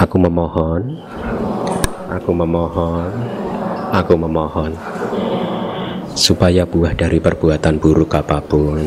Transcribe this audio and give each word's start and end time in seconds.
Aku 0.00 0.16
memohon, 0.16 0.96
aku 2.08 2.32
memohon, 2.32 3.12
aku 3.92 4.16
memohon. 4.16 4.72
Supaya 6.16 6.64
buah 6.64 6.96
dari 6.96 7.20
perbuatan 7.20 7.76
buruk 7.76 8.16
apa 8.16 8.40
pun 8.40 8.80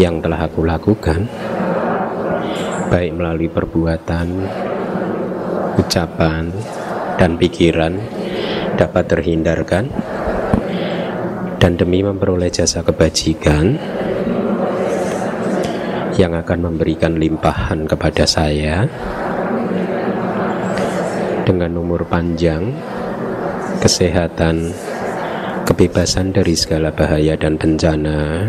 yang 0.00 0.24
telah 0.24 0.48
aku 0.48 0.64
lakukan, 0.64 1.28
baik 2.88 3.12
melalui 3.20 3.52
perbuatan, 3.52 4.28
ucapan, 5.76 6.48
dan 7.20 7.36
pikiran, 7.36 8.00
dapat 8.80 9.12
terhindarkan, 9.12 9.92
dan 11.60 11.76
demi 11.76 12.00
memperoleh 12.00 12.48
jasa 12.48 12.80
kebajikan 12.80 13.76
yang 16.20 16.36
akan 16.36 16.72
memberikan 16.72 17.16
limpahan 17.16 17.88
kepada 17.88 18.28
saya 18.28 18.84
dengan 21.42 21.74
umur 21.80 22.04
panjang, 22.04 22.70
kesehatan, 23.80 24.70
kebebasan 25.64 26.30
dari 26.30 26.54
segala 26.54 26.92
bahaya 26.92 27.34
dan 27.34 27.56
bencana. 27.56 28.44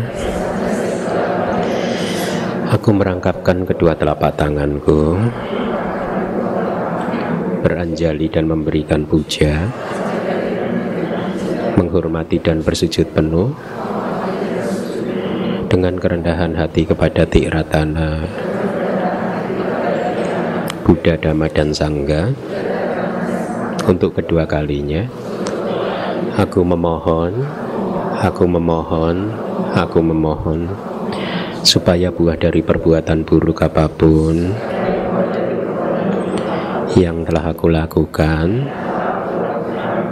Aku 2.74 2.90
merangkapkan 2.90 3.64
kedua 3.64 3.94
telapak 3.96 4.34
tanganku, 4.34 5.16
beranjali 7.64 8.28
dan 8.28 8.50
memberikan 8.50 9.06
puja, 9.08 9.70
menghormati 11.80 12.42
dan 12.42 12.60
bersujud 12.60 13.08
penuh 13.14 13.54
dengan 15.66 15.96
kerendahan 15.96 16.54
hati 16.54 16.84
kepada 16.84 17.24
Tiratana, 17.24 18.24
Buddha, 20.84 21.16
Dhamma, 21.16 21.48
dan 21.48 21.72
Sangga 21.72 22.30
untuk 23.88 24.16
kedua 24.16 24.44
kalinya. 24.44 25.04
Aku 26.34 26.66
memohon, 26.66 27.46
aku 28.18 28.44
memohon, 28.48 29.30
aku 29.76 29.98
memohon 30.02 30.72
supaya 31.64 32.12
buah 32.12 32.36
dari 32.36 32.60
perbuatan 32.60 33.24
buruk 33.24 33.64
apa 33.64 33.88
pun 33.88 34.52
yang 36.94 37.26
telah 37.26 37.50
aku 37.50 37.66
lakukan, 37.72 38.70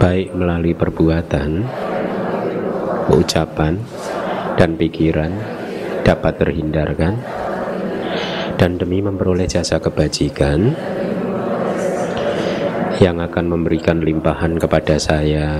baik 0.03 0.35
melalui 0.35 0.75
perbuatan, 0.75 1.63
ucapan, 3.07 3.79
dan 4.59 4.77
pikiran 4.77 5.31
dapat 6.03 6.33
terhindarkan 6.37 7.15
dan 8.59 8.77
demi 8.77 9.01
memperoleh 9.01 9.49
jasa 9.49 9.81
kebajikan 9.81 10.75
yang 13.01 13.17
akan 13.19 13.45
memberikan 13.49 13.99
limpahan 13.99 14.55
kepada 14.61 14.95
saya 15.01 15.57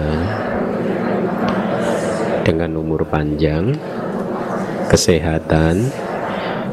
dengan 2.46 2.78
umur 2.78 3.08
panjang, 3.08 3.74
kesehatan, 4.92 5.90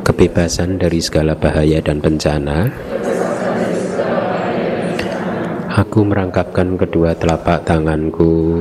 kebebasan 0.05 0.77
dari 0.77 0.99
segala 1.01 1.39
bahaya 1.39 1.79
dan 1.81 2.03
bencana. 2.03 2.69
Aku 5.71 6.05
merangkapkan 6.05 6.77
kedua 6.77 7.17
telapak 7.17 7.65
tanganku 7.65 8.61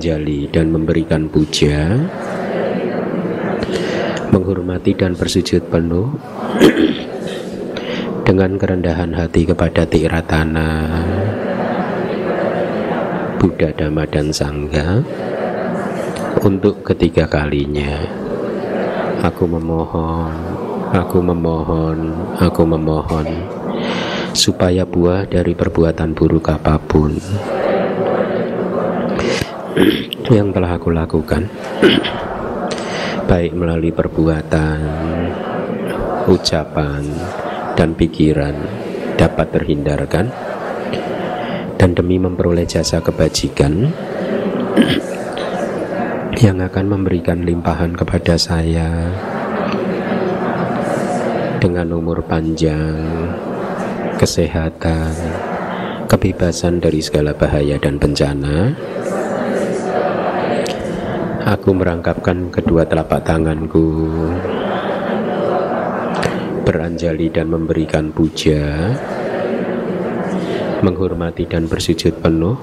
beranjali 0.00 0.48
dan 0.48 0.72
memberikan 0.72 1.28
puja, 1.28 1.92
menghormati 4.32 4.96
dan 4.96 5.12
bersujud 5.12 5.60
penuh 5.68 6.08
dengan 8.24 8.56
kerendahan 8.56 9.12
hati 9.12 9.44
kepada 9.44 9.84
Tiratana, 9.84 10.88
Buddha, 13.36 13.76
Dhamma, 13.76 14.08
dan 14.08 14.32
Sangga 14.32 15.04
untuk 16.40 16.80
ketiga 16.80 17.28
kalinya. 17.28 18.00
Aku 19.20 19.44
memohon, 19.44 20.32
aku 20.96 21.20
memohon, 21.20 21.98
aku 22.40 22.62
memohon 22.64 23.28
supaya 24.32 24.88
buah 24.88 25.28
dari 25.28 25.52
perbuatan 25.52 26.16
buruk 26.16 26.48
apa 26.48 26.80
pun 26.80 27.12
yang 30.30 30.50
telah 30.50 30.76
aku 30.76 30.90
lakukan. 30.90 31.46
Baik 33.30 33.54
melalui 33.54 33.94
perbuatan 33.94 34.78
ucapan 36.26 37.02
dan 37.78 37.94
pikiran 37.94 38.54
dapat 39.14 39.46
terhindarkan. 39.54 40.26
Dan 41.80 41.96
demi 41.96 42.20
memperoleh 42.20 42.68
jasa 42.68 43.00
kebajikan 43.00 43.88
yang 46.36 46.60
akan 46.60 46.86
memberikan 46.92 47.40
limpahan 47.40 47.96
kepada 47.96 48.36
saya 48.36 49.08
dengan 51.56 51.96
umur 51.96 52.20
panjang, 52.24 53.32
kesehatan, 54.20 55.12
kebebasan 56.08 56.80
dari 56.80 57.00
segala 57.00 57.36
bahaya 57.36 57.80
dan 57.80 57.96
bencana, 57.96 58.76
Aku 61.50 61.74
merangkapkan 61.74 62.46
kedua 62.54 62.86
telapak 62.86 63.26
tanganku. 63.26 64.06
Beranjali 66.62 67.26
dan 67.26 67.50
memberikan 67.50 68.14
puja. 68.14 68.94
Menghormati 70.78 71.50
dan 71.50 71.66
bersujud 71.66 72.22
penuh. 72.22 72.54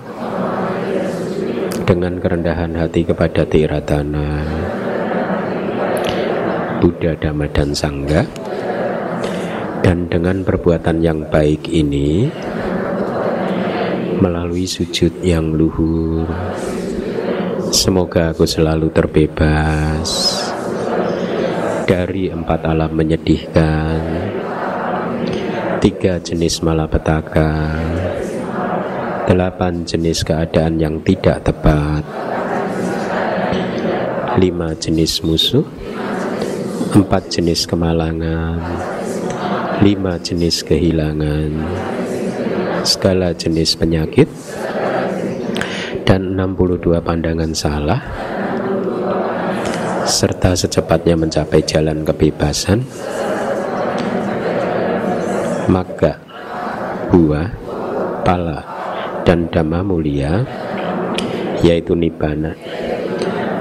Dengan 1.84 2.16
kerendahan 2.16 2.80
hati 2.80 3.04
kepada 3.04 3.44
Tiratana 3.44 4.44
Buddha, 6.84 7.16
Dhamma, 7.16 7.48
dan 7.48 7.72
Sangga 7.72 8.28
Dan 9.80 10.12
dengan 10.12 10.44
perbuatan 10.44 11.00
yang 11.00 11.32
baik 11.32 11.72
ini 11.72 12.28
Melalui 14.20 14.68
sujud 14.68 15.24
yang 15.24 15.56
luhur 15.56 16.28
Semoga 17.88 18.36
aku 18.36 18.44
selalu 18.44 18.92
terbebas 18.92 20.12
dari 21.88 22.28
empat 22.28 22.68
alam 22.68 22.92
menyedihkan, 22.92 24.04
tiga 25.80 26.20
jenis 26.20 26.60
malapetaka, 26.68 27.80
delapan 29.24 29.88
jenis 29.88 30.20
keadaan 30.20 30.84
yang 30.84 31.00
tidak 31.00 31.48
tepat, 31.48 32.04
lima 34.36 34.76
jenis 34.76 35.24
musuh, 35.24 35.64
empat 36.92 37.40
jenis 37.40 37.64
kemalangan, 37.64 38.60
lima 39.80 40.20
jenis 40.20 40.60
kehilangan, 40.60 41.56
segala 42.84 43.32
jenis 43.32 43.80
penyakit, 43.80 44.28
dan 46.08 46.40
62 46.40 47.04
pandangan 47.04 47.52
salah 47.52 48.00
serta 50.08 50.56
secepatnya 50.56 51.20
mencapai 51.20 51.60
jalan 51.68 52.08
kebebasan 52.08 52.80
maka 55.68 56.16
buah, 57.12 57.52
pala, 58.24 58.64
dan 59.28 59.52
dhamma 59.52 59.84
mulia 59.84 60.48
yaitu 61.60 61.92
nibbana. 61.92 62.56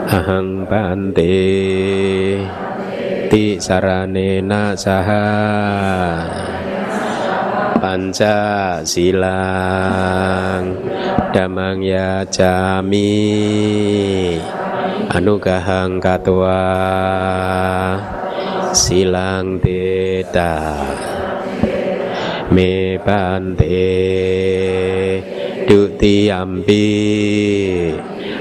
Ahang 0.06 0.70
bante 0.70 1.34
ti 3.26 3.58
saranena 3.58 4.78
saha 4.78 5.26
panca 7.82 8.38
silang 8.86 10.85
damang 11.36 11.84
ya 11.84 12.24
jami. 12.24 13.12
Anugahang 15.12 16.00
katwa 16.00 16.64
silang 18.72 19.60
teta. 19.60 20.80
Me 22.48 22.96
bante 22.96 23.92
duti 25.68 26.32
ampi. 26.32 26.88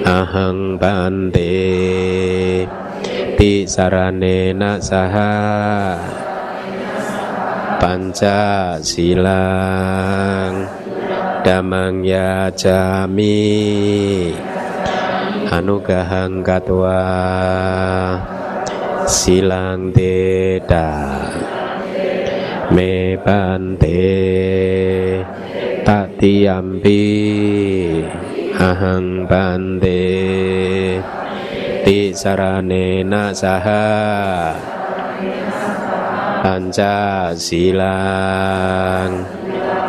Ahang 0.08 0.80
bante 0.80 1.52
ti 3.36 3.68
saranena 3.68 4.80
saha 4.80 5.36
panca 7.76 8.80
silang 8.80 10.75
damang 11.46 12.02
ya 12.02 12.50
jami. 12.50 14.34
Anugahang 15.54 16.42
katwa 16.42 17.06
silang 19.06 19.94
teta. 19.94 20.90
Me 22.74 23.14
bante. 23.22 24.10
Tatiyampi 25.86 27.06
ahang 28.58 29.30
bante. 29.30 30.02
Ti 31.86 32.10
saranena 32.18 33.30
saha 33.30 33.94
panca 36.42 37.30
silang 37.38 39.35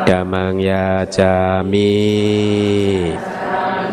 damang 0.07 0.63
ya 0.63 1.03
jami 1.11 1.91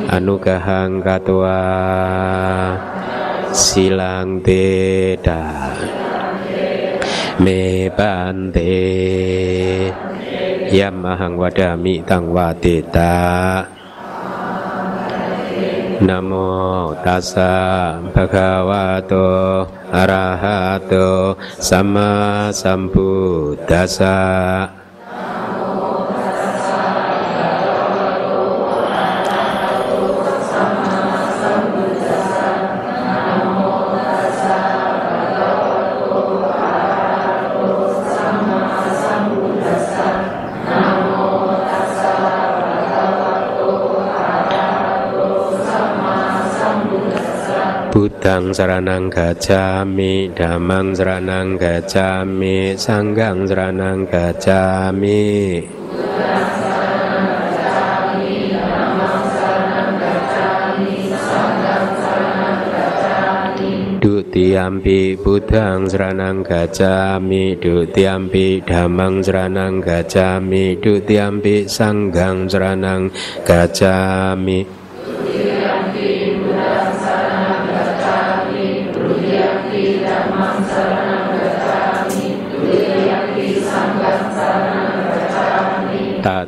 anugahang 0.06 1.02
katwa 1.02 1.66
silang 3.50 4.38
teda 4.46 5.74
me 7.42 7.90
bante 7.90 8.78
yamahang 10.70 11.38
wadami 11.38 12.02
tang 12.06 12.30
wadeta. 12.34 13.66
Namo 16.04 16.92
tassa 17.00 17.96
bhagavato 18.12 19.64
arahato 19.94 21.38
sama 21.62 22.52
sambuddhassa 22.52 24.18
Buddhang 48.24 48.56
saranang 48.56 49.12
gacami 49.12 50.32
Damang 50.32 50.96
saranang 50.96 51.60
gacami 51.60 52.72
Sanggang 52.80 53.44
saranang 53.44 54.08
gacami 54.08 55.60
Dutiampi 64.00 65.20
Buddhang 65.20 65.92
saranang 65.92 66.48
gacami 66.48 67.60
Dutiampi 67.60 68.64
Damang 68.64 69.20
saranang 69.20 69.84
gacami 69.84 70.80
Dutiampi 70.80 71.68
Sanggang 71.68 72.48
saranang 72.48 73.12
gacami 73.44 74.83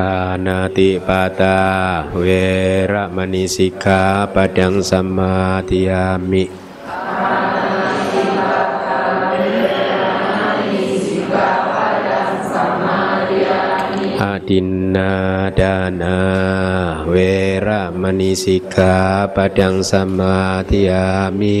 panati 0.00 0.96
pata 0.96 2.08
wera 2.16 3.12
manisika 3.12 4.24
padang 4.32 4.80
sama 4.80 5.60
tiami. 5.68 6.48
Adina 14.20 15.52
wera 17.04 17.92
manisika 17.92 19.28
padang 19.36 19.84
sama 19.84 20.64
tiami. 20.64 21.60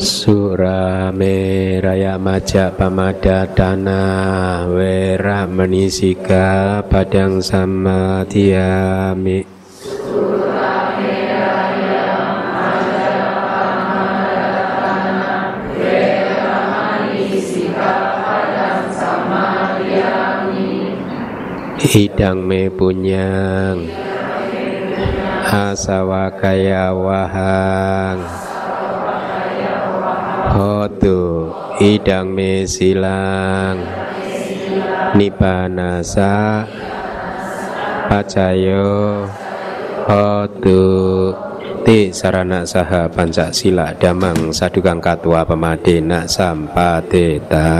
Wera 0.00 1.04
manisika 1.04 1.20
padang 1.28 1.84
samadhiyami 1.84 1.84
Musawada 2.24 3.44
Wera 4.80 5.44
manisika 5.44 6.80
padang 6.88 7.44
Surame 10.00 11.20
raya 11.44 12.16
maja 12.48 13.12
pamada 13.28 14.56
dana 14.80 15.60
wera 15.68 16.60
menisika 17.04 17.92
padang 18.24 18.88
sama 18.96 19.76
tiami. 19.84 20.96
Hidang 21.76 22.40
me 22.40 22.72
punyang 22.72 23.84
Asawa 25.44 26.32
kaya 26.40 26.88
wahang 26.96 28.49
hotu 30.50 31.54
idang 31.78 32.34
me 32.34 32.66
silang. 32.66 33.78
Nibanasa 35.14 36.62
pacayo 38.06 39.26
hotu 40.06 40.82
ti 41.86 42.10
sarana 42.14 42.62
saha 42.66 43.10
pancak 43.10 43.50
sila 43.54 43.94
damang 43.98 44.54
sadukang 44.54 45.02
katwa 45.02 45.42
pemadena 45.42 46.26
sampateta 46.30 47.70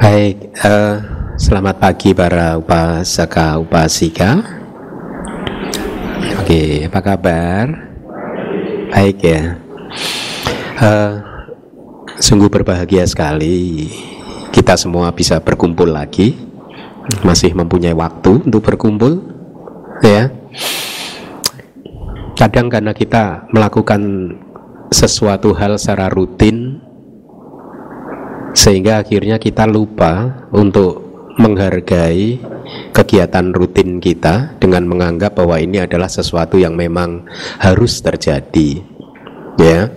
baik 0.00 0.38
uh, 0.66 1.09
Selamat 1.40 1.80
pagi 1.80 2.12
para 2.12 2.60
upasaka 2.60 3.56
upasika. 3.56 4.44
Oke, 6.36 6.84
apa 6.84 7.00
kabar? 7.00 7.64
Baik 8.92 9.24
ya. 9.24 9.56
Uh, 10.76 11.16
sungguh 12.20 12.52
berbahagia 12.52 13.08
sekali 13.08 13.88
kita 14.52 14.76
semua 14.76 15.16
bisa 15.16 15.40
berkumpul 15.40 15.88
lagi. 15.88 16.36
Masih 17.24 17.56
mempunyai 17.56 17.96
waktu 17.96 18.44
untuk 18.44 18.60
berkumpul, 18.60 19.24
ya. 20.04 20.28
Kadang 22.36 22.68
karena 22.68 22.92
kita 22.92 23.48
melakukan 23.48 24.36
sesuatu 24.92 25.56
hal 25.56 25.80
secara 25.80 26.12
rutin 26.12 26.84
sehingga 28.52 29.00
akhirnya 29.00 29.40
kita 29.40 29.64
lupa 29.64 30.44
untuk 30.52 31.09
menghargai 31.40 32.36
kegiatan 32.92 33.50
rutin 33.56 33.98
kita 33.98 34.60
dengan 34.60 34.84
menganggap 34.84 35.40
bahwa 35.40 35.56
ini 35.56 35.80
adalah 35.80 36.06
sesuatu 36.06 36.60
yang 36.60 36.76
memang 36.76 37.24
harus 37.58 38.04
terjadi 38.04 38.84
ya. 39.56 39.88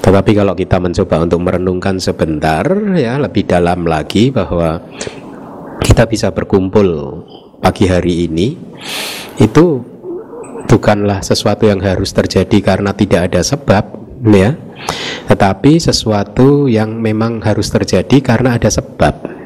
Tetapi 0.00 0.36
kalau 0.36 0.52
kita 0.52 0.76
mencoba 0.76 1.24
untuk 1.24 1.40
merenungkan 1.40 1.96
sebentar 1.96 2.64
ya 2.96 3.16
lebih 3.16 3.48
dalam 3.48 3.88
lagi 3.88 4.28
bahwa 4.28 4.84
kita 5.80 6.04
bisa 6.04 6.28
berkumpul 6.32 7.24
pagi 7.60 7.88
hari 7.88 8.28
ini 8.28 8.56
itu 9.40 9.80
bukanlah 10.68 11.24
sesuatu 11.24 11.68
yang 11.68 11.80
harus 11.80 12.12
terjadi 12.12 12.60
karena 12.60 12.92
tidak 12.92 13.32
ada 13.32 13.40
sebab 13.40 13.84
ya. 14.28 14.56
Tetapi 15.28 15.76
sesuatu 15.80 16.68
yang 16.68 17.00
memang 17.00 17.44
harus 17.44 17.68
terjadi 17.68 18.20
karena 18.20 18.56
ada 18.56 18.72
sebab 18.72 19.39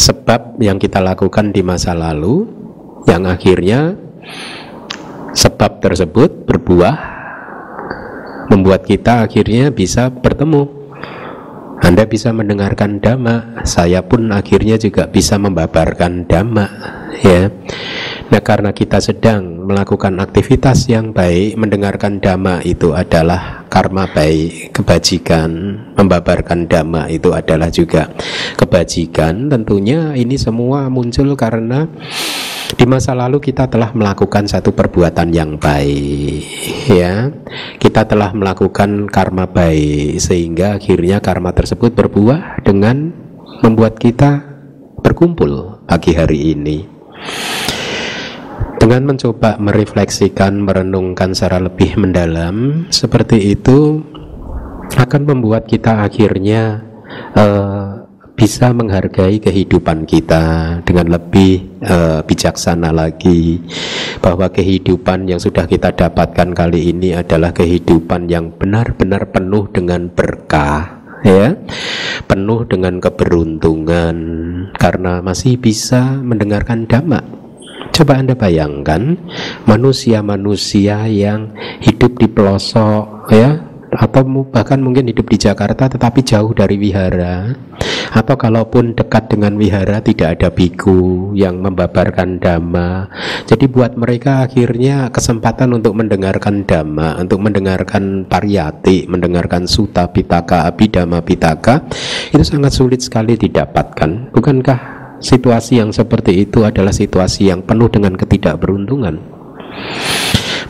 sebab 0.00 0.56
yang 0.64 0.80
kita 0.80 0.96
lakukan 0.96 1.52
di 1.52 1.60
masa 1.60 1.92
lalu 1.92 2.48
yang 3.04 3.28
akhirnya 3.28 4.00
sebab 5.36 5.84
tersebut 5.84 6.48
berbuah 6.48 6.96
membuat 8.48 8.88
kita 8.88 9.28
akhirnya 9.28 9.68
bisa 9.68 10.08
bertemu 10.08 10.79
anda 11.80 12.04
bisa 12.04 12.28
mendengarkan 12.30 13.00
dhamma, 13.00 13.64
saya 13.64 14.04
pun 14.04 14.28
akhirnya 14.30 14.76
juga 14.76 15.08
bisa 15.08 15.40
membabarkan 15.40 16.28
dhamma, 16.28 16.66
ya. 17.24 17.48
Nah, 18.30 18.42
karena 18.44 18.70
kita 18.70 19.00
sedang 19.02 19.64
melakukan 19.66 20.20
aktivitas 20.20 20.86
yang 20.92 21.10
baik, 21.10 21.56
mendengarkan 21.56 22.20
dhamma 22.20 22.62
itu 22.62 22.92
adalah 22.92 23.64
karma 23.66 24.06
baik, 24.12 24.76
kebajikan, 24.76 25.50
membabarkan 25.96 26.68
dhamma 26.68 27.08
itu 27.08 27.32
adalah 27.32 27.72
juga 27.72 28.12
kebajikan. 28.54 29.48
Tentunya 29.50 30.14
ini 30.14 30.36
semua 30.36 30.86
muncul 30.92 31.32
karena 31.34 31.88
di 32.76 32.84
masa 32.86 33.16
lalu 33.16 33.42
kita 33.42 33.66
telah 33.66 33.90
melakukan 33.90 34.46
satu 34.46 34.70
perbuatan 34.70 35.34
yang 35.34 35.56
baik, 35.56 36.44
ya. 36.86 37.30
Kita 37.80 38.06
telah 38.06 38.30
melakukan 38.30 39.10
karma 39.10 39.50
baik 39.50 40.20
sehingga 40.22 40.78
akhirnya 40.78 41.18
karma 41.18 41.50
tersebut 41.50 41.94
berbuah 41.96 42.62
dengan 42.62 43.10
membuat 43.64 43.98
kita 43.98 44.44
berkumpul 45.00 45.82
pagi 45.88 46.12
hari 46.14 46.54
ini. 46.54 46.78
Dengan 48.80 49.12
mencoba 49.12 49.60
merefleksikan, 49.60 50.64
merenungkan 50.64 51.36
secara 51.36 51.60
lebih 51.60 52.00
mendalam 52.00 52.88
seperti 52.88 53.52
itu 53.52 54.00
akan 54.96 55.22
membuat 55.28 55.68
kita 55.68 56.02
akhirnya 56.02 56.80
uh, 57.36 57.89
bisa 58.40 58.72
menghargai 58.72 59.36
kehidupan 59.36 60.08
kita 60.08 60.80
dengan 60.88 61.12
lebih 61.12 61.76
uh, 61.84 62.24
bijaksana 62.24 62.88
lagi. 62.88 63.60
Bahwa 64.24 64.48
kehidupan 64.48 65.28
yang 65.28 65.36
sudah 65.36 65.68
kita 65.68 65.92
dapatkan 65.92 66.56
kali 66.56 66.88
ini 66.88 67.12
adalah 67.12 67.52
kehidupan 67.52 68.32
yang 68.32 68.48
benar-benar 68.56 69.28
penuh 69.28 69.68
dengan 69.68 70.08
berkah 70.08 71.04
ya. 71.20 71.52
Penuh 72.24 72.64
dengan 72.64 72.96
keberuntungan. 72.96 74.16
Karena 74.72 75.20
masih 75.20 75.60
bisa 75.60 76.16
mendengarkan 76.24 76.88
dhamma. 76.88 77.20
Coba 77.92 78.24
anda 78.24 78.32
bayangkan 78.32 79.20
manusia-manusia 79.68 81.12
yang 81.12 81.52
hidup 81.84 82.16
di 82.16 82.24
pelosok 82.24 83.28
ya. 83.36 83.68
Atau 83.90 84.24
bahkan 84.48 84.80
mungkin 84.80 85.12
hidup 85.12 85.28
di 85.28 85.36
Jakarta 85.36 85.90
tetapi 85.90 86.22
jauh 86.22 86.54
dari 86.54 86.78
wihara 86.78 87.68
atau 88.10 88.34
kalaupun 88.34 88.98
dekat 88.98 89.30
dengan 89.30 89.54
wihara 89.54 90.02
tidak 90.02 90.38
ada 90.38 90.48
biku 90.50 91.30
yang 91.38 91.62
membabarkan 91.62 92.42
dhamma. 92.42 93.06
Jadi 93.46 93.70
buat 93.70 93.94
mereka 93.94 94.44
akhirnya 94.44 95.08
kesempatan 95.14 95.70
untuk 95.78 95.94
mendengarkan 95.94 96.66
dhamma 96.66 97.16
untuk 97.22 97.38
mendengarkan 97.40 98.26
pariyati 98.26 99.06
mendengarkan 99.06 99.70
suta 99.70 100.10
pitaka 100.10 100.66
abidama 100.66 101.22
pitaka 101.22 101.86
itu 102.34 102.42
sangat 102.42 102.74
sulit 102.74 103.00
sekali 103.00 103.38
didapatkan. 103.38 104.34
Bukankah 104.34 104.78
situasi 105.22 105.78
yang 105.78 105.94
seperti 105.94 106.42
itu 106.48 106.66
adalah 106.66 106.90
situasi 106.90 107.52
yang 107.52 107.62
penuh 107.62 107.92
dengan 107.92 108.16
ketidakberuntungan 108.18 109.40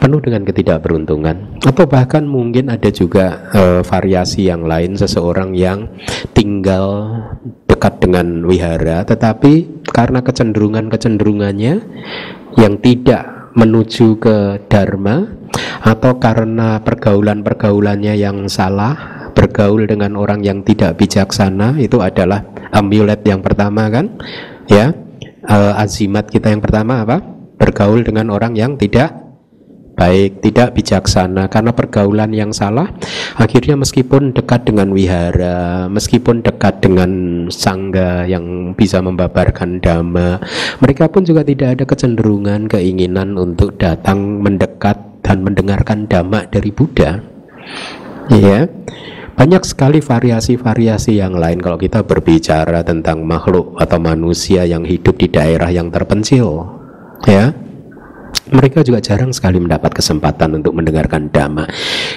penuh 0.00 0.18
dengan 0.24 0.42
ketidakberuntungan. 0.48 1.60
Atau 1.60 1.84
bahkan 1.84 2.24
mungkin 2.24 2.72
ada 2.72 2.88
juga 2.88 3.52
uh, 3.52 3.80
variasi 3.84 4.48
yang 4.48 4.64
lain 4.64 4.96
seseorang 4.96 5.52
yang 5.52 5.92
tinggal 6.32 7.12
dekat 7.68 8.00
dengan 8.02 8.44
wihara 8.48 9.04
tetapi 9.04 9.84
karena 9.88 10.20
kecenderungan-kecenderungannya 10.20 11.74
yang 12.58 12.74
tidak 12.82 13.52
menuju 13.54 14.20
ke 14.20 14.36
dharma 14.68 15.26
atau 15.80 16.16
karena 16.20 16.80
pergaulan-pergaulannya 16.84 18.14
yang 18.20 18.46
salah 18.52 19.26
bergaul 19.32 19.88
dengan 19.88 20.18
orang 20.18 20.44
yang 20.44 20.60
tidak 20.60 21.00
bijaksana 21.00 21.80
itu 21.80 22.04
adalah 22.04 22.44
amulet 22.74 23.22
yang 23.24 23.40
pertama 23.40 23.88
kan 23.92 24.16
ya. 24.66 24.92
Uh, 25.40 25.72
azimat 25.80 26.28
kita 26.28 26.52
yang 26.52 26.60
pertama 26.60 27.00
apa? 27.00 27.24
Bergaul 27.56 28.04
dengan 28.04 28.28
orang 28.28 28.52
yang 28.52 28.76
tidak 28.76 29.29
baik, 30.00 30.40
tidak 30.40 30.72
bijaksana 30.72 31.52
karena 31.52 31.76
pergaulan 31.76 32.32
yang 32.32 32.56
salah. 32.56 32.88
Akhirnya 33.36 33.76
meskipun 33.76 34.32
dekat 34.32 34.64
dengan 34.64 34.96
wihara, 34.96 35.92
meskipun 35.92 36.40
dekat 36.40 36.80
dengan 36.80 37.10
sangga 37.52 38.24
yang 38.24 38.72
bisa 38.72 39.04
membabarkan 39.04 39.84
dhamma, 39.84 40.40
mereka 40.80 41.12
pun 41.12 41.28
juga 41.28 41.44
tidak 41.44 41.76
ada 41.76 41.84
kecenderungan, 41.84 42.64
keinginan 42.72 43.36
untuk 43.36 43.76
datang 43.76 44.40
mendekat 44.40 44.96
dan 45.20 45.44
mendengarkan 45.44 46.08
dhamma 46.08 46.48
dari 46.48 46.72
Buddha. 46.72 47.20
Ya. 48.32 48.64
Banyak 49.30 49.64
sekali 49.64 50.04
variasi-variasi 50.04 51.16
yang 51.16 51.32
lain 51.32 51.64
kalau 51.64 51.80
kita 51.80 52.04
berbicara 52.04 52.84
tentang 52.84 53.24
makhluk 53.24 53.72
atau 53.80 53.96
manusia 53.96 54.68
yang 54.68 54.84
hidup 54.84 55.16
di 55.16 55.32
daerah 55.32 55.72
yang 55.72 55.88
terpencil. 55.88 56.68
Ya 57.24 57.56
mereka 58.50 58.82
juga 58.82 58.98
jarang 58.98 59.30
sekali 59.30 59.62
mendapat 59.62 59.94
kesempatan 59.94 60.58
untuk 60.58 60.74
mendengarkan 60.74 61.30
dhamma. 61.30 61.70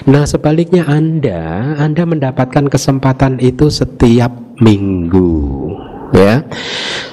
Nah, 0.10 0.24
sebaliknya 0.26 0.88
Anda, 0.90 1.76
Anda 1.78 2.04
mendapatkan 2.08 2.68
kesempatan 2.68 3.38
itu 3.44 3.70
setiap 3.70 4.34
minggu. 4.60 5.32
Ya, 6.14 6.46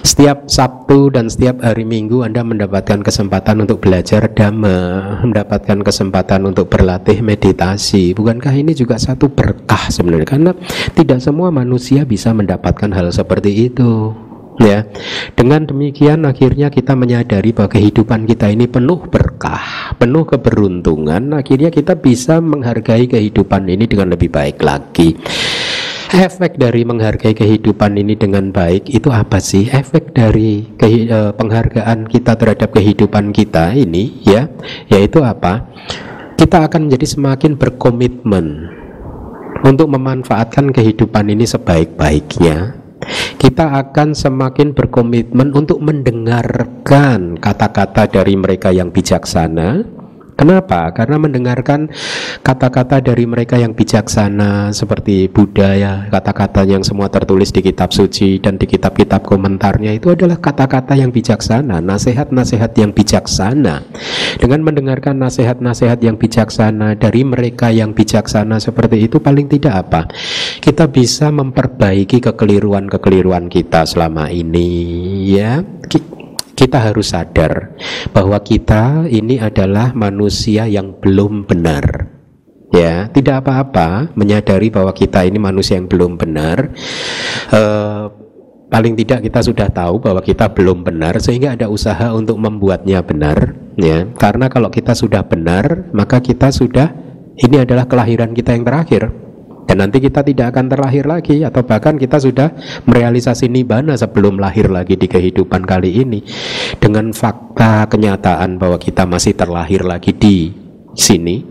setiap 0.05 0.45
Sabtu 0.53 1.09
dan 1.09 1.33
setiap 1.33 1.65
hari 1.65 1.89
Minggu 1.89 2.21
Anda 2.21 2.45
mendapatkan 2.45 3.01
kesempatan 3.01 3.65
untuk 3.65 3.81
belajar 3.81 4.29
dhamma, 4.29 4.77
mendapatkan 5.25 5.81
kesempatan 5.81 6.45
untuk 6.45 6.69
berlatih 6.69 7.25
meditasi. 7.25 8.13
Bukankah 8.13 8.53
ini 8.53 8.77
juga 8.77 9.01
satu 9.01 9.33
berkah 9.33 9.89
sebenarnya? 9.89 10.29
Karena 10.29 10.53
tidak 10.93 11.25
semua 11.25 11.49
manusia 11.49 12.05
bisa 12.05 12.37
mendapatkan 12.37 12.93
hal 12.93 13.09
seperti 13.09 13.73
itu 13.73 14.13
ya 14.61 14.85
dengan 15.33 15.65
demikian 15.65 16.29
akhirnya 16.29 16.69
kita 16.69 16.93
menyadari 16.93 17.57
bahwa 17.57 17.73
kehidupan 17.73 18.29
kita 18.29 18.53
ini 18.53 18.69
penuh 18.69 19.09
berkah 19.09 19.97
penuh 19.97 20.29
keberuntungan 20.29 21.33
akhirnya 21.33 21.73
kita 21.73 21.97
bisa 21.97 22.45
menghargai 22.45 23.09
kehidupan 23.09 23.65
ini 23.73 23.89
dengan 23.89 24.13
lebih 24.13 24.29
baik 24.29 24.61
lagi 24.61 25.17
Efek 26.11 26.59
dari 26.59 26.83
menghargai 26.83 27.39
kehidupan 27.39 27.95
ini 27.95 28.19
dengan 28.19 28.51
baik 28.51 28.91
itu 28.91 29.15
apa 29.15 29.39
sih? 29.39 29.71
Efek 29.71 30.11
dari 30.11 30.67
ke, 30.75 31.07
uh, 31.07 31.31
penghargaan 31.31 32.11
kita 32.11 32.35
terhadap 32.35 32.75
kehidupan 32.75 33.31
kita 33.31 33.71
ini 33.79 34.19
ya, 34.27 34.51
yaitu 34.91 35.23
apa? 35.23 35.71
Kita 36.35 36.67
akan 36.67 36.91
menjadi 36.91 37.07
semakin 37.15 37.55
berkomitmen 37.55 38.75
untuk 39.63 39.87
memanfaatkan 39.87 40.75
kehidupan 40.75 41.31
ini 41.31 41.47
sebaik-baiknya 41.47 42.80
kita 43.41 43.73
akan 43.73 44.13
semakin 44.13 44.77
berkomitmen 44.77 45.57
untuk 45.57 45.81
mendengarkan 45.81 47.41
kata-kata 47.41 48.05
dari 48.05 48.37
mereka 48.37 48.69
yang 48.69 48.93
bijaksana 48.93 50.00
Kenapa? 50.41 50.89
Karena 50.97 51.21
mendengarkan 51.21 51.93
kata-kata 52.41 53.05
dari 53.05 53.29
mereka 53.29 53.61
yang 53.61 53.77
bijaksana 53.77 54.73
seperti 54.73 55.29
Buddha 55.29 55.77
ya, 55.77 56.09
kata-kata 56.09 56.65
yang 56.65 56.81
semua 56.81 57.13
tertulis 57.13 57.53
di 57.53 57.61
kitab 57.61 57.93
suci 57.93 58.41
dan 58.41 58.57
di 58.57 58.65
kitab-kitab 58.65 59.21
komentarnya 59.21 59.93
itu 59.93 60.17
adalah 60.17 60.41
kata-kata 60.41 60.97
yang 60.97 61.13
bijaksana, 61.13 61.85
nasihat-nasihat 61.85 62.73
yang 62.81 62.97
bijaksana. 62.97 63.85
Dengan 64.41 64.65
mendengarkan 64.65 65.21
nasihat-nasihat 65.21 66.01
yang 66.01 66.17
bijaksana 66.17 66.97
dari 66.97 67.21
mereka 67.21 67.69
yang 67.69 67.93
bijaksana 67.93 68.65
seperti 68.65 69.13
itu 69.13 69.21
paling 69.21 69.45
tidak 69.45 69.77
apa? 69.77 70.09
Kita 70.65 70.89
bisa 70.89 71.29
memperbaiki 71.29 72.17
kekeliruan-kekeliruan 72.25 73.53
kita 73.53 73.85
selama 73.85 74.33
ini 74.33 74.73
ya 75.37 75.61
kita 76.61 76.77
harus 76.77 77.17
sadar 77.17 77.73
bahwa 78.13 78.37
kita 78.45 79.09
ini 79.09 79.41
adalah 79.41 79.97
manusia 79.97 80.69
yang 80.69 80.93
belum 81.01 81.49
benar. 81.49 82.13
Ya, 82.71 83.09
tidak 83.11 83.43
apa-apa 83.43 84.13
menyadari 84.15 84.71
bahwa 84.71 84.93
kita 84.95 85.25
ini 85.27 85.41
manusia 85.41 85.81
yang 85.81 85.89
belum 85.89 86.21
benar. 86.21 86.71
Uh, 87.51 88.13
paling 88.71 88.95
tidak 88.95 89.27
kita 89.27 89.41
sudah 89.43 89.69
tahu 89.73 89.99
bahwa 89.99 90.23
kita 90.23 90.47
belum 90.53 90.87
benar 90.87 91.19
sehingga 91.19 91.59
ada 91.59 91.67
usaha 91.67 92.15
untuk 92.15 92.39
membuatnya 92.39 93.03
benar 93.03 93.59
ya 93.75 94.07
karena 94.15 94.47
kalau 94.47 94.71
kita 94.71 94.95
sudah 94.95 95.27
benar 95.27 95.91
maka 95.91 96.23
kita 96.23 96.55
sudah 96.55 96.95
Ini 97.41 97.65
adalah 97.65 97.89
kelahiran 97.89 98.37
kita 98.37 98.53
yang 98.53 98.69
terakhir. 98.69 99.30
Dan 99.71 99.87
nanti 99.87 100.03
kita 100.03 100.27
tidak 100.27 100.51
akan 100.51 100.67
terlahir 100.67 101.07
lagi 101.07 101.47
atau 101.47 101.63
bahkan 101.63 101.95
kita 101.95 102.19
sudah 102.19 102.51
merealisasi 102.91 103.47
nibana 103.47 103.95
sebelum 103.95 104.43
lahir 104.43 104.67
lagi 104.67 104.99
di 104.99 105.07
kehidupan 105.07 105.63
kali 105.63 106.03
ini. 106.03 106.27
Dengan 106.83 107.15
fakta 107.15 107.87
kenyataan 107.87 108.59
bahwa 108.59 108.83
kita 108.83 109.07
masih 109.07 109.39
terlahir 109.39 109.87
lagi 109.87 110.11
di 110.11 110.51
sini 110.99 111.47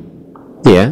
ya. 0.68 0.92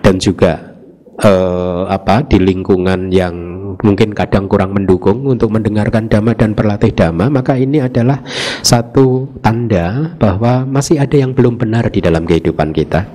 Dan 0.00 0.16
juga 0.16 0.72
eh, 1.20 1.82
apa 1.84 2.24
di 2.24 2.40
lingkungan 2.40 3.12
yang 3.12 3.36
mungkin 3.84 4.16
kadang 4.16 4.48
kurang 4.48 4.72
mendukung 4.72 5.28
untuk 5.28 5.52
mendengarkan 5.52 6.08
dhamma 6.08 6.32
dan 6.32 6.56
berlatih 6.56 6.96
dhamma 6.96 7.30
maka 7.30 7.54
ini 7.54 7.78
adalah 7.78 8.24
satu 8.64 9.28
tanda 9.38 10.16
bahwa 10.18 10.66
masih 10.66 10.98
ada 10.98 11.14
yang 11.14 11.30
belum 11.30 11.60
benar 11.60 11.86
di 11.92 12.02
dalam 12.02 12.26
kehidupan 12.26 12.74
kita 12.74 13.06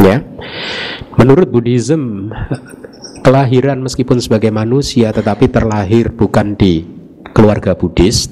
ya. 0.00 0.22
Menurut 1.18 1.50
Buddhism 1.50 2.32
kelahiran 3.26 3.82
meskipun 3.82 4.22
sebagai 4.22 4.48
manusia 4.54 5.10
tetapi 5.10 5.50
terlahir 5.50 6.14
bukan 6.14 6.54
di 6.54 6.86
keluarga 7.34 7.74
Buddhis 7.74 8.30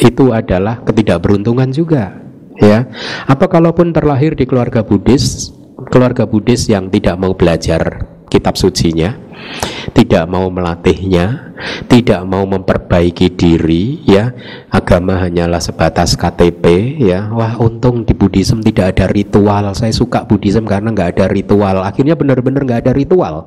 itu 0.00 0.30
adalah 0.30 0.82
ketidakberuntungan 0.86 1.70
juga. 1.74 2.22
Ya. 2.62 2.86
Apa 3.26 3.50
kalaupun 3.50 3.90
terlahir 3.90 4.38
di 4.38 4.46
keluarga 4.46 4.86
Buddhis 4.86 5.50
keluarga 5.90 6.24
Buddhis 6.24 6.70
yang 6.70 6.88
tidak 6.88 7.18
mau 7.18 7.34
belajar 7.34 8.06
kitab 8.30 8.54
sucinya 8.54 9.23
tidak 9.94 10.26
mau 10.26 10.50
melatihnya, 10.50 11.54
tidak 11.86 12.26
mau 12.26 12.42
memperbaiki 12.48 13.30
diri, 13.36 14.00
ya 14.02 14.34
agama 14.72 15.20
hanyalah 15.22 15.60
sebatas 15.62 16.18
KTP, 16.18 16.96
ya 16.98 17.30
wah 17.30 17.54
untung 17.62 18.02
di 18.02 18.10
Buddhism 18.16 18.58
tidak 18.64 18.98
ada 18.98 19.06
ritual. 19.12 19.70
Saya 19.76 19.92
suka 19.94 20.24
Buddhism 20.26 20.66
karena 20.66 20.90
nggak 20.90 21.18
ada 21.18 21.26
ritual. 21.30 21.86
Akhirnya 21.86 22.18
benar-benar 22.18 22.66
nggak 22.66 22.82
ada 22.88 22.92
ritual. 22.96 23.46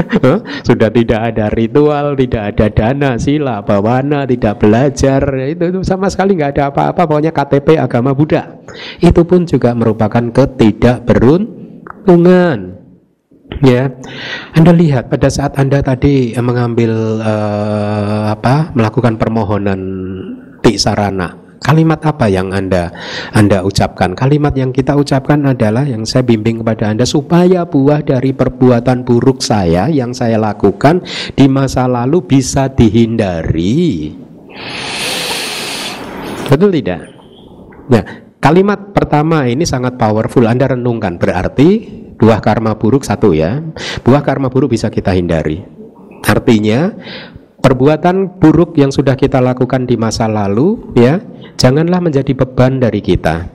Sudah 0.66 0.90
tidak 0.90 1.20
ada 1.34 1.50
ritual, 1.52 2.16
tidak 2.16 2.56
ada 2.56 2.70
dana, 2.72 3.18
sila, 3.20 3.60
bawana, 3.62 4.26
tidak 4.26 4.58
belajar, 4.58 5.22
itu, 5.46 5.64
itu 5.70 5.84
sama 5.86 6.10
sekali 6.10 6.34
nggak 6.34 6.58
ada 6.58 6.66
apa-apa. 6.72 7.06
Pokoknya 7.06 7.30
KTP 7.30 7.78
agama 7.78 8.10
Buddha. 8.16 8.58
Itu 8.98 9.22
pun 9.28 9.46
juga 9.46 9.74
merupakan 9.76 10.32
ketidakberuntungan. 10.32 12.79
Ya, 13.58 13.90
Anda 14.54 14.70
lihat 14.70 15.10
pada 15.10 15.26
saat 15.26 15.58
Anda 15.58 15.82
tadi 15.82 16.32
eh, 16.32 16.40
mengambil 16.40 17.18
uh, 17.18 18.30
apa, 18.30 18.70
melakukan 18.78 19.18
permohonan 19.18 19.80
sarana, 20.78 21.34
kalimat 21.58 21.98
apa 22.06 22.30
yang 22.30 22.54
Anda 22.54 22.94
Anda 23.34 23.66
ucapkan? 23.66 24.14
Kalimat 24.14 24.54
yang 24.54 24.70
kita 24.70 24.94
ucapkan 24.94 25.42
adalah 25.50 25.82
yang 25.82 26.06
saya 26.06 26.22
bimbing 26.22 26.62
kepada 26.62 26.94
Anda 26.94 27.02
supaya 27.02 27.66
buah 27.66 28.06
dari 28.06 28.30
perbuatan 28.30 29.02
buruk 29.02 29.42
saya 29.42 29.90
yang 29.90 30.14
saya 30.14 30.38
lakukan 30.38 31.02
di 31.34 31.50
masa 31.50 31.90
lalu 31.90 32.22
bisa 32.22 32.70
dihindari. 32.70 34.14
Betul 36.46 36.70
tidak? 36.74 37.02
Nah, 37.90 38.02
kalimat 38.38 38.94
pertama 38.94 39.46
ini 39.46 39.66
sangat 39.66 39.98
powerful. 39.98 40.46
Anda 40.46 40.70
renungkan 40.70 41.18
berarti 41.18 42.00
Buah 42.20 42.44
karma 42.44 42.76
buruk 42.76 43.02
satu 43.02 43.32
ya. 43.32 43.64
Buah 44.04 44.20
karma 44.20 44.52
buruk 44.52 44.76
bisa 44.76 44.92
kita 44.92 45.16
hindari. 45.16 45.64
Artinya 46.20 46.92
perbuatan 47.64 48.36
buruk 48.36 48.76
yang 48.76 48.92
sudah 48.92 49.16
kita 49.16 49.40
lakukan 49.40 49.88
di 49.88 49.96
masa 49.96 50.28
lalu 50.28 50.92
ya, 50.94 51.24
janganlah 51.56 51.98
menjadi 52.04 52.36
beban 52.36 52.76
dari 52.76 53.00
kita. 53.00 53.48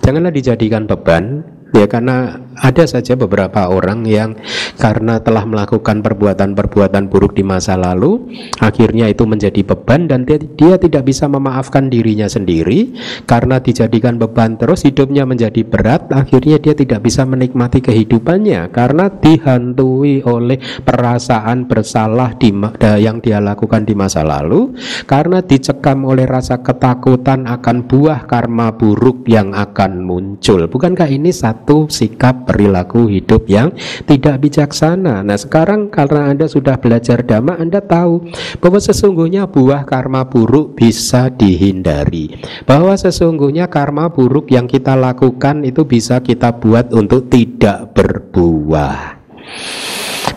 Janganlah 0.00 0.32
dijadikan 0.32 0.88
beban 0.88 1.44
ya 1.74 1.86
karena 1.86 2.40
ada 2.60 2.84
saja 2.84 3.16
beberapa 3.16 3.72
orang 3.72 4.04
yang 4.04 4.36
karena 4.76 5.20
telah 5.20 5.48
melakukan 5.48 6.04
perbuatan-perbuatan 6.04 7.08
buruk 7.08 7.36
di 7.36 7.44
masa 7.44 7.76
lalu 7.76 8.30
akhirnya 8.60 9.08
itu 9.08 9.24
menjadi 9.24 9.64
beban 9.64 10.10
dan 10.10 10.24
dia, 10.24 10.38
dia 10.40 10.74
tidak 10.80 11.06
bisa 11.06 11.26
memaafkan 11.30 11.92
dirinya 11.92 12.26
sendiri. 12.30 12.94
Karena 13.26 13.60
dijadikan 13.60 14.16
beban 14.16 14.56
terus 14.56 14.82
hidupnya 14.86 15.28
menjadi 15.28 15.62
berat 15.62 16.10
akhirnya 16.10 16.56
dia 16.58 16.74
tidak 16.74 17.04
bisa 17.04 17.22
menikmati 17.22 17.84
kehidupannya. 17.84 18.72
Karena 18.72 19.12
dihantui 19.12 20.24
oleh 20.24 20.58
perasaan 20.82 21.68
bersalah 21.68 22.34
di, 22.40 22.50
yang 22.98 23.20
dia 23.20 23.38
lakukan 23.38 23.84
di 23.84 23.94
masa 23.94 24.24
lalu. 24.24 24.72
Karena 25.04 25.44
dicekam 25.44 26.06
oleh 26.06 26.24
rasa 26.24 26.62
ketakutan 26.64 27.46
akan 27.46 27.86
buah 27.86 28.26
karma 28.26 28.72
buruk 28.74 29.26
yang 29.28 29.52
akan 29.52 30.02
muncul. 30.02 30.66
Bukankah 30.70 31.08
ini 31.10 31.30
satu 31.30 31.59
satu 31.60 31.92
sikap 31.92 32.48
perilaku 32.48 33.12
hidup 33.12 33.44
yang 33.44 33.76
tidak 34.08 34.40
bijaksana. 34.40 35.20
Nah, 35.20 35.36
sekarang 35.36 35.92
karena 35.92 36.32
Anda 36.32 36.48
sudah 36.48 36.80
belajar 36.80 37.20
dhamma, 37.20 37.60
Anda 37.60 37.84
tahu 37.84 38.32
bahwa 38.64 38.80
sesungguhnya 38.80 39.44
buah 39.44 39.84
karma 39.84 40.24
buruk 40.24 40.72
bisa 40.72 41.28
dihindari. 41.28 42.40
Bahwa 42.64 42.96
sesungguhnya 42.96 43.68
karma 43.68 44.08
buruk 44.08 44.48
yang 44.48 44.64
kita 44.64 44.96
lakukan 44.96 45.60
itu 45.68 45.84
bisa 45.84 46.24
kita 46.24 46.56
buat 46.56 46.88
untuk 46.96 47.28
tidak 47.28 47.92
berbuah. 47.92 49.20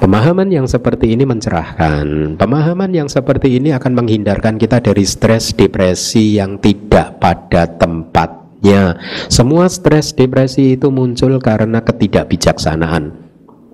Pemahaman 0.03 0.51
yang 0.51 0.67
seperti 0.67 1.15
ini 1.15 1.23
mencerahkan. 1.23 2.35
Pemahaman 2.35 2.91
yang 2.91 3.07
seperti 3.07 3.63
ini 3.63 3.71
akan 3.71 3.95
menghindarkan 3.95 4.59
kita 4.59 4.83
dari 4.83 5.07
stres, 5.07 5.55
depresi 5.55 6.35
yang 6.35 6.59
tidak 6.59 7.23
pada 7.23 7.63
tempat 7.79 8.42
Ya, 8.63 8.95
semua 9.27 9.67
stres 9.67 10.15
depresi 10.15 10.79
itu 10.79 10.87
muncul 10.87 11.35
karena 11.43 11.83
ketidakbijaksanaan. 11.83 13.11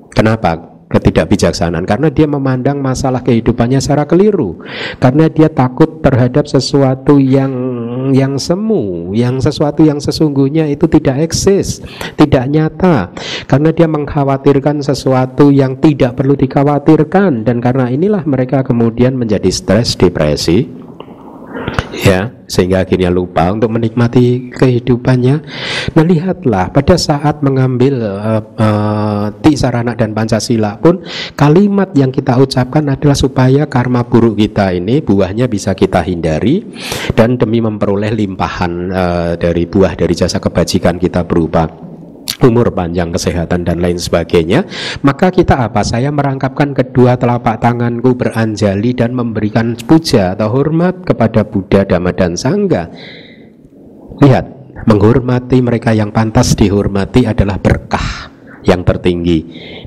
Kenapa? 0.09 0.81
Ketidakbijaksanaan 0.89 1.85
karena 1.85 2.09
dia 2.09 2.25
memandang 2.25 2.81
masalah 2.81 3.21
kehidupannya 3.21 3.77
secara 3.77 4.09
keliru. 4.09 4.57
Karena 4.97 5.29
dia 5.29 5.45
takut 5.45 6.01
terhadap 6.01 6.49
sesuatu 6.49 7.21
yang 7.21 7.53
yang 8.09 8.41
semu, 8.41 9.13
yang 9.13 9.37
sesuatu 9.37 9.85
yang 9.85 10.01
sesungguhnya 10.01 10.65
itu 10.65 10.89
tidak 10.89 11.29
eksis, 11.29 11.85
tidak 12.17 12.49
nyata. 12.49 13.13
Karena 13.45 13.69
dia 13.69 13.85
mengkhawatirkan 13.85 14.81
sesuatu 14.81 15.53
yang 15.53 15.77
tidak 15.77 16.17
perlu 16.17 16.33
dikhawatirkan 16.33 17.45
dan 17.45 17.61
karena 17.61 17.93
inilah 17.93 18.25
mereka 18.25 18.65
kemudian 18.65 19.13
menjadi 19.13 19.53
stres 19.53 19.93
depresi 19.93 20.78
ya 21.93 22.31
sehingga 22.49 22.81
akhirnya 22.81 23.13
lupa 23.13 23.53
untuk 23.53 23.69
menikmati 23.69 24.49
kehidupannya. 24.49 25.35
Nah 25.93 26.03
lihatlah 26.03 26.73
pada 26.73 26.97
saat 26.97 27.45
mengambil 27.45 28.01
uh, 28.01 28.41
uh, 28.57 29.25
ti 29.45 29.53
sarana 29.53 29.93
dan 29.93 30.17
pancasila 30.17 30.81
pun 30.81 31.05
kalimat 31.37 31.93
yang 31.93 32.09
kita 32.09 32.37
ucapkan 32.41 32.89
adalah 32.89 33.13
supaya 33.13 33.69
karma 33.69 34.01
buruk 34.01 34.41
kita 34.41 34.73
ini 34.73 35.01
buahnya 35.05 35.45
bisa 35.45 35.77
kita 35.77 36.01
hindari 36.01 36.65
dan 37.13 37.37
demi 37.37 37.61
memperoleh 37.61 38.09
limpahan 38.17 38.73
uh, 38.89 39.33
dari 39.37 39.69
buah 39.69 39.93
dari 39.93 40.13
jasa 40.17 40.41
kebajikan 40.41 40.97
kita 40.97 41.21
berupa 41.21 41.88
umur 42.43 42.71
panjang, 42.71 43.11
kesehatan 43.11 43.67
dan 43.67 43.83
lain 43.83 43.99
sebagainya, 43.99 44.63
maka 45.03 45.29
kita 45.33 45.67
apa? 45.67 45.83
Saya 45.83 46.09
merangkapkan 46.13 46.71
kedua 46.71 47.19
telapak 47.19 47.59
tanganku 47.59 48.15
beranjali 48.15 48.95
dan 48.95 49.11
memberikan 49.11 49.75
puja 49.75 50.37
atau 50.37 50.47
hormat 50.51 51.03
kepada 51.03 51.43
Buddha, 51.43 51.83
Dhamma 51.83 52.15
dan 52.15 52.39
Sangha. 52.39 52.87
Lihat, 54.19 54.45
menghormati 54.87 55.59
mereka 55.59 55.91
yang 55.91 56.15
pantas 56.15 56.55
dihormati 56.55 57.27
adalah 57.27 57.59
berkah 57.59 58.31
yang 58.63 58.83
tertinggi. 58.83 59.39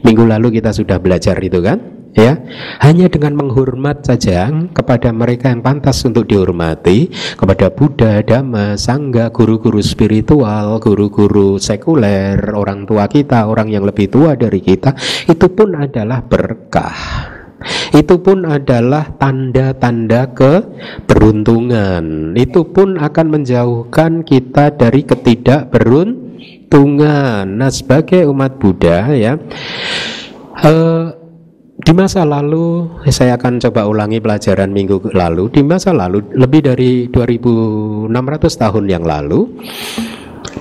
Minggu 0.04 0.24
lalu 0.24 0.60
kita 0.60 0.72
sudah 0.72 1.00
belajar 1.00 1.36
itu 1.40 1.60
kan? 1.60 2.01
Ya 2.12 2.36
hanya 2.84 3.08
dengan 3.08 3.40
menghormat 3.40 4.04
saja 4.04 4.52
kepada 4.76 5.08
mereka 5.12 5.48
yang 5.48 5.64
pantas 5.64 6.04
untuk 6.04 6.28
dihormati 6.28 7.08
kepada 7.36 7.72
Buddha, 7.72 8.20
Dhamma, 8.20 8.76
Sangga, 8.76 9.32
guru-guru 9.32 9.80
spiritual, 9.80 10.76
guru-guru 10.78 11.56
sekuler, 11.56 12.52
orang 12.52 12.84
tua 12.84 13.08
kita, 13.08 13.48
orang 13.48 13.72
yang 13.72 13.88
lebih 13.88 14.12
tua 14.12 14.36
dari 14.36 14.60
kita, 14.60 14.92
itu 15.28 15.46
pun 15.48 15.76
adalah 15.76 16.20
berkah. 16.20 17.00
Itu 17.94 18.18
pun 18.18 18.42
adalah 18.42 19.06
tanda-tanda 19.22 20.34
keberuntungan. 20.34 22.34
Itu 22.34 22.74
pun 22.74 22.98
akan 22.98 23.38
menjauhkan 23.38 24.26
kita 24.26 24.74
dari 24.74 25.06
ketidakberuntungan. 25.06 27.46
Nah, 27.46 27.70
sebagai 27.70 28.26
umat 28.26 28.58
Buddha 28.58 29.14
ya, 29.14 29.38
uh, 30.58 31.21
di 31.82 31.92
masa 31.92 32.22
lalu, 32.22 32.86
saya 33.10 33.34
akan 33.34 33.58
coba 33.58 33.90
ulangi 33.90 34.22
pelajaran 34.22 34.70
minggu 34.70 35.12
lalu. 35.12 35.50
Di 35.50 35.60
masa 35.66 35.90
lalu, 35.90 36.22
lebih 36.32 36.62
dari 36.62 37.10
2600 37.10 38.08
tahun 38.56 38.84
yang 38.86 39.04
lalu, 39.04 39.50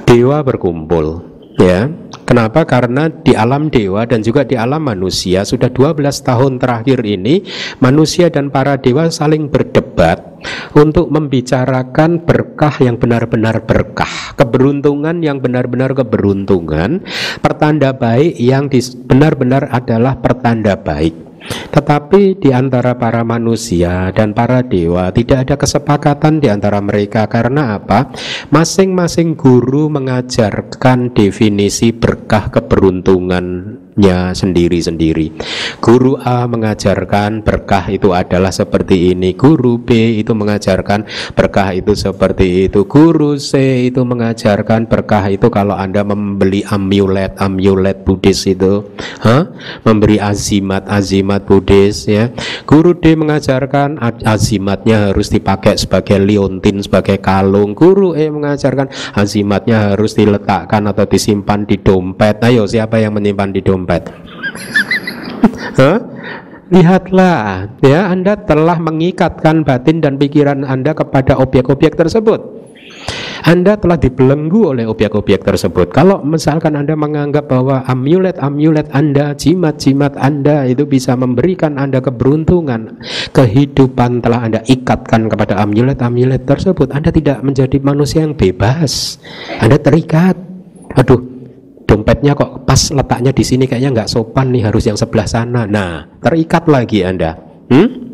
dewa 0.04 0.42
berkumpul. 0.42 1.31
Ya, 1.62 1.94
kenapa? 2.26 2.66
Karena 2.66 3.06
di 3.06 3.38
alam 3.38 3.70
dewa 3.70 4.10
dan 4.10 4.26
juga 4.26 4.42
di 4.42 4.58
alam 4.58 4.82
manusia 4.82 5.46
sudah 5.46 5.70
12 5.70 6.02
tahun 6.26 6.58
terakhir 6.58 7.06
ini 7.06 7.46
manusia 7.78 8.34
dan 8.34 8.50
para 8.50 8.82
dewa 8.82 9.14
saling 9.14 9.46
berdebat 9.46 10.42
untuk 10.74 11.14
membicarakan 11.14 12.26
berkah 12.26 12.74
yang 12.82 12.98
benar-benar 12.98 13.62
berkah, 13.62 14.34
keberuntungan 14.34 15.22
yang 15.22 15.38
benar-benar 15.38 15.94
keberuntungan, 15.94 17.06
pertanda 17.46 17.94
baik 17.94 18.42
yang 18.42 18.66
benar-benar 19.06 19.70
adalah 19.70 20.18
pertanda 20.18 20.74
baik. 20.74 21.31
Tetapi 21.50 22.38
di 22.38 22.54
antara 22.54 22.94
para 22.96 23.26
manusia 23.26 24.14
dan 24.14 24.38
para 24.38 24.62
dewa 24.62 25.10
tidak 25.10 25.50
ada 25.50 25.56
kesepakatan 25.58 26.38
di 26.38 26.48
antara 26.48 26.78
mereka 26.80 27.26
karena 27.26 27.82
apa? 27.82 28.14
Masing-masing 28.54 29.34
guru 29.34 29.90
mengajarkan 29.90 31.18
definisi 31.18 31.90
berkah 31.90 32.54
keberuntungan 32.54 33.78
nya 34.00 34.32
sendiri-sendiri. 34.32 35.36
Guru 35.84 36.16
A 36.24 36.48
mengajarkan 36.48 37.44
berkah 37.44 37.92
itu 37.92 38.16
adalah 38.16 38.54
seperti 38.54 39.12
ini, 39.12 39.36
guru 39.36 39.82
B 39.82 40.22
itu 40.22 40.32
mengajarkan 40.32 41.04
berkah 41.36 41.76
itu 41.76 41.92
seperti 41.92 42.72
itu, 42.72 42.88
guru 42.88 43.36
C 43.36 43.84
itu 43.92 44.00
mengajarkan 44.08 44.88
berkah 44.88 45.28
itu 45.28 45.52
kalau 45.52 45.76
Anda 45.76 46.08
membeli 46.08 46.64
amulet, 46.72 47.36
amulet 47.36 48.08
Buddhis 48.08 48.48
itu, 48.48 48.88
huh? 49.20 49.44
memberi 49.84 50.24
azimat, 50.24 50.88
azimat 50.88 51.44
Buddhis 51.44 52.08
ya. 52.08 52.32
Guru 52.64 52.96
D 52.96 53.20
mengajarkan 53.20 54.00
azimatnya 54.24 55.12
harus 55.12 55.28
dipakai 55.28 55.76
sebagai 55.76 56.16
liontin, 56.22 56.80
sebagai 56.80 57.20
kalung. 57.20 57.76
Guru 57.76 58.16
E 58.16 58.32
mengajarkan 58.32 58.88
azimatnya 59.20 59.92
harus 59.92 60.16
diletakkan 60.16 60.88
atau 60.88 61.04
disimpan 61.04 61.68
di 61.68 61.76
dompet. 61.76 62.40
Ayo 62.46 62.64
siapa 62.64 63.02
yang 63.02 63.20
menyimpan 63.20 63.52
di 63.52 63.60
dompet? 63.60 63.81
Dompet. 63.82 64.04
huh? 65.82 65.98
Lihatlah, 66.72 67.68
ya 67.84 68.08
Anda 68.08 68.40
telah 68.40 68.80
mengikatkan 68.80 69.68
batin 69.68 70.00
dan 70.00 70.16
pikiran 70.16 70.64
Anda 70.64 70.96
kepada 70.96 71.36
objek-objek 71.36 72.00
tersebut. 72.00 72.62
Anda 73.42 73.74
telah 73.76 73.98
dibelenggu 73.98 74.70
oleh 74.72 74.86
objek-objek 74.86 75.42
tersebut. 75.42 75.90
Kalau 75.90 76.22
misalkan 76.22 76.78
Anda 76.78 76.94
menganggap 76.94 77.50
bahwa 77.50 77.82
amulet-amulet 77.90 78.88
Anda, 78.94 79.34
jimat-jimat 79.34 80.14
Anda 80.16 80.70
itu 80.70 80.86
bisa 80.86 81.18
memberikan 81.18 81.82
Anda 81.82 82.00
keberuntungan, 82.00 83.02
kehidupan 83.34 84.22
telah 84.22 84.46
Anda 84.46 84.62
ikatkan 84.64 85.28
kepada 85.28 85.58
amulet-amulet 85.58 86.46
tersebut, 86.46 86.94
Anda 86.94 87.10
tidak 87.10 87.42
menjadi 87.42 87.82
manusia 87.82 88.24
yang 88.24 88.38
bebas. 88.38 89.18
Anda 89.58 89.82
terikat. 89.82 90.38
Aduh, 90.96 91.31
dompetnya 91.92 92.32
kok 92.32 92.64
pas 92.64 92.80
letaknya 92.96 93.36
di 93.36 93.44
sini 93.44 93.68
kayaknya 93.68 93.92
nggak 93.92 94.08
sopan 94.08 94.56
nih 94.56 94.64
harus 94.64 94.88
yang 94.88 94.96
sebelah 94.96 95.28
sana. 95.28 95.68
Nah, 95.68 96.08
terikat 96.24 96.64
lagi 96.72 97.04
Anda. 97.04 97.36
Hmm? 97.68 98.11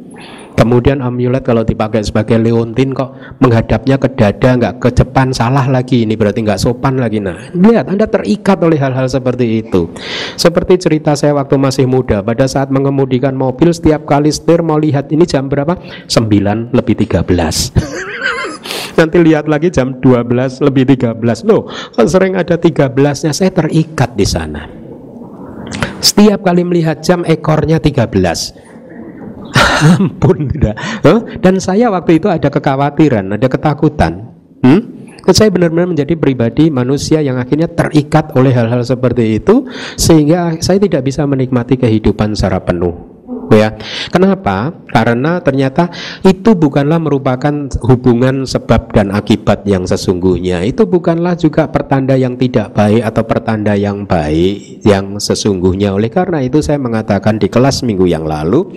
Kemudian 0.58 1.06
amulet 1.06 1.46
kalau 1.46 1.62
dipakai 1.62 2.02
sebagai 2.02 2.42
leontin 2.42 2.90
kok 2.90 3.14
menghadapnya 3.38 4.02
ke 4.02 4.10
dada 4.18 4.58
nggak 4.58 4.74
ke 4.82 4.90
depan 4.90 5.30
salah 5.30 5.70
lagi 5.70 6.02
ini 6.02 6.18
berarti 6.18 6.42
nggak 6.42 6.58
sopan 6.58 6.98
lagi. 6.98 7.22
Nah 7.22 7.54
lihat 7.54 7.86
Anda 7.94 8.10
terikat 8.10 8.58
oleh 8.66 8.82
hal-hal 8.82 9.06
seperti 9.06 9.62
itu. 9.62 9.94
Seperti 10.34 10.82
cerita 10.82 11.14
saya 11.14 11.38
waktu 11.38 11.62
masih 11.62 11.86
muda 11.86 12.26
pada 12.26 12.50
saat 12.50 12.74
mengemudikan 12.74 13.38
mobil 13.38 13.70
setiap 13.70 14.10
kali 14.10 14.34
setir 14.34 14.66
mau 14.66 14.82
lihat 14.82 15.14
ini 15.14 15.30
jam 15.30 15.46
berapa? 15.46 15.78
9 16.10 16.74
lebih 16.74 16.96
13 17.06 17.22
Nanti 18.98 19.18
lihat 19.22 19.46
lagi 19.46 19.70
jam 19.70 20.02
12 20.02 20.66
lebih 20.66 20.90
13. 20.90 21.22
Loh, 21.46 21.70
sering 22.10 22.34
ada 22.34 22.58
13-nya 22.58 23.30
saya 23.30 23.54
terikat 23.54 24.18
di 24.18 24.26
sana. 24.26 24.66
Setiap 26.02 26.42
kali 26.42 26.66
melihat 26.66 27.06
jam 27.06 27.22
ekornya 27.22 27.78
13. 27.78 28.10
Ampun 29.98 30.52
dah. 30.54 30.76
Dan 31.40 31.62
saya 31.62 31.90
waktu 31.90 32.20
itu 32.20 32.28
ada 32.28 32.48
kekhawatiran, 32.48 33.36
ada 33.36 33.48
ketakutan. 33.48 34.34
Hmm? 34.62 34.98
saya 35.28 35.52
benar-benar 35.52 35.92
menjadi 35.92 36.16
pribadi 36.16 36.72
manusia 36.72 37.20
yang 37.20 37.36
akhirnya 37.36 37.68
terikat 37.68 38.32
oleh 38.40 38.56
hal-hal 38.56 38.80
seperti 38.80 39.36
itu 39.36 39.68
sehingga 40.00 40.56
saya 40.64 40.80
tidak 40.80 41.04
bisa 41.04 41.28
menikmati 41.28 41.76
kehidupan 41.76 42.32
secara 42.32 42.64
penuh 42.64 43.17
ya. 43.56 43.76
Kenapa? 44.10 44.74
Karena 44.92 45.40
ternyata 45.44 45.92
itu 46.26 46.58
bukanlah 46.58 46.98
merupakan 46.98 47.70
hubungan 47.86 48.44
sebab 48.48 48.96
dan 48.96 49.14
akibat 49.14 49.68
yang 49.68 49.86
sesungguhnya. 49.86 50.66
Itu 50.66 50.90
bukanlah 50.90 51.38
juga 51.38 51.70
pertanda 51.70 52.18
yang 52.18 52.40
tidak 52.40 52.74
baik 52.74 53.04
atau 53.04 53.24
pertanda 53.24 53.74
yang 53.78 54.08
baik 54.08 54.82
yang 54.84 55.22
sesungguhnya. 55.22 55.94
Oleh 55.94 56.10
karena 56.10 56.42
itu 56.42 56.64
saya 56.64 56.82
mengatakan 56.82 57.38
di 57.38 57.48
kelas 57.52 57.84
minggu 57.84 58.08
yang 58.08 58.26
lalu 58.26 58.76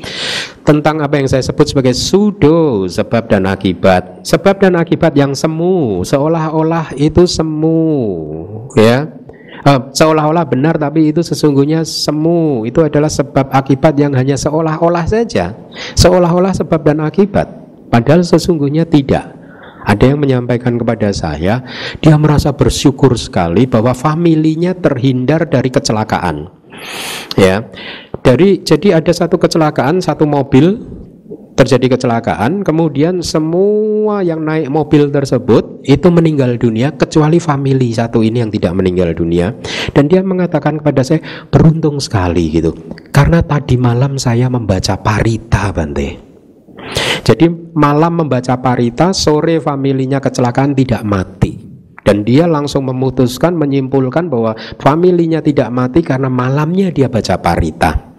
tentang 0.66 1.00
apa 1.00 1.18
yang 1.18 1.26
saya 1.26 1.42
sebut 1.42 1.66
sebagai 1.72 1.94
sudo 1.96 2.84
sebab 2.86 3.30
dan 3.30 3.48
akibat. 3.48 4.22
Sebab 4.26 4.60
dan 4.60 4.76
akibat 4.76 5.16
yang 5.16 5.32
semu, 5.32 6.04
seolah-olah 6.04 6.92
itu 7.00 7.24
semu, 7.24 7.80
ya 8.76 9.19
uh, 9.66 9.80
seolah-olah 9.92 10.44
benar 10.48 10.76
tapi 10.76 11.12
itu 11.12 11.20
sesungguhnya 11.24 11.84
semu. 11.84 12.64
Itu 12.64 12.84
adalah 12.84 13.08
sebab 13.08 13.52
akibat 13.52 13.96
yang 13.96 14.12
hanya 14.16 14.36
seolah-olah 14.36 15.04
saja. 15.08 15.56
Seolah-olah 15.96 16.52
sebab 16.56 16.80
dan 16.84 17.00
akibat. 17.04 17.48
Padahal 17.90 18.22
sesungguhnya 18.22 18.86
tidak. 18.86 19.36
Ada 19.80 20.12
yang 20.12 20.20
menyampaikan 20.20 20.76
kepada 20.76 21.08
saya 21.08 21.64
dia 22.04 22.14
merasa 22.20 22.52
bersyukur 22.52 23.16
sekali 23.16 23.64
bahwa 23.64 23.96
familinya 23.96 24.76
terhindar 24.76 25.48
dari 25.48 25.72
kecelakaan. 25.72 26.52
Ya. 27.40 27.64
Dari 28.20 28.60
jadi 28.60 29.00
ada 29.00 29.08
satu 29.08 29.40
kecelakaan 29.40 30.04
satu 30.04 30.28
mobil 30.28 30.76
terjadi 31.60 31.92
kecelakaan, 31.92 32.64
kemudian 32.64 33.20
semua 33.20 34.24
yang 34.24 34.40
naik 34.40 34.72
mobil 34.72 35.12
tersebut 35.12 35.84
itu 35.84 36.08
meninggal 36.08 36.56
dunia 36.56 36.88
kecuali 36.96 37.36
family 37.36 37.92
satu 37.92 38.24
ini 38.24 38.40
yang 38.40 38.48
tidak 38.48 38.72
meninggal 38.72 39.12
dunia. 39.12 39.52
Dan 39.92 40.08
dia 40.08 40.24
mengatakan 40.24 40.80
kepada 40.80 41.04
saya 41.04 41.20
beruntung 41.52 42.00
sekali 42.00 42.48
gitu. 42.48 42.72
Karena 43.12 43.44
tadi 43.44 43.76
malam 43.76 44.16
saya 44.16 44.48
membaca 44.48 44.96
parita 44.96 45.68
Bante. 45.76 46.16
Jadi 47.28 47.46
malam 47.76 48.24
membaca 48.24 48.56
parita, 48.56 49.12
sore 49.12 49.60
familinya 49.60 50.16
kecelakaan 50.16 50.72
tidak 50.72 51.04
mati. 51.04 51.60
Dan 52.00 52.24
dia 52.24 52.48
langsung 52.48 52.88
memutuskan 52.88 53.52
menyimpulkan 53.54 54.32
bahwa 54.32 54.56
familinya 54.80 55.44
tidak 55.44 55.68
mati 55.68 56.00
karena 56.00 56.32
malamnya 56.32 56.88
dia 56.88 57.12
baca 57.12 57.36
parita. 57.36 58.09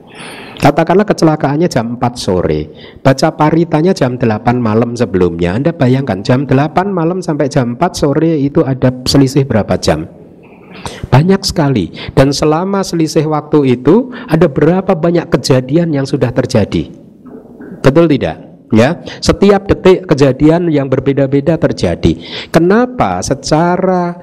Katakanlah 0.62 1.10
kecelakaannya 1.10 1.65
jam 1.65 1.97
4 1.97 2.06
sore 2.13 2.69
Baca 3.02 3.34
paritanya 3.34 3.97
jam 3.97 4.21
8 4.21 4.62
malam 4.62 4.93
sebelumnya 4.93 5.58
Anda 5.58 5.74
bayangkan 5.74 6.21
jam 6.21 6.45
8 6.45 6.86
malam 6.93 7.17
sampai 7.17 7.50
jam 7.50 7.74
4 7.74 7.82
sore 7.97 8.38
itu 8.38 8.62
ada 8.62 8.93
selisih 9.10 9.50
berapa 9.50 9.74
jam? 9.82 10.06
Banyak 11.10 11.41
sekali 11.41 12.13
Dan 12.13 12.30
selama 12.30 12.86
selisih 12.86 13.26
waktu 13.26 13.74
itu 13.74 14.13
Ada 14.30 14.45
berapa 14.45 14.93
banyak 14.93 15.34
kejadian 15.34 15.97
yang 15.97 16.06
sudah 16.06 16.30
terjadi 16.30 16.93
Betul 17.82 18.06
tidak? 18.06 18.51
Ya 18.72 19.04
setiap 19.20 19.68
detik 19.68 20.08
kejadian 20.08 20.72
yang 20.72 20.88
berbeda-beda 20.88 21.60
terjadi. 21.60 22.18
Kenapa 22.50 23.20
secara 23.24 24.18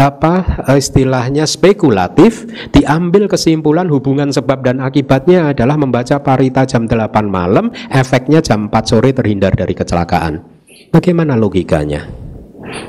apa 0.00 0.64
istilahnya 0.76 1.44
spekulatif 1.44 2.48
diambil 2.72 3.28
kesimpulan 3.28 3.86
hubungan 3.88 4.32
sebab 4.32 4.64
dan 4.64 4.80
akibatnya 4.80 5.52
adalah 5.52 5.76
membaca 5.78 6.20
parita 6.20 6.64
jam 6.64 6.88
8 6.88 7.24
malam 7.28 7.70
efeknya 7.92 8.40
jam 8.40 8.72
4 8.72 8.90
sore 8.90 9.12
terhindar 9.12 9.52
dari 9.54 9.72
kecelakaan. 9.76 10.42
Bagaimana 10.90 11.38
logikanya? 11.38 12.06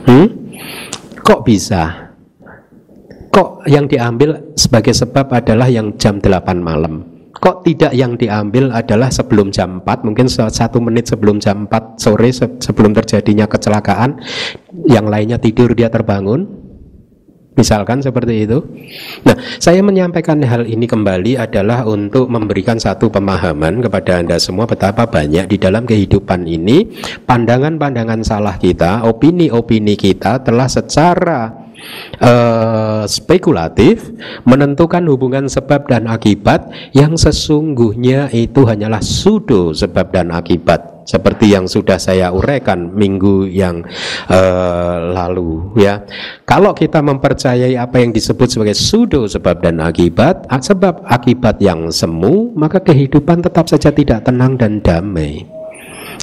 Hmm? 0.07 0.27
kok 1.25 1.41
bisa? 1.41 2.13
Kok 3.33 3.67
yang 3.67 3.89
diambil 3.89 4.55
sebagai 4.55 4.95
sebab 4.95 5.27
adalah 5.33 5.67
yang 5.67 5.97
jam 5.99 6.21
8 6.21 6.55
malam 6.61 7.14
kok 7.35 7.67
tidak 7.67 7.91
yang 7.91 8.15
diambil 8.15 8.71
adalah 8.71 9.11
sebelum 9.11 9.51
jam 9.51 9.83
4 9.83 10.07
mungkin 10.07 10.27
satu 10.31 10.79
menit 10.79 11.11
sebelum 11.11 11.43
jam 11.43 11.67
4 11.67 11.99
sore 11.99 12.31
sebelum 12.35 12.95
terjadinya 12.95 13.45
kecelakaan 13.45 14.19
yang 14.87 15.07
lainnya 15.07 15.39
tidur 15.39 15.75
dia 15.75 15.91
terbangun. 15.91 16.65
Misalkan 17.55 18.03
seperti 18.03 18.43
itu. 18.43 18.59
Nah 19.23 19.39
saya 19.63 19.79
menyampaikan 19.79 20.43
hal 20.43 20.67
ini 20.67 20.91
kembali 20.91 21.39
adalah 21.39 21.87
untuk 21.87 22.27
memberikan 22.27 22.75
satu 22.75 23.07
pemahaman 23.07 23.79
kepada 23.79 24.19
anda 24.19 24.35
semua 24.35 24.67
betapa 24.67 25.07
banyak 25.07 25.47
di 25.47 25.55
dalam 25.55 25.87
kehidupan 25.87 26.43
ini 26.43 26.83
pandangan-pandangan 27.23 28.27
salah 28.27 28.59
kita 28.59 29.07
opini-opini 29.07 29.95
kita 29.95 30.43
telah 30.43 30.67
secara 30.67 31.64
uh, 32.21 33.03
spekulatif 33.05 34.11
menentukan 34.47 35.03
hubungan 35.09 35.45
sebab 35.49 35.87
dan 35.89 36.05
akibat 36.09 36.67
yang 36.91 37.15
sesungguhnya 37.15 38.29
itu 38.33 38.65
hanyalah 38.65 39.03
sudo 39.03 39.71
sebab 39.75 40.11
dan 40.11 40.31
akibat 40.31 40.95
seperti 41.05 41.53
yang 41.53 41.69
sudah 41.69 42.01
saya 42.01 42.33
uraikan 42.33 42.91
minggu 42.91 43.45
yang 43.47 43.85
uh, 44.27 45.13
lalu 45.13 45.71
ya. 45.77 46.01
Kalau 46.43 46.73
kita 46.73 46.99
mempercayai 47.05 47.77
apa 47.77 48.01
yang 48.01 48.11
disebut 48.11 48.49
sebagai 48.49 48.75
pseudo 48.75 49.29
sebab 49.29 49.61
dan 49.61 49.79
akibat, 49.79 50.49
sebab 50.49 51.05
akibat 51.05 51.61
yang 51.61 51.93
semu, 51.93 52.51
maka 52.57 52.81
kehidupan 52.81 53.45
tetap 53.45 53.69
saja 53.69 53.93
tidak 53.93 54.25
tenang 54.25 54.57
dan 54.57 54.81
damai. 54.81 55.54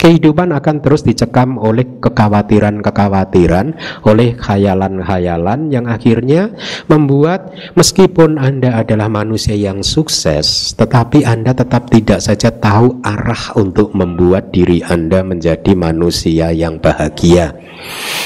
Kehidupan 0.02 0.50
akan 0.50 0.82
terus 0.82 1.06
dicekam 1.06 1.62
oleh 1.62 1.86
kekhawatiran-kekhawatiran, 2.02 3.78
oleh 4.02 4.34
khayalan-khayalan 4.34 5.70
yang 5.70 5.86
akhirnya 5.86 6.50
membuat 6.90 7.54
meskipun 7.78 8.34
Anda 8.34 8.82
adalah 8.82 9.06
manusia 9.06 9.54
yang 9.54 9.86
sukses, 9.86 10.74
tetapi 10.74 11.22
Anda 11.22 11.54
tetap 11.54 11.86
tidak 11.86 12.18
saja 12.18 12.50
tahu 12.50 12.98
arah 13.06 13.54
untuk 13.54 13.94
membuat 13.94 14.50
diri 14.50 14.82
Anda 14.82 15.22
menjadi 15.22 15.70
manusia 15.78 16.50
yang 16.50 16.82
bahagia. 16.82 17.54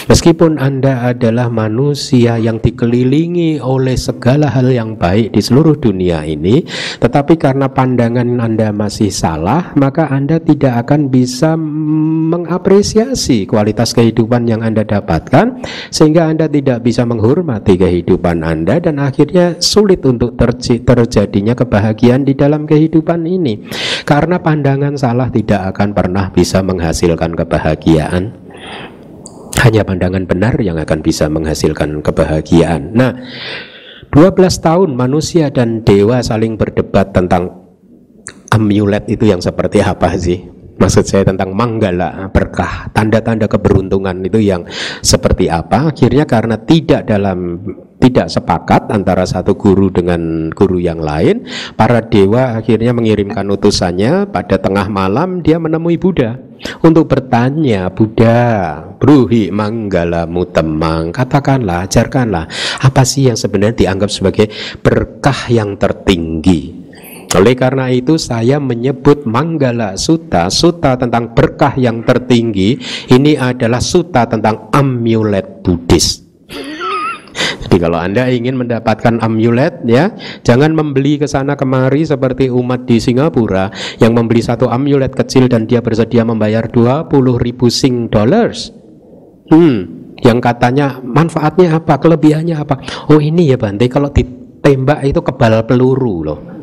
Meskipun 0.08 0.56
Anda 0.56 1.12
adalah 1.12 1.52
manusia 1.52 2.40
yang 2.40 2.56
dikelilingi 2.56 3.60
oleh 3.60 4.00
segala 4.00 4.48
hal 4.48 4.72
yang 4.72 4.96
baik 4.96 5.34
di 5.34 5.44
seluruh 5.44 5.76
dunia 5.76 6.24
ini, 6.24 6.64
tetapi 7.04 7.36
karena 7.36 7.68
pandangan 7.68 8.40
Anda 8.40 8.72
masih 8.72 9.12
salah, 9.12 9.76
maka 9.76 10.08
Anda 10.08 10.40
tidak 10.40 10.86
akan 10.86 11.12
bisa 11.12 11.65
mengapresiasi 12.30 13.44
kualitas 13.44 13.92
kehidupan 13.92 14.46
yang 14.46 14.62
Anda 14.62 14.86
dapatkan 14.86 15.62
sehingga 15.92 16.30
Anda 16.30 16.46
tidak 16.46 16.86
bisa 16.86 17.04
menghormati 17.04 17.76
kehidupan 17.76 18.46
Anda 18.46 18.80
dan 18.80 19.02
akhirnya 19.02 19.58
sulit 19.60 20.02
untuk 20.06 20.38
terjadinya 20.38 21.52
kebahagiaan 21.52 22.24
di 22.24 22.32
dalam 22.32 22.64
kehidupan 22.64 23.26
ini. 23.26 23.66
Karena 24.06 24.40
pandangan 24.40 24.96
salah 24.96 25.28
tidak 25.28 25.74
akan 25.74 25.92
pernah 25.92 26.30
bisa 26.32 26.64
menghasilkan 26.64 27.34
kebahagiaan. 27.34 28.32
Hanya 29.56 29.82
pandangan 29.82 30.24
benar 30.28 30.54
yang 30.62 30.78
akan 30.78 31.00
bisa 31.02 31.26
menghasilkan 31.26 32.00
kebahagiaan. 32.00 32.94
Nah 32.94 33.12
12 34.14 34.38
tahun 34.64 34.90
manusia 34.96 35.52
dan 35.52 35.84
dewa 35.84 36.22
saling 36.24 36.56
berdebat 36.56 37.12
tentang 37.12 37.66
amulet 38.48 39.04
itu 39.10 39.28
yang 39.28 39.42
seperti 39.42 39.84
apa 39.84 40.14
sih 40.16 40.55
Maksud 40.76 41.04
saya 41.08 41.24
tentang 41.24 41.56
manggala 41.56 42.28
berkah, 42.28 42.92
tanda-tanda 42.92 43.48
keberuntungan 43.48 44.20
itu 44.20 44.44
yang 44.44 44.68
seperti 45.00 45.48
apa? 45.48 45.88
Akhirnya 45.88 46.28
karena 46.28 46.60
tidak 46.60 47.08
dalam 47.08 47.64
tidak 47.96 48.28
sepakat 48.28 48.92
antara 48.92 49.24
satu 49.24 49.56
guru 49.56 49.88
dengan 49.88 50.52
guru 50.52 50.76
yang 50.76 51.00
lain, 51.00 51.48
para 51.80 52.04
dewa 52.04 52.60
akhirnya 52.60 52.92
mengirimkan 52.92 53.48
utusannya 53.48 54.28
pada 54.28 54.60
tengah 54.60 54.92
malam 54.92 55.40
dia 55.40 55.56
menemui 55.56 55.96
Buddha 55.96 56.36
untuk 56.84 57.08
bertanya, 57.08 57.92
Buddha, 57.92 58.80
Bruhi 58.96 59.52
Manggala 59.52 60.24
Mutemang, 60.24 61.12
katakanlah, 61.12 61.88
ajarkanlah 61.88 62.44
apa 62.84 63.02
sih 63.04 63.28
yang 63.28 63.38
sebenarnya 63.38 63.86
dianggap 63.86 64.10
sebagai 64.12 64.52
berkah 64.80 65.48
yang 65.52 65.76
tertinggi 65.76 66.75
oleh 67.34 67.58
karena 67.58 67.90
itu 67.90 68.14
saya 68.14 68.62
menyebut 68.62 69.26
Manggala 69.26 69.98
Sutta, 69.98 70.46
Sutta 70.46 70.94
tentang 70.94 71.34
berkah 71.34 71.74
yang 71.74 72.06
tertinggi, 72.06 72.78
ini 73.10 73.34
adalah 73.34 73.82
Sutta 73.82 74.30
tentang 74.30 74.70
amulet 74.70 75.66
Buddhis. 75.66 76.22
Jadi 77.66 77.76
kalau 77.82 77.98
Anda 78.00 78.30
ingin 78.30 78.56
mendapatkan 78.56 79.20
amulet 79.20 79.84
ya, 79.84 80.14
jangan 80.46 80.72
membeli 80.72 81.20
ke 81.20 81.28
sana 81.28 81.58
kemari 81.58 82.06
seperti 82.06 82.48
umat 82.48 82.88
di 82.88 82.96
Singapura 83.02 83.68
yang 84.00 84.16
membeli 84.16 84.40
satu 84.40 84.70
amulet 84.70 85.12
kecil 85.12 85.50
dan 85.50 85.68
dia 85.68 85.84
bersedia 85.84 86.24
membayar 86.24 86.64
20 86.70 87.10
ribu 87.36 87.66
sing 87.68 88.08
dollars. 88.08 88.72
Hmm, 89.52 90.08
yang 90.24 90.40
katanya 90.40 91.02
manfaatnya 91.04 91.76
apa, 91.76 92.00
kelebihannya 92.00 92.56
apa? 92.56 92.80
Oh 93.12 93.20
ini 93.20 93.52
ya 93.52 93.60
Bante, 93.60 93.84
kalau 93.92 94.08
ditembak 94.08 95.04
itu 95.04 95.20
kebal 95.20 95.60
peluru 95.68 96.24
loh. 96.24 96.55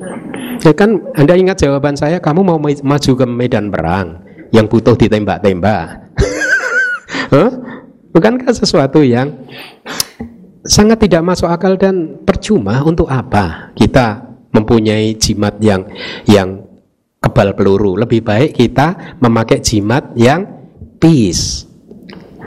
Ya 0.64 0.72
kan 0.72 1.12
Anda 1.20 1.36
ingat 1.36 1.60
jawaban 1.60 2.00
saya, 2.00 2.24
kamu 2.24 2.40
mau 2.40 2.56
maju 2.60 3.12
ke 3.20 3.26
medan 3.28 3.68
perang 3.68 4.24
yang 4.56 4.72
butuh 4.72 4.96
ditembak-tembak. 4.96 6.16
huh? 7.36 7.52
Bukankah 8.16 8.56
sesuatu 8.56 9.04
yang 9.04 9.44
sangat 10.64 11.04
tidak 11.04 11.20
masuk 11.28 11.52
akal 11.52 11.76
dan 11.76 12.24
percuma 12.24 12.80
untuk 12.88 13.12
apa 13.12 13.76
kita 13.76 14.24
mempunyai 14.56 15.20
jimat 15.20 15.60
yang 15.60 15.84
yang 16.24 16.64
kebal 17.20 17.52
peluru. 17.58 18.00
Lebih 18.00 18.24
baik 18.24 18.56
kita 18.56 19.20
memakai 19.20 19.60
jimat 19.60 20.16
yang 20.16 20.48
peace. 21.02 21.68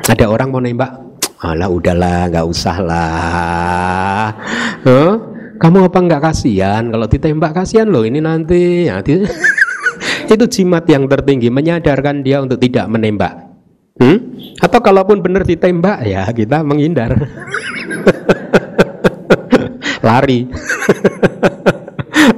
Ada 0.07 0.31
orang 0.31 0.55
mau 0.55 0.63
nembak, 0.63 0.93
alah 1.43 1.69
udahlah, 1.69 2.31
nggak 2.31 2.47
usah 2.47 2.77
lah. 2.81 4.27
Huh? 4.87 5.26
Kamu 5.57 5.89
apa 5.89 5.99
nggak 5.99 6.23
kasihan 6.23 6.85
kalau 6.93 7.07
ditembak 7.09 7.53
kasihan 7.57 7.89
loh 7.89 8.05
ini 8.05 8.21
nanti 8.21 8.89
ya, 8.89 9.01
itu 10.35 10.45
jimat 10.51 10.85
yang 10.89 11.09
tertinggi 11.09 11.49
menyadarkan 11.49 12.21
dia 12.21 12.45
untuk 12.45 12.61
tidak 12.61 12.87
menembak. 12.93 13.49
Hmm? 13.97 14.37
Atau 14.61 14.85
kalaupun 14.85 15.25
benar 15.25 15.49
ditembak 15.49 16.05
ya 16.05 16.29
kita 16.29 16.61
menghindar. 16.61 17.17
Lari. 20.07 20.47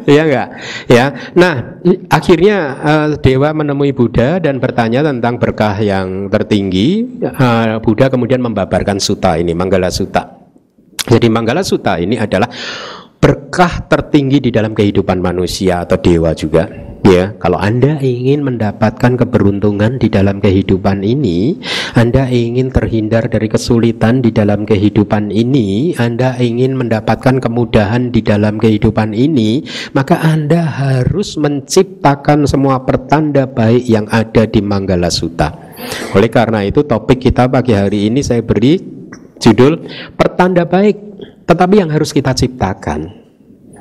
ya 0.09 0.23
enggak? 0.25 0.49
Ya. 0.89 1.05
Nah, 1.37 1.77
akhirnya 2.09 2.57
uh, 2.81 3.09
dewa 3.21 3.53
menemui 3.53 3.93
Buddha 3.93 4.41
dan 4.41 4.63
bertanya 4.63 5.05
tentang 5.05 5.37
berkah 5.37 5.77
yang 5.83 6.33
tertinggi. 6.33 7.21
Uh, 7.21 7.77
Buddha 7.83 8.09
kemudian 8.09 8.41
membabarkan 8.41 9.03
suta 9.03 9.37
ini, 9.37 9.53
Manggala 9.53 9.93
Suta. 9.93 10.39
Jadi 11.09 11.29
Manggala 11.29 11.65
Suta 11.65 12.01
ini 12.01 12.17
adalah 12.17 12.49
berkah 13.19 13.87
tertinggi 13.91 14.39
di 14.39 14.51
dalam 14.55 14.73
kehidupan 14.73 15.19
manusia 15.19 15.83
atau 15.83 15.99
dewa 15.99 16.31
juga 16.33 16.89
ya. 17.09 17.35
Kalau 17.41 17.59
Anda 17.59 17.99
ingin 17.99 18.45
mendapatkan 18.45 19.17
keberuntungan 19.19 19.97
di 19.97 20.13
dalam 20.13 20.39
kehidupan 20.39 21.03
ini 21.03 21.57
Anda 21.97 22.29
ingin 22.29 22.71
terhindar 22.71 23.33
dari 23.33 23.49
kesulitan 23.49 24.21
di 24.21 24.31
dalam 24.31 24.69
kehidupan 24.69 25.33
ini 25.33 25.97
Anda 25.97 26.37
ingin 26.39 26.77
mendapatkan 26.77 27.41
kemudahan 27.41 28.13
di 28.13 28.21
dalam 28.21 28.61
kehidupan 28.61 29.17
ini 29.17 29.65
maka 29.97 30.21
Anda 30.21 30.63
harus 30.63 31.41
menciptakan 31.41 32.45
semua 32.45 32.85
pertanda 32.85 33.49
baik 33.49 33.89
yang 33.89 34.07
ada 34.13 34.45
di 34.45 34.61
Manggala 34.61 35.09
Sutta 35.09 35.55
oleh 36.13 36.29
karena 36.29 36.67
itu 36.67 36.85
topik 36.85 37.23
kita 37.23 37.49
pagi 37.49 37.73
hari 37.73 38.11
ini 38.13 38.21
saya 38.21 38.45
beri 38.45 38.79
judul 39.39 39.87
pertanda 40.19 40.67
baik 40.67 41.09
tetapi 41.49 41.81
yang 41.81 41.91
harus 41.91 42.13
kita 42.13 42.37
ciptakan 42.37 43.29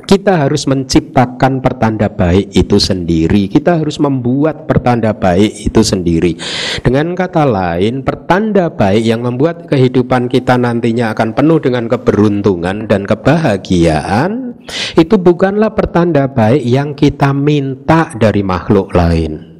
kita 0.07 0.47
harus 0.47 0.63
menciptakan 0.71 1.59
pertanda 1.59 2.07
baik 2.07 2.55
itu 2.55 2.79
sendiri. 2.79 3.51
Kita 3.51 3.83
harus 3.83 3.99
membuat 3.99 4.63
pertanda 4.63 5.11
baik 5.11 5.67
itu 5.67 5.83
sendiri. 5.83 6.39
Dengan 6.79 7.11
kata 7.11 7.43
lain, 7.43 8.07
pertanda 8.07 8.71
baik 8.71 9.03
yang 9.03 9.27
membuat 9.27 9.67
kehidupan 9.67 10.31
kita 10.31 10.55
nantinya 10.55 11.11
akan 11.11 11.35
penuh 11.35 11.59
dengan 11.59 11.91
keberuntungan 11.91 12.87
dan 12.87 13.03
kebahagiaan 13.03 14.55
itu 14.95 15.19
bukanlah 15.19 15.75
pertanda 15.75 16.31
baik 16.31 16.63
yang 16.63 16.95
kita 16.95 17.35
minta 17.35 18.15
dari 18.15 18.47
makhluk 18.47 18.95
lain. 18.95 19.56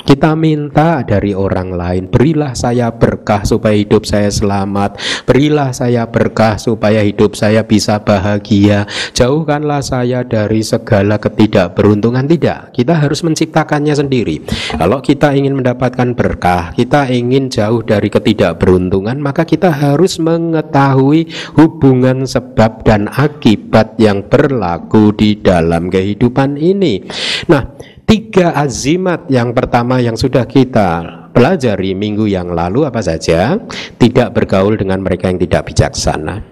Kita 0.00 0.32
minta 0.32 1.04
dari 1.04 1.36
orang 1.36 1.76
lain, 1.76 2.08
berilah 2.08 2.56
saya 2.56 2.90
berkah 2.90 3.44
supaya 3.44 3.76
hidup 3.76 4.08
saya 4.08 4.32
selamat, 4.32 4.96
berilah 5.28 5.70
saya 5.76 6.08
berkah 6.08 6.56
supaya 6.56 7.04
hidup 7.04 7.36
saya 7.36 7.62
bisa 7.62 8.00
bahagia, 8.00 8.88
jauhkanlah 9.12 9.84
saya 9.84 10.24
dari 10.24 10.64
segala 10.64 11.20
ketidakberuntungan. 11.20 12.26
Tidak, 12.26 12.72
kita 12.74 12.96
harus 12.96 13.20
menciptakannya 13.22 13.94
sendiri. 13.94 14.42
Kalau 14.74 15.04
kita 15.04 15.36
ingin 15.36 15.60
mendapatkan 15.60 16.16
berkah, 16.16 16.72
kita 16.72 17.06
ingin 17.12 17.52
jauh 17.52 17.84
dari 17.84 18.08
ketidakberuntungan, 18.08 19.20
maka 19.20 19.44
kita 19.44 19.68
harus 19.68 20.16
mengetahui 20.18 21.28
hubungan 21.60 22.24
sebab 22.24 22.82
dan 22.82 23.06
akibat 23.12 24.00
yang 24.00 24.24
berlaku 24.26 25.12
di 25.14 25.38
dalam 25.38 25.92
kehidupan 25.92 26.56
ini. 26.56 27.04
Nah, 27.46 27.62
Tiga 28.10 28.50
azimat 28.58 29.30
yang 29.30 29.54
pertama 29.54 30.02
yang 30.02 30.18
sudah 30.18 30.42
kita 30.42 31.30
pelajari 31.30 31.94
minggu 31.94 32.26
yang 32.26 32.50
lalu 32.50 32.82
apa 32.82 32.98
saja? 32.98 33.54
Tidak 34.02 34.34
bergaul 34.34 34.74
dengan 34.74 34.98
mereka 34.98 35.30
yang 35.30 35.38
tidak 35.38 35.70
bijaksana. 35.70 36.42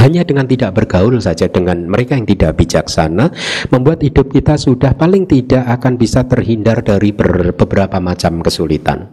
Hanya 0.00 0.24
dengan 0.24 0.48
tidak 0.48 0.80
bergaul 0.80 1.20
saja 1.20 1.44
dengan 1.44 1.84
mereka 1.84 2.16
yang 2.16 2.24
tidak 2.24 2.56
bijaksana 2.56 3.28
membuat 3.68 4.00
hidup 4.00 4.32
kita 4.32 4.56
sudah 4.56 4.96
paling 4.96 5.28
tidak 5.28 5.60
akan 5.76 6.00
bisa 6.00 6.24
terhindar 6.24 6.80
dari 6.80 7.12
beberapa 7.12 8.00
macam 8.00 8.40
kesulitan. 8.40 9.12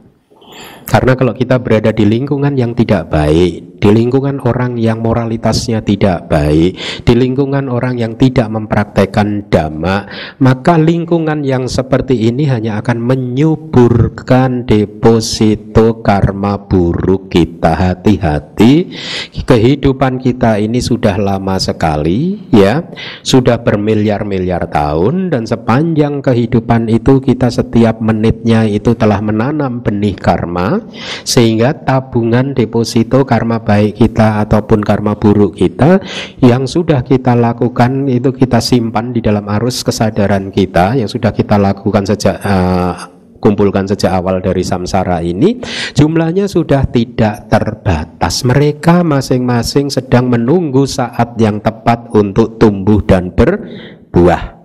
Karena 0.87 1.19
kalau 1.19 1.35
kita 1.35 1.59
berada 1.59 1.91
di 1.91 2.07
lingkungan 2.07 2.55
yang 2.55 2.71
tidak 2.71 3.11
baik, 3.11 3.76
di 3.77 3.89
lingkungan 3.93 4.41
orang 4.41 4.75
yang 4.81 5.05
moralitasnya 5.05 5.85
tidak 5.85 6.29
baik, 6.29 6.77
di 7.05 7.13
lingkungan 7.13 7.69
orang 7.69 8.01
yang 8.01 8.17
tidak 8.17 8.49
mempraktekkan 8.49 9.47
dhamma, 9.53 10.09
maka 10.41 10.81
lingkungan 10.81 11.45
yang 11.45 11.69
seperti 11.69 12.29
ini 12.29 12.49
hanya 12.49 12.81
akan 12.81 12.97
menyuburkan 12.97 14.65
deposito 14.65 16.01
karma 16.01 16.57
buruk 16.57 17.29
kita. 17.29 17.69
Hati-hati, 17.77 18.89
kehidupan 19.45 20.17
kita 20.17 20.57
ini 20.57 20.81
sudah 20.81 21.13
lama 21.21 21.61
sekali, 21.61 22.49
ya, 22.49 22.81
sudah 23.21 23.61
bermiliar-miliar 23.61 24.65
tahun 24.71 25.29
dan 25.29 25.45
sepanjang 25.45 26.25
kehidupan 26.25 26.89
itu 26.89 27.21
kita 27.21 27.53
setiap 27.53 28.01
menitnya 28.01 28.65
itu 28.65 28.97
telah 28.97 29.21
menanam 29.21 29.85
benih 29.85 30.17
karma 30.17 30.81
sehingga 31.21 31.75
tabungan 31.85 32.57
deposito 32.57 33.27
karma 33.27 33.66
baik 33.67 33.99
kita 33.99 34.47
ataupun 34.47 34.79
karma 34.79 35.19
buruk 35.19 35.59
kita 35.59 35.99
yang 36.39 36.63
sudah 36.63 37.03
kita 37.03 37.35
lakukan 37.35 38.07
itu 38.07 38.31
kita 38.31 38.63
simpan 38.63 39.11
di 39.11 39.19
dalam 39.19 39.43
arus 39.59 39.83
kesadaran 39.83 40.47
kita 40.55 40.95
yang 40.95 41.11
sudah 41.11 41.35
kita 41.35 41.59
lakukan 41.59 42.07
sejak 42.07 42.39
uh, 42.47 42.95
kumpulkan 43.43 43.85
sejak 43.85 44.15
awal 44.17 44.39
dari 44.39 44.63
samsara 44.65 45.21
ini 45.21 45.61
jumlahnya 45.93 46.49
sudah 46.49 46.89
tidak 46.89 47.51
terbatas. 47.51 48.41
Mereka 48.47 49.05
masing-masing 49.05 49.93
sedang 49.93 50.31
menunggu 50.31 50.87
saat 50.89 51.37
yang 51.37 51.61
tepat 51.61 52.09
untuk 52.17 52.57
tumbuh 52.57 53.03
dan 53.05 53.29
berbuah 53.35 54.56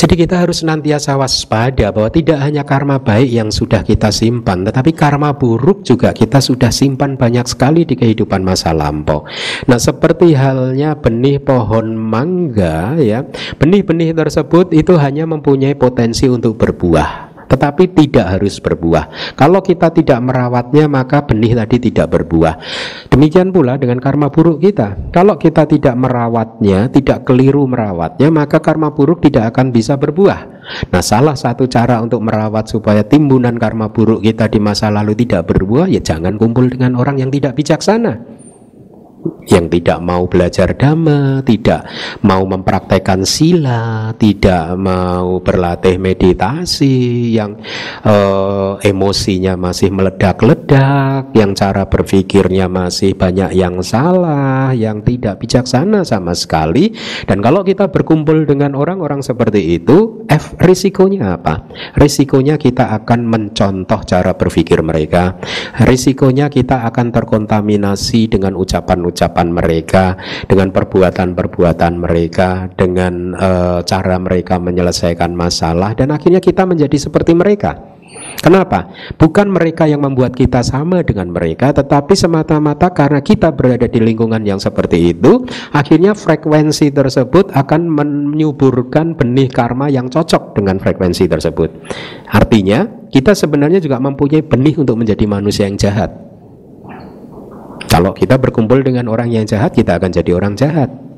jadi 0.00 0.16
kita 0.16 0.40
harus 0.40 0.64
senantiasa 0.64 1.12
waspada 1.20 1.92
bahwa 1.92 2.08
tidak 2.08 2.40
hanya 2.40 2.64
karma 2.64 2.96
baik 2.96 3.28
yang 3.28 3.52
sudah 3.52 3.84
kita 3.84 4.08
simpan, 4.08 4.64
tetapi 4.64 4.96
karma 4.96 5.36
buruk 5.36 5.84
juga 5.84 6.16
kita 6.16 6.40
sudah 6.40 6.72
simpan 6.72 7.20
banyak 7.20 7.44
sekali 7.44 7.84
di 7.84 8.00
kehidupan 8.00 8.40
masa 8.40 8.72
lampau. 8.72 9.28
Nah, 9.68 9.76
seperti 9.76 10.32
halnya 10.32 10.96
benih 10.96 11.36
pohon 11.44 12.00
mangga 12.00 12.96
ya, 12.96 13.28
benih-benih 13.60 14.16
tersebut 14.16 14.72
itu 14.72 14.96
hanya 14.96 15.28
mempunyai 15.28 15.76
potensi 15.76 16.24
untuk 16.32 16.56
berbuah 16.56 17.29
tetapi 17.50 17.90
tidak 17.90 18.38
harus 18.38 18.62
berbuah. 18.62 19.34
Kalau 19.34 19.58
kita 19.58 19.90
tidak 19.90 20.22
merawatnya, 20.22 20.86
maka 20.86 21.26
benih 21.26 21.58
tadi 21.58 21.90
tidak 21.90 22.14
berbuah. 22.14 22.62
Demikian 23.10 23.50
pula 23.50 23.74
dengan 23.74 23.98
karma 23.98 24.30
buruk 24.30 24.62
kita. 24.62 25.10
Kalau 25.10 25.34
kita 25.34 25.66
tidak 25.66 25.98
merawatnya, 25.98 26.86
tidak 26.94 27.26
keliru 27.26 27.66
merawatnya, 27.66 28.30
maka 28.30 28.62
karma 28.62 28.94
buruk 28.94 29.26
tidak 29.26 29.50
akan 29.50 29.74
bisa 29.74 29.98
berbuah. 29.98 30.62
Nah, 30.94 31.02
salah 31.02 31.34
satu 31.34 31.66
cara 31.66 31.98
untuk 31.98 32.22
merawat 32.22 32.70
supaya 32.70 33.02
timbunan 33.02 33.58
karma 33.58 33.90
buruk 33.90 34.22
kita 34.22 34.46
di 34.46 34.62
masa 34.62 34.86
lalu 34.86 35.18
tidak 35.18 35.50
berbuah, 35.50 35.90
ya 35.90 35.98
jangan 35.98 36.38
kumpul 36.38 36.70
dengan 36.70 36.94
orang 36.94 37.18
yang 37.18 37.34
tidak 37.34 37.58
bijaksana 37.58 38.29
yang 39.50 39.66
tidak 39.66 39.98
mau 39.98 40.30
belajar 40.30 40.72
dhamma, 40.78 41.42
tidak 41.42 41.90
mau 42.22 42.46
mempraktekkan 42.46 43.26
sila, 43.26 44.14
tidak 44.14 44.78
mau 44.78 45.42
berlatih 45.42 45.98
meditasi, 45.98 47.34
yang 47.34 47.58
uh, 48.06 48.78
emosinya 48.80 49.58
masih 49.58 49.90
meledak-ledak, 49.90 51.34
yang 51.34 51.52
cara 51.58 51.84
berpikirnya 51.90 52.70
masih 52.70 53.18
banyak 53.18 53.58
yang 53.58 53.82
salah, 53.82 54.70
yang 54.70 55.02
tidak 55.02 55.42
bijaksana 55.42 56.06
sama 56.06 56.32
sekali. 56.32 56.94
Dan 57.26 57.42
kalau 57.42 57.66
kita 57.66 57.90
berkumpul 57.90 58.46
dengan 58.46 58.78
orang-orang 58.78 59.20
seperti 59.20 59.82
itu, 59.82 60.19
F 60.30 60.54
risikonya 60.62 61.34
apa? 61.34 61.66
Risikonya 61.98 62.54
kita 62.54 62.94
akan 63.02 63.26
mencontoh 63.26 64.06
cara 64.06 64.38
berpikir 64.38 64.78
mereka. 64.78 65.34
Risikonya 65.82 66.46
kita 66.46 66.86
akan 66.86 67.10
terkontaminasi 67.10 68.30
dengan 68.30 68.54
ucapan 68.54 69.02
ucapan 69.02 69.50
mereka, 69.50 70.14
dengan 70.46 70.70
perbuatan-perbuatan 70.70 71.92
mereka, 71.98 72.70
dengan 72.78 73.34
e, 73.34 73.50
cara 73.82 74.16
mereka 74.22 74.62
menyelesaikan 74.62 75.34
masalah 75.34 75.98
dan 75.98 76.14
akhirnya 76.14 76.38
kita 76.38 76.62
menjadi 76.62 77.10
seperti 77.10 77.34
mereka. 77.34 77.99
Kenapa? 78.38 78.94
Bukan 79.18 79.50
mereka 79.50 79.90
yang 79.90 80.06
membuat 80.06 80.38
kita 80.38 80.62
sama 80.62 81.02
dengan 81.02 81.34
mereka, 81.34 81.74
tetapi 81.74 82.14
semata-mata 82.14 82.94
karena 82.94 83.18
kita 83.18 83.50
berada 83.50 83.90
di 83.90 83.98
lingkungan 83.98 84.46
yang 84.46 84.62
seperti 84.62 85.10
itu, 85.10 85.42
akhirnya 85.74 86.14
frekuensi 86.14 86.94
tersebut 86.94 87.50
akan 87.50 87.90
menyuburkan 87.90 89.18
benih 89.18 89.50
karma 89.50 89.90
yang 89.90 90.06
cocok 90.06 90.54
dengan 90.54 90.78
frekuensi 90.78 91.26
tersebut. 91.26 91.68
Artinya, 92.30 92.86
kita 93.10 93.34
sebenarnya 93.34 93.82
juga 93.82 93.98
mempunyai 93.98 94.46
benih 94.46 94.78
untuk 94.78 94.96
menjadi 94.96 95.24
manusia 95.26 95.66
yang 95.66 95.76
jahat. 95.76 96.14
Kalau 97.90 98.14
kita 98.14 98.38
berkumpul 98.38 98.86
dengan 98.86 99.10
orang 99.10 99.34
yang 99.34 99.42
jahat, 99.42 99.74
kita 99.74 99.98
akan 99.98 100.14
jadi 100.14 100.30
orang 100.30 100.54
jahat. 100.54 101.09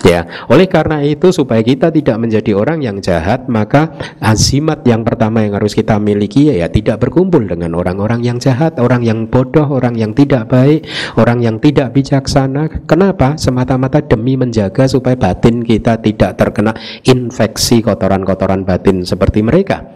Ya, 0.00 0.24
oleh 0.48 0.66
karena 0.66 1.04
itu 1.04 1.30
supaya 1.30 1.60
kita 1.60 1.92
tidak 1.92 2.16
menjadi 2.16 2.56
orang 2.56 2.80
yang 2.80 2.98
jahat, 3.04 3.46
maka 3.46 3.92
azimat 4.18 4.80
yang 4.88 5.04
pertama 5.04 5.44
yang 5.44 5.54
harus 5.54 5.76
kita 5.76 6.00
miliki 6.00 6.48
ya, 6.48 6.64
ya 6.64 6.68
tidak 6.72 7.04
berkumpul 7.04 7.44
dengan 7.44 7.76
orang-orang 7.76 8.24
yang 8.24 8.40
jahat, 8.40 8.80
orang 8.80 9.04
yang 9.04 9.28
bodoh, 9.28 9.68
orang 9.68 9.94
yang 9.94 10.16
tidak 10.16 10.48
baik, 10.48 10.88
orang 11.14 11.44
yang 11.44 11.60
tidak 11.60 11.92
bijaksana. 11.92 12.82
Kenapa? 12.88 13.36
Semata-mata 13.36 14.00
demi 14.02 14.34
menjaga 14.34 14.88
supaya 14.88 15.14
batin 15.14 15.60
kita 15.62 16.00
tidak 16.00 16.40
terkena 16.40 16.72
infeksi 17.04 17.84
kotoran-kotoran 17.84 18.64
batin 18.64 19.04
seperti 19.04 19.44
mereka. 19.44 19.86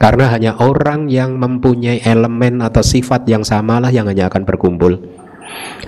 Karena 0.00 0.34
hanya 0.34 0.58
orang 0.58 1.06
yang 1.12 1.36
mempunyai 1.38 2.02
elemen 2.02 2.58
atau 2.64 2.82
sifat 2.82 3.28
yang 3.28 3.46
samalah 3.46 3.92
yang 3.92 4.10
hanya 4.10 4.26
akan 4.32 4.42
berkumpul. 4.48 4.98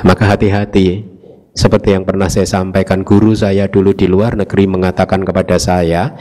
Maka 0.05 0.37
hati-hati 0.37 1.16
seperti 1.57 1.97
yang 1.97 2.05
pernah 2.05 2.29
saya 2.29 2.45
sampaikan 2.45 3.01
guru 3.01 3.33
saya 3.33 3.65
dulu 3.65 3.97
di 3.97 4.05
luar 4.05 4.37
negeri 4.37 4.69
mengatakan 4.69 5.25
kepada 5.25 5.57
saya 5.57 6.13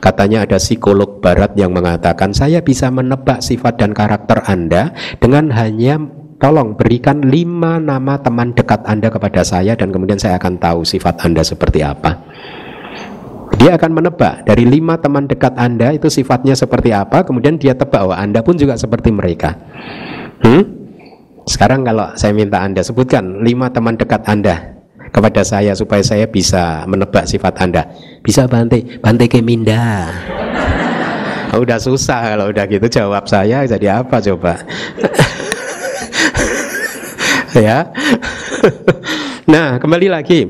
katanya 0.00 0.48
ada 0.48 0.56
psikolog 0.56 1.20
barat 1.20 1.52
yang 1.60 1.76
mengatakan 1.76 2.32
saya 2.32 2.64
bisa 2.64 2.88
menebak 2.88 3.44
sifat 3.44 3.76
dan 3.76 3.92
karakter 3.92 4.40
Anda 4.48 4.96
dengan 5.20 5.52
hanya 5.52 6.00
tolong 6.40 6.72
berikan 6.72 7.20
lima 7.20 7.76
nama 7.76 8.16
teman 8.16 8.56
dekat 8.56 8.80
Anda 8.88 9.12
kepada 9.12 9.44
saya 9.44 9.76
dan 9.76 9.92
kemudian 9.92 10.16
saya 10.16 10.40
akan 10.40 10.56
tahu 10.56 10.88
sifat 10.88 11.20
Anda 11.20 11.44
seperti 11.44 11.84
apa 11.84 12.24
dia 13.60 13.76
akan 13.76 13.92
menebak 13.92 14.48
dari 14.48 14.64
lima 14.64 14.96
teman 14.96 15.28
dekat 15.28 15.52
Anda 15.60 15.92
itu 15.92 16.08
sifatnya 16.08 16.56
seperti 16.56 16.96
apa 16.96 17.28
kemudian 17.28 17.60
dia 17.60 17.76
tebak 17.76 18.08
bahwa 18.08 18.16
Anda 18.16 18.40
pun 18.40 18.56
juga 18.56 18.80
seperti 18.80 19.12
mereka 19.12 19.52
hmm? 20.48 20.80
Sekarang 21.48 21.80
kalau 21.80 22.12
saya 22.12 22.36
minta 22.36 22.60
Anda 22.60 22.84
sebutkan 22.84 23.40
lima 23.40 23.72
teman 23.72 23.96
dekat 23.96 24.20
Anda 24.28 24.77
kepada 25.08 25.44
saya 25.44 25.74
supaya 25.74 26.02
saya 26.04 26.26
bisa 26.28 26.84
menebak 26.84 27.28
sifat 27.28 27.54
Anda. 27.60 27.82
Bisa 28.20 28.48
Bante, 28.48 29.00
Bante. 29.00 29.26
Oh, 31.52 31.60
udah 31.64 31.78
susah 31.80 32.36
kalau 32.36 32.52
udah 32.52 32.64
gitu 32.68 32.86
jawab 32.88 33.28
saya 33.28 33.64
jadi 33.64 34.04
apa 34.04 34.20
coba? 34.20 34.60
ya. 37.56 37.88
nah, 39.52 39.80
kembali 39.80 40.08
lagi. 40.08 40.48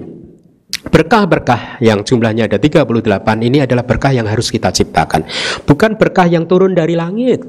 Berkah-berkah 0.89 1.85
yang 1.85 2.01
jumlahnya 2.01 2.49
ada 2.49 2.57
38 2.57 2.89
ini 3.45 3.61
adalah 3.61 3.85
berkah 3.85 4.15
yang 4.15 4.25
harus 4.25 4.49
kita 4.49 4.73
ciptakan. 4.73 5.27
Bukan 5.69 6.01
berkah 6.01 6.25
yang 6.25 6.49
turun 6.49 6.73
dari 6.73 6.97
langit 6.97 7.45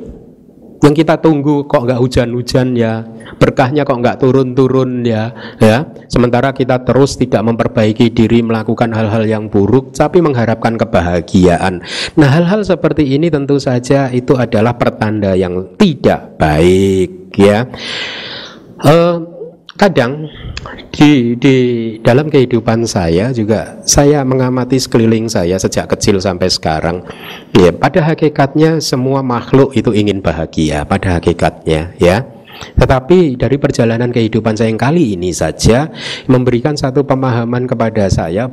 yang 0.79 0.95
kita 0.95 1.19
tunggu 1.19 1.67
kok 1.67 1.83
nggak 1.83 1.99
hujan-hujan 1.99 2.71
ya 2.75 3.03
berkahnya 3.37 3.83
kok 3.83 3.99
nggak 3.99 4.19
turun-turun 4.19 5.03
ya 5.05 5.31
ya. 5.59 5.85
Sementara 6.09 6.51
kita 6.55 6.81
terus 6.81 7.19
tidak 7.19 7.45
memperbaiki 7.45 8.09
diri 8.09 8.41
melakukan 8.41 8.89
hal-hal 8.95 9.23
yang 9.29 9.45
buruk 9.51 9.93
tapi 9.93 10.23
mengharapkan 10.23 10.79
kebahagiaan. 10.79 11.85
Nah 12.17 12.29
hal-hal 12.29 12.65
seperti 12.65 13.05
ini 13.15 13.29
tentu 13.29 13.61
saja 13.61 14.09
itu 14.09 14.33
adalah 14.35 14.75
pertanda 14.75 15.37
yang 15.37 15.77
tidak 15.77 16.39
baik 16.41 17.35
ya. 17.37 17.67
Uh, 18.79 19.38
kadang 19.79 20.27
di, 20.91 21.39
di 21.39 21.57
dalam 22.03 22.27
kehidupan 22.27 22.83
saya 22.83 23.31
juga 23.31 23.79
saya 23.87 24.27
mengamati 24.27 24.75
sekeliling 24.75 25.31
saya 25.31 25.55
sejak 25.55 25.87
kecil 25.95 26.19
sampai 26.19 26.51
sekarang 26.51 27.07
ya 27.55 27.71
pada 27.71 28.03
hakikatnya 28.03 28.83
semua 28.83 29.23
makhluk 29.23 29.71
itu 29.71 29.95
ingin 29.95 30.19
bahagia 30.19 30.83
pada 30.83 31.17
hakikatnya 31.17 31.95
ya. 31.95 32.27
Tetapi 32.59 33.39
dari 33.39 33.55
perjalanan 33.55 34.11
kehidupan 34.11 34.59
saya 34.59 34.67
yang 34.67 34.75
kali 34.75 35.15
ini 35.15 35.31
saja 35.31 35.87
memberikan 36.27 36.75
satu 36.75 37.07
pemahaman 37.07 37.63
kepada 37.63 38.11
saya 38.11 38.51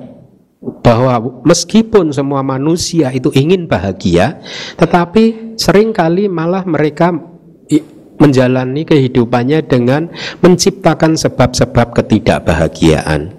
bahwa 0.82 1.42
meskipun 1.42 2.14
semua 2.14 2.46
manusia 2.46 3.10
itu 3.10 3.34
ingin 3.34 3.68
bahagia 3.68 4.40
tetapi 4.78 5.54
sering 5.60 5.92
kali 5.92 6.26
malah 6.26 6.64
mereka 6.66 7.12
menjalani 8.20 8.84
kehidupannya 8.84 9.64
dengan 9.64 10.12
menciptakan 10.44 11.16
sebab-sebab 11.16 11.96
ketidakbahagiaan. 11.96 13.32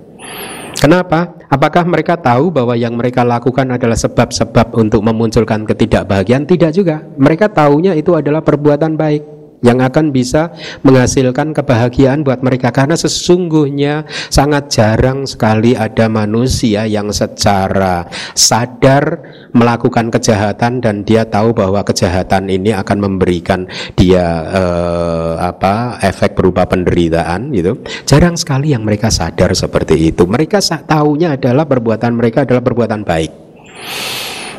Kenapa? 0.78 1.38
Apakah 1.47 1.88
mereka 1.88 2.19
tahu 2.19 2.51
bahwa 2.51 2.75
yang 2.75 2.93
mereka 2.99 3.23
lakukan 3.23 3.65
adalah 3.71 3.95
sebab-sebab 3.95 4.75
untuk 4.75 4.99
memunculkan 5.01 5.63
ketidakbahagiaan? 5.63 6.43
Tidak 6.43 6.71
juga. 6.75 7.01
Mereka 7.15 7.49
tahunya 7.49 7.95
itu 7.95 8.13
adalah 8.13 8.43
perbuatan 8.43 8.99
baik. 8.99 9.36
Yang 9.68 9.84
akan 9.84 10.15
bisa 10.15 10.55
menghasilkan 10.88 11.51
kebahagiaan 11.51 12.24
buat 12.24 12.39
mereka. 12.39 12.72
Karena 12.72 12.95
sesungguhnya 12.95 14.07
sangat 14.32 14.72
jarang 14.72 15.28
sekali 15.28 15.76
ada 15.76 16.07
manusia 16.07 16.88
yang 16.88 17.11
secara 17.11 18.07
sadar 18.32 19.20
melakukan 19.51 20.07
kejahatan 20.07 20.80
dan 20.80 21.03
dia 21.03 21.28
tahu 21.28 21.51
bahwa 21.51 21.84
kejahatan 21.84 22.47
ini 22.47 22.72
akan 22.72 22.97
memberikan 23.03 23.68
dia 23.99 24.26
eh, 24.47 25.34
apa 25.43 25.99
efek 25.99 26.39
berupa 26.39 26.63
penderitaan 26.63 27.51
gitu. 27.51 27.84
Jarang 28.07 28.39
sekali 28.39 28.72
yang 28.72 28.88
mereka 28.88 29.11
sadar 29.11 29.51
seperti 29.51 30.15
itu. 30.15 30.24
Mereka 30.24 30.63
tahunya 30.88 31.36
adalah 31.36 31.68
perbuatan 31.68 32.15
mereka 32.15 32.47
adalah 32.47 32.63
perbuatan 32.63 33.03
baik. 33.03 33.32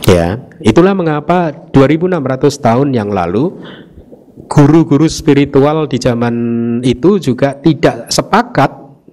Ya 0.08 0.40
itulah 0.64 0.96
mengapa 0.96 1.52
2600 1.52 2.64
tahun 2.64 2.88
yang 2.96 3.12
lalu 3.12 3.60
guru-guru 4.48 5.06
spiritual 5.06 5.86
di 5.86 6.00
zaman 6.00 6.34
itu 6.82 7.20
juga 7.20 7.54
tidak 7.60 8.08
sepakat 8.08 8.70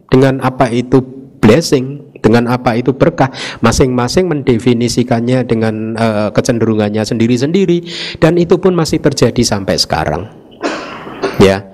dengan 0.08 0.40
apa 0.40 0.72
itu 0.72 1.04
blessing, 1.44 2.16
dengan 2.24 2.50
apa 2.50 2.74
itu 2.80 2.96
berkah. 2.96 3.30
Masing-masing 3.62 4.32
mendefinisikannya 4.32 5.46
dengan 5.46 5.94
uh, 5.94 6.30
kecenderungannya 6.32 7.04
sendiri-sendiri 7.04 7.86
dan 8.18 8.40
itu 8.40 8.58
pun 8.58 8.74
masih 8.74 9.04
terjadi 9.04 9.44
sampai 9.44 9.76
sekarang. 9.78 10.32
Ya. 11.38 11.68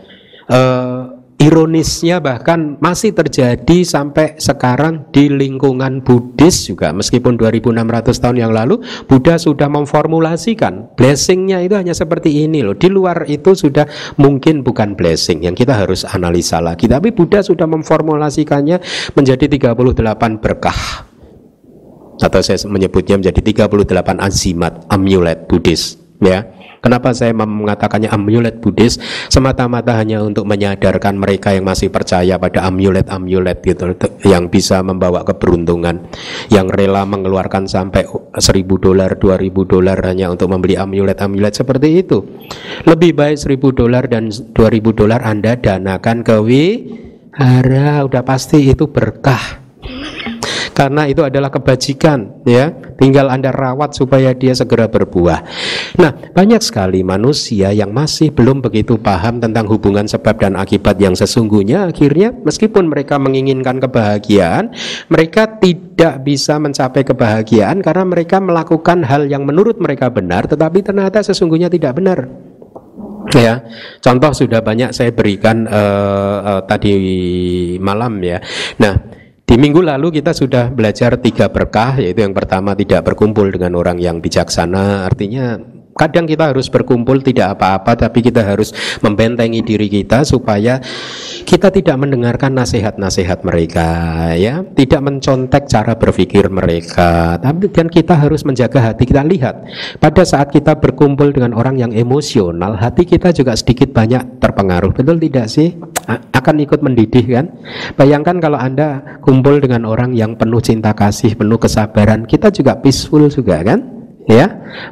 Uh, 0.52 1.11
Ironisnya 1.42 2.22
bahkan 2.22 2.78
masih 2.78 3.18
terjadi 3.18 3.82
sampai 3.82 4.38
sekarang 4.38 5.10
di 5.10 5.26
lingkungan 5.26 6.06
Buddhis 6.06 6.70
juga. 6.70 6.94
Meskipun 6.94 7.34
2600 7.34 8.22
tahun 8.22 8.38
yang 8.38 8.54
lalu 8.54 8.78
Buddha 9.10 9.42
sudah 9.42 9.66
memformulasikan 9.66 10.94
blessingnya 10.94 11.66
itu 11.66 11.74
hanya 11.74 11.98
seperti 11.98 12.46
ini 12.46 12.62
loh. 12.62 12.78
Di 12.78 12.94
luar 12.94 13.26
itu 13.26 13.58
sudah 13.58 13.90
mungkin 14.22 14.62
bukan 14.62 14.94
blessing 14.94 15.42
yang 15.42 15.58
kita 15.58 15.74
harus 15.74 16.06
analisa 16.06 16.62
lagi. 16.62 16.86
Tapi 16.86 17.10
Buddha 17.10 17.42
sudah 17.42 17.66
memformulasikannya 17.66 18.78
menjadi 19.18 19.50
38 19.50 20.38
berkah. 20.38 21.10
Atau 22.22 22.46
saya 22.46 22.62
menyebutnya 22.70 23.18
menjadi 23.18 23.66
38 23.66 24.22
azimat 24.22 24.86
amulet 24.94 25.50
Buddhis 25.50 25.98
ya 26.22 26.46
Kenapa 26.82 27.14
saya 27.14 27.30
mengatakannya 27.38 28.10
amulet 28.10 28.58
Buddhis? 28.58 28.98
Semata-mata 29.30 29.94
hanya 30.02 30.26
untuk 30.26 30.50
menyadarkan 30.50 31.14
mereka 31.14 31.54
yang 31.54 31.70
masih 31.70 31.94
percaya 31.94 32.42
pada 32.42 32.66
amulet-amulet 32.66 33.62
gitu 33.62 33.94
yang 34.26 34.50
bisa 34.50 34.82
membawa 34.82 35.22
keberuntungan, 35.22 36.10
yang 36.50 36.66
rela 36.74 37.06
mengeluarkan 37.06 37.70
sampai 37.70 38.10
seribu 38.42 38.82
dolar, 38.82 39.14
dua 39.22 39.38
ribu 39.38 39.62
dolar 39.62 40.02
hanya 40.02 40.34
untuk 40.34 40.50
membeli 40.50 40.74
amulet-amulet 40.74 41.54
seperti 41.54 42.02
itu. 42.02 42.26
Lebih 42.90 43.14
baik 43.14 43.38
seribu 43.38 43.70
dolar 43.70 44.10
dan 44.10 44.34
dua 44.58 44.74
ribu 44.74 44.90
dolar 44.90 45.22
Anda 45.22 45.62
danakan 45.62 46.26
ke 46.26 46.36
wihara, 46.42 48.10
udah 48.10 48.26
pasti 48.26 48.74
itu 48.74 48.90
berkah 48.90 49.62
karena 50.72 51.08
itu 51.08 51.22
adalah 51.22 51.52
kebajikan 51.52 52.44
ya. 52.48 52.72
Tinggal 53.02 53.34
anda 53.34 53.50
rawat 53.50 53.98
supaya 53.98 54.32
dia 54.38 54.54
segera 54.54 54.86
berbuah. 54.86 55.40
Nah 55.98 56.12
banyak 56.32 56.62
sekali 56.62 57.02
manusia 57.02 57.74
yang 57.74 57.90
masih 57.92 58.30
belum 58.30 58.62
begitu 58.62 59.02
paham 59.02 59.42
tentang 59.42 59.66
hubungan 59.68 60.06
sebab 60.06 60.38
dan 60.38 60.54
akibat 60.54 61.02
yang 61.02 61.18
sesungguhnya. 61.18 61.90
Akhirnya 61.90 62.32
meskipun 62.32 62.88
mereka 62.88 63.18
menginginkan 63.18 63.82
kebahagiaan 63.82 64.72
mereka 65.10 65.60
tidak 65.60 66.24
bisa 66.24 66.62
mencapai 66.62 67.04
kebahagiaan 67.04 67.82
karena 67.82 68.06
mereka 68.06 68.38
melakukan 68.38 69.04
hal 69.06 69.26
yang 69.28 69.44
menurut 69.44 69.82
mereka 69.82 70.08
benar 70.14 70.46
tetapi 70.46 70.86
ternyata 70.86 71.26
sesungguhnya 71.26 71.68
tidak 71.68 71.98
benar. 71.98 72.30
Ya 73.32 73.64
contoh 74.02 74.34
sudah 74.34 74.60
banyak 74.60 74.92
saya 74.92 75.14
berikan 75.14 75.66
uh, 75.70 76.38
uh, 76.42 76.62
tadi 76.66 76.94
malam 77.78 78.18
ya. 78.22 78.42
Nah 78.82 79.21
di 79.52 79.60
minggu 79.60 79.84
lalu 79.84 80.24
kita 80.24 80.32
sudah 80.32 80.72
belajar 80.72 81.20
tiga 81.20 81.52
berkah, 81.52 82.00
yaitu 82.00 82.24
yang 82.24 82.32
pertama 82.32 82.72
tidak 82.72 83.04
berkumpul 83.04 83.52
dengan 83.52 83.76
orang 83.76 84.00
yang 84.00 84.24
bijaksana, 84.24 85.04
artinya 85.04 85.60
Kadang 86.02 86.26
kita 86.26 86.50
harus 86.50 86.66
berkumpul 86.66 87.22
tidak 87.22 87.62
apa-apa 87.62 87.94
tapi 87.94 88.26
kita 88.26 88.42
harus 88.42 88.74
membentengi 89.06 89.62
diri 89.62 89.86
kita 89.86 90.26
supaya 90.26 90.82
kita 91.46 91.70
tidak 91.70 91.94
mendengarkan 92.02 92.58
nasihat-nasihat 92.58 93.46
mereka 93.46 93.90
ya, 94.34 94.66
tidak 94.74 95.02
mencontek 95.06 95.70
cara 95.70 95.94
berpikir 95.94 96.50
mereka. 96.50 97.38
Tapi 97.38 97.70
dan 97.70 97.86
kita 97.86 98.18
harus 98.18 98.42
menjaga 98.42 98.82
hati 98.82 99.06
kita 99.06 99.22
lihat. 99.22 99.62
Pada 100.02 100.26
saat 100.26 100.50
kita 100.50 100.82
berkumpul 100.82 101.30
dengan 101.30 101.54
orang 101.54 101.78
yang 101.78 101.94
emosional, 101.94 102.74
hati 102.82 103.06
kita 103.06 103.30
juga 103.30 103.54
sedikit 103.54 103.94
banyak 103.94 104.42
terpengaruh. 104.42 104.98
Betul 104.98 105.22
tidak 105.22 105.54
sih? 105.54 105.78
akan 106.42 106.58
ikut 106.66 106.82
mendidih 106.82 107.26
kan? 107.30 107.46
Bayangkan 107.94 108.42
kalau 108.42 108.58
Anda 108.58 109.22
kumpul 109.22 109.62
dengan 109.62 109.86
orang 109.86 110.18
yang 110.18 110.34
penuh 110.34 110.58
cinta 110.58 110.98
kasih, 110.98 111.38
penuh 111.38 111.62
kesabaran, 111.62 112.26
kita 112.26 112.50
juga 112.50 112.74
peaceful 112.82 113.30
juga 113.30 113.62
kan? 113.62 114.01
Ya 114.30 114.48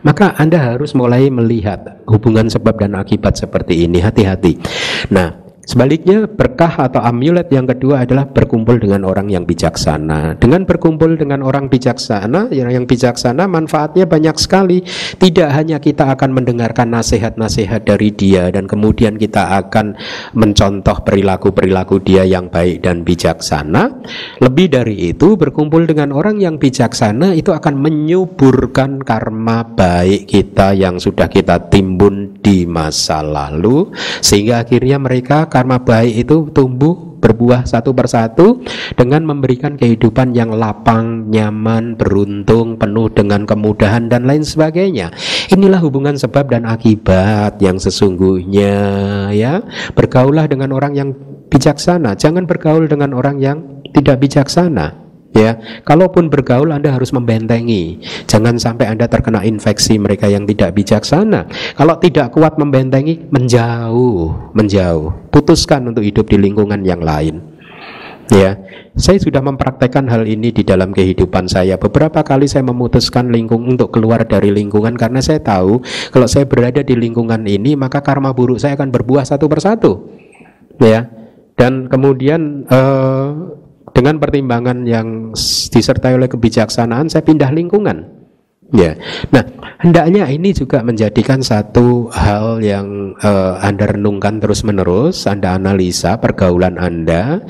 maka 0.05 0.33
anda 0.37 0.57
harus 0.57 0.93
mulai 0.97 1.29
melihat 1.29 2.01
hubungan 2.09 2.49
sebab 2.49 2.81
dan 2.81 2.97
akibat 2.97 3.37
seperti 3.37 3.85
ini. 3.85 4.01
Hati-hati. 4.01 4.53
Nah 5.13 5.48
Sebaliknya 5.69 6.25
berkah 6.25 6.89
atau 6.89 6.97
amulet 7.05 7.45
yang 7.53 7.69
kedua 7.69 8.01
adalah 8.01 8.25
berkumpul 8.25 8.81
dengan 8.81 9.05
orang 9.05 9.29
yang 9.29 9.45
bijaksana. 9.45 10.41
Dengan 10.41 10.65
berkumpul 10.65 11.13
dengan 11.13 11.45
orang 11.45 11.69
bijaksana, 11.69 12.49
yang, 12.49 12.73
yang 12.73 12.89
bijaksana 12.89 13.45
manfaatnya 13.45 14.09
banyak 14.09 14.33
sekali. 14.41 14.81
Tidak 15.21 15.45
hanya 15.45 15.77
kita 15.77 16.09
akan 16.17 16.33
mendengarkan 16.33 16.89
nasihat-nasihat 16.89 17.85
dari 17.85 18.09
dia 18.09 18.49
dan 18.49 18.65
kemudian 18.65 19.21
kita 19.21 19.61
akan 19.61 19.93
mencontoh 20.33 21.05
perilaku-perilaku 21.05 22.01
dia 22.01 22.25
yang 22.25 22.49
baik 22.49 22.81
dan 22.81 23.05
bijaksana. 23.05 23.93
Lebih 24.41 24.73
dari 24.73 25.13
itu, 25.13 25.37
berkumpul 25.37 25.85
dengan 25.85 26.17
orang 26.17 26.41
yang 26.41 26.57
bijaksana 26.57 27.37
itu 27.37 27.53
akan 27.53 27.77
menyuburkan 27.77 29.05
karma 29.05 29.61
baik 29.69 30.33
kita 30.33 30.73
yang 30.73 30.97
sudah 30.97 31.29
kita 31.29 31.69
timbun 31.69 32.41
di 32.41 32.65
masa 32.65 33.21
lalu 33.21 33.93
sehingga 34.25 34.65
akhirnya 34.65 34.97
mereka 34.97 35.45
karma 35.59 35.83
baik 35.83 36.23
itu 36.23 36.47
tumbuh 36.55 37.09
berbuah 37.19 37.67
satu 37.67 37.91
persatu 37.91 38.63
dengan 38.95 39.27
memberikan 39.27 39.75
kehidupan 39.75 40.31
yang 40.31 40.55
lapang, 40.55 41.27
nyaman, 41.27 41.99
beruntung, 41.99 42.79
penuh 42.79 43.11
dengan 43.11 43.43
kemudahan 43.43 44.07
dan 44.07 44.23
lain 44.23 44.47
sebagainya. 44.47 45.11
Inilah 45.51 45.83
hubungan 45.83 46.15
sebab 46.15 46.47
dan 46.47 46.63
akibat 46.63 47.59
yang 47.59 47.75
sesungguhnya 47.75 48.79
ya. 49.35 49.59
Bergaulah 49.91 50.47
dengan 50.47 50.71
orang 50.71 50.95
yang 50.95 51.11
bijaksana, 51.51 52.15
jangan 52.15 52.47
bergaul 52.47 52.87
dengan 52.87 53.11
orang 53.11 53.43
yang 53.43 53.83
tidak 53.91 54.23
bijaksana. 54.23 55.08
Ya, 55.29 55.61
kalaupun 55.85 56.25
bergaul 56.27 56.73
Anda 56.73 56.89
harus 56.89 57.13
membentengi. 57.13 58.01
Jangan 58.25 58.57
sampai 58.57 58.89
Anda 58.89 59.05
terkena 59.05 59.45
infeksi 59.45 60.01
mereka 60.01 60.25
yang 60.25 60.49
tidak 60.49 60.73
bijaksana. 60.73 61.45
Kalau 61.77 61.95
tidak 62.01 62.33
kuat 62.33 62.57
membentengi, 62.57 63.29
menjauh, 63.29 64.51
menjauh. 64.57 65.29
Putuskan 65.29 65.85
untuk 65.93 66.01
hidup 66.01 66.25
di 66.25 66.37
lingkungan 66.41 66.81
yang 66.81 67.05
lain. 67.05 67.45
Ya, 68.29 68.61
saya 68.93 69.17
sudah 69.17 69.41
mempraktekkan 69.41 70.05
hal 70.05 70.25
ini 70.29 70.53
di 70.53 70.61
dalam 70.61 70.93
kehidupan 70.93 71.49
saya. 71.49 71.81
Beberapa 71.81 72.21
kali 72.21 72.45
saya 72.45 72.61
memutuskan 72.61 73.33
lingkung 73.33 73.65
untuk 73.65 73.89
keluar 73.89 74.21
dari 74.21 74.53
lingkungan 74.53 74.93
karena 74.93 75.17
saya 75.17 75.41
tahu 75.41 75.81
kalau 76.13 76.29
saya 76.29 76.45
berada 76.45 76.85
di 76.85 76.93
lingkungan 76.93 77.41
ini 77.49 77.73
maka 77.73 78.05
karma 78.05 78.29
buruk 78.29 78.61
saya 78.61 78.77
akan 78.77 78.93
berbuah 78.93 79.25
satu 79.25 79.49
persatu. 79.49 80.13
Ya, 80.77 81.09
dan 81.57 81.89
kemudian 81.89 82.69
uh, 82.69 83.58
dengan 83.99 84.15
pertimbangan 84.15 84.87
yang 84.87 85.35
disertai 85.67 86.15
oleh 86.15 86.31
kebijaksanaan 86.31 87.11
saya 87.11 87.19
pindah 87.27 87.51
lingkungan. 87.51 88.19
Ya. 88.71 88.95
Nah 89.33 89.43
hendaknya 89.81 90.29
ini 90.29 90.55
juga 90.55 90.85
menjadikan 90.85 91.41
satu 91.41 92.07
hal 92.13 92.61
yang 92.61 93.17
uh, 93.19 93.59
anda 93.59 93.89
renungkan 93.89 94.37
terus 94.37 94.61
menerus 94.61 95.25
anda 95.25 95.57
analisa 95.59 96.15
pergaulan 96.21 96.79
anda. 96.79 97.43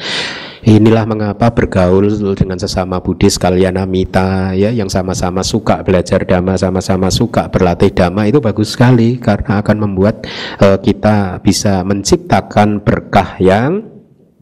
Inilah 0.60 1.08
mengapa 1.08 1.56
bergaul 1.56 2.12
dengan 2.36 2.60
sesama 2.60 3.00
Buddhis 3.00 3.40
kalian 3.40 3.80
amita 3.80 4.52
ya 4.52 4.76
yang 4.76 4.92
sama-sama 4.92 5.40
suka 5.40 5.80
belajar 5.88 6.28
dhamma, 6.28 6.60
sama-sama 6.60 7.08
suka 7.08 7.48
berlatih 7.48 7.96
dhamma. 7.96 8.28
Itu 8.28 8.44
bagus 8.44 8.76
sekali 8.76 9.20
karena 9.22 9.64
akan 9.64 9.78
membuat 9.80 10.28
uh, 10.60 10.76
kita 10.80 11.40
bisa 11.44 11.84
menciptakan 11.88 12.84
berkah 12.84 13.40
yang 13.40 13.99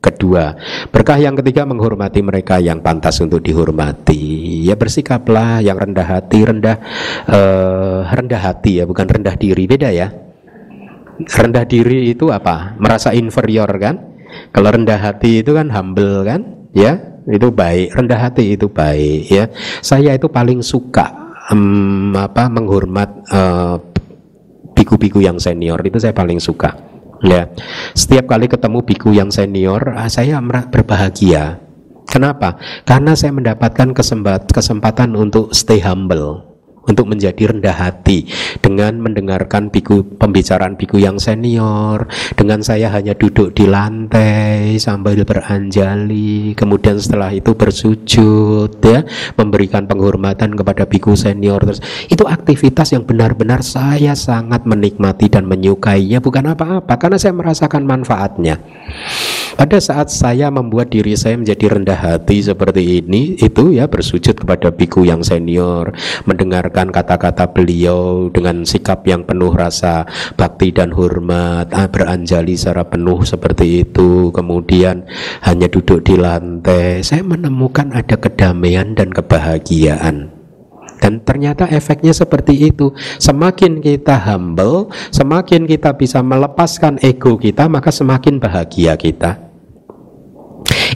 kedua. 0.07 0.55
Berkah 0.89 1.19
yang 1.19 1.35
ketiga 1.35 1.67
menghormati 1.67 2.23
mereka 2.23 2.57
yang 2.57 2.79
pantas 2.79 3.19
untuk 3.19 3.43
dihormati. 3.43 4.63
Ya 4.63 4.79
bersikaplah 4.79 5.59
yang 5.59 5.75
rendah 5.75 6.07
hati, 6.07 6.39
rendah 6.47 6.77
uh, 7.27 8.07
rendah 8.07 8.41
hati 8.41 8.79
ya, 8.79 8.83
bukan 8.87 9.07
rendah 9.07 9.35
diri, 9.35 9.67
beda 9.67 9.89
ya. 9.91 10.07
Rendah 11.17 11.65
diri 11.65 12.13
itu 12.13 12.29
apa? 12.29 12.77
Merasa 12.77 13.11
inferior 13.11 13.69
kan? 13.81 14.17
Kalau 14.53 14.69
rendah 14.69 14.99
hati 15.01 15.41
itu 15.41 15.51
kan 15.57 15.67
humble 15.73 16.23
kan? 16.23 16.69
Ya, 16.75 16.99
itu 17.25 17.49
baik. 17.49 17.95
Rendah 17.97 18.19
hati 18.29 18.53
itu 18.53 18.69
baik 18.69 19.27
ya. 19.27 19.49
Saya 19.81 20.13
itu 20.13 20.29
paling 20.29 20.61
suka 20.61 21.27
um, 21.51 22.13
apa 22.13 22.47
menghormat 22.51 23.09
uh, 23.33 23.75
biku-biku 24.77 25.23
yang 25.23 25.41
senior 25.41 25.81
itu 25.81 25.97
saya 25.97 26.13
paling 26.13 26.37
suka 26.37 26.96
Ya, 27.25 27.49
setiap 27.97 28.29
kali 28.29 28.45
ketemu 28.45 28.79
biku 28.85 29.09
yang 29.11 29.33
senior, 29.33 29.93
ah, 29.97 30.09
saya 30.09 30.37
berbahagia. 30.69 31.59
Kenapa? 32.07 32.55
Karena 32.87 33.19
saya 33.19 33.35
mendapatkan 33.35 33.91
kesempatan 34.49 35.11
untuk 35.19 35.51
stay 35.51 35.83
humble 35.83 36.46
untuk 36.87 37.11
menjadi 37.11 37.51
rendah 37.51 37.75
hati. 37.75 38.25
Dengan 38.63 38.97
mendengarkan 39.03 39.69
biku 39.69 40.01
pembicaraan 40.17 40.79
biku 40.79 40.97
yang 40.97 41.19
senior 41.19 42.07
dengan 42.33 42.63
saya 42.63 42.89
hanya 42.89 43.13
duduk 43.13 43.53
di 43.53 43.67
lantai 43.67 44.79
sambil 44.79 45.19
beranjali 45.27 46.55
kemudian 46.55 46.97
setelah 46.97 47.29
itu 47.35 47.53
bersujud 47.53 48.79
ya 48.81 49.03
memberikan 49.35 49.85
penghormatan 49.85 50.55
kepada 50.55 50.87
biku 50.87 51.13
senior. 51.13 51.59
Terus 51.61 51.83
itu 52.07 52.23
aktivitas 52.23 52.95
yang 52.95 53.03
benar-benar 53.03 53.61
saya 53.61 54.15
sangat 54.15 54.63
menikmati 54.63 55.27
dan 55.27 55.45
menyukainya 55.45 56.23
bukan 56.23 56.55
apa-apa 56.55 56.93
karena 56.95 57.17
saya 57.19 57.35
merasakan 57.35 57.83
manfaatnya. 57.83 58.59
Pada 59.57 59.81
saat 59.81 60.13
saya 60.13 60.53
membuat 60.53 60.93
diri 60.93 61.17
saya 61.17 61.33
menjadi 61.33 61.73
rendah 61.73 61.97
hati 61.97 62.45
seperti 62.45 63.01
ini 63.01 63.41
itu 63.41 63.73
ya 63.73 63.89
bersujud 63.89 64.37
kepada 64.37 64.69
biku 64.69 65.01
yang 65.01 65.25
senior 65.25 65.97
mendengarkan 66.29 66.76
mendengarkan 66.77 66.93
kata-kata 66.93 67.45
beliau 67.49 68.29
dengan 68.29 68.61
sikap 68.61 69.01
yang 69.09 69.25
penuh 69.25 69.49
rasa 69.49 70.05
bakti 70.37 70.69
dan 70.69 70.93
hormat, 70.93 71.73
ah, 71.73 71.89
beranjali 71.89 72.53
secara 72.53 72.85
penuh 72.85 73.25
seperti 73.25 73.81
itu, 73.81 74.29
kemudian 74.29 75.01
hanya 75.41 75.65
duduk 75.65 76.05
di 76.05 76.21
lantai, 76.21 77.01
saya 77.01 77.25
menemukan 77.25 77.89
ada 77.97 78.13
kedamaian 78.13 78.93
dan 78.93 79.09
kebahagiaan. 79.09 80.29
Dan 80.97 81.21
ternyata 81.21 81.69
efeknya 81.69 82.09
seperti 82.13 82.73
itu. 82.73 82.89
Semakin 83.21 83.81
kita 83.81 84.17
humble, 84.17 84.89
semakin 85.13 85.69
kita 85.69 85.93
bisa 85.93 86.25
melepaskan 86.25 87.01
ego 87.01 87.37
kita, 87.37 87.69
maka 87.69 87.89
semakin 87.93 88.37
bahagia 88.41 88.97
kita. 88.97 89.46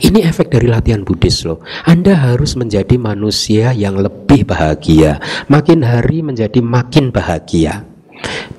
Ini 0.02 0.26
efek 0.26 0.50
dari 0.50 0.66
latihan 0.66 1.06
Buddhis 1.06 1.46
loh. 1.46 1.62
Anda 1.86 2.18
harus 2.18 2.58
menjadi 2.58 2.98
manusia 2.98 3.70
yang 3.70 4.02
lebih 4.02 4.50
bahagia. 4.50 5.22
Makin 5.46 5.86
hari 5.86 6.26
menjadi 6.26 6.58
makin 6.58 7.14
bahagia. 7.14 7.91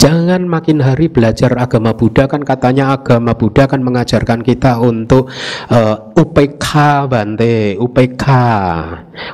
Jangan 0.02 0.50
makin 0.50 0.82
hari 0.82 1.06
belajar 1.06 1.54
agama 1.54 1.94
Buddha 1.94 2.26
kan 2.26 2.42
katanya 2.42 2.98
agama 2.98 3.38
Buddha 3.38 3.70
kan 3.70 3.86
mengajarkan 3.86 4.42
kita 4.42 4.82
untuk 4.82 5.30
uh, 5.70 5.76
eh, 5.78 5.96
UPK 6.18 6.66
Bante, 7.06 7.78
UPK. 7.78 8.26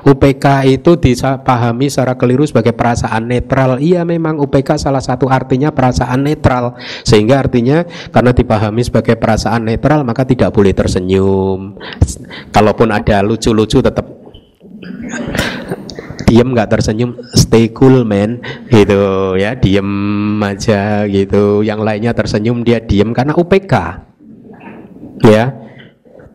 UPK 0.04 0.46
itu 0.68 1.00
dipahami 1.00 1.88
secara 1.88 2.20
keliru 2.20 2.44
sebagai 2.44 2.76
perasaan 2.76 3.32
netral. 3.32 3.80
Iya 3.80 4.04
memang 4.04 4.36
UPK 4.36 4.76
salah 4.76 5.00
satu 5.00 5.30
artinya 5.32 5.72
perasaan 5.72 6.20
netral. 6.20 6.76
Sehingga 7.00 7.40
artinya 7.40 7.88
karena 8.12 8.36
dipahami 8.36 8.84
sebagai 8.84 9.16
perasaan 9.16 9.72
netral 9.72 10.04
maka 10.04 10.28
tidak 10.28 10.52
boleh 10.52 10.76
tersenyum. 10.76 11.80
Kalaupun 12.52 12.92
ada 12.92 13.24
lucu-lucu 13.24 13.80
tetap 13.80 14.04
diem 16.28 16.52
nggak 16.52 16.68
tersenyum 16.68 17.16
stay 17.32 17.72
cool 17.72 18.04
man. 18.04 18.44
Gitu 18.68 19.34
ya 19.40 19.56
diem 19.56 19.88
aja 20.44 21.08
gitu. 21.08 21.64
Yang 21.64 21.80
lainnya 21.80 22.12
tersenyum 22.12 22.60
dia 22.60 22.84
diem 22.84 23.16
karena 23.16 23.32
UPK 23.32 23.74
ya 25.24 25.50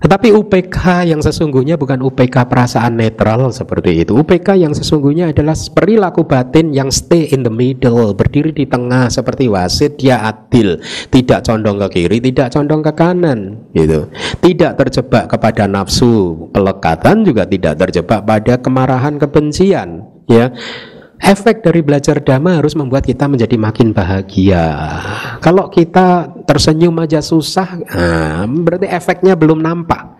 tetapi 0.03 0.35
UPK 0.35 1.07
yang 1.07 1.23
sesungguhnya 1.23 1.79
bukan 1.79 2.03
UPK 2.03 2.43
perasaan 2.51 2.99
netral 2.99 3.55
seperti 3.55 4.03
itu. 4.03 4.19
UPK 4.19 4.59
yang 4.59 4.75
sesungguhnya 4.75 5.31
adalah 5.31 5.55
perilaku 5.71 6.27
batin 6.27 6.75
yang 6.75 6.91
stay 6.91 7.31
in 7.31 7.47
the 7.47 7.53
middle, 7.53 8.11
berdiri 8.11 8.51
di 8.51 8.67
tengah 8.67 9.07
seperti 9.07 9.47
wasit, 9.47 9.95
dia 9.95 10.19
adil, 10.27 10.75
tidak 11.07 11.47
condong 11.47 11.79
ke 11.87 12.03
kiri, 12.03 12.19
tidak 12.19 12.51
condong 12.51 12.83
ke 12.83 12.91
kanan, 12.91 13.63
gitu. 13.71 14.11
Tidak 14.43 14.75
terjebak 14.75 15.31
kepada 15.31 15.71
nafsu 15.71 16.35
pelekatan, 16.51 17.23
juga 17.23 17.47
tidak 17.47 17.79
terjebak 17.79 18.27
pada 18.27 18.59
kemarahan 18.59 19.15
kebencian, 19.15 20.03
ya. 20.27 20.51
Efek 21.24 21.63
dari 21.63 21.80
belajar 21.80 22.19
dhamma 22.19 22.59
harus 22.59 22.76
membuat 22.76 23.07
kita 23.07 23.32
menjadi 23.32 23.55
makin 23.55 23.95
bahagia. 23.95 24.65
Kalau 25.39 25.71
kita 25.71 26.28
tersenyum 26.43 26.99
aja 26.99 27.24
susah, 27.24 27.80
nah, 27.88 28.43
berarti 28.43 28.91
efeknya 28.91 29.39
belum 29.39 29.63
nampak. 29.63 30.19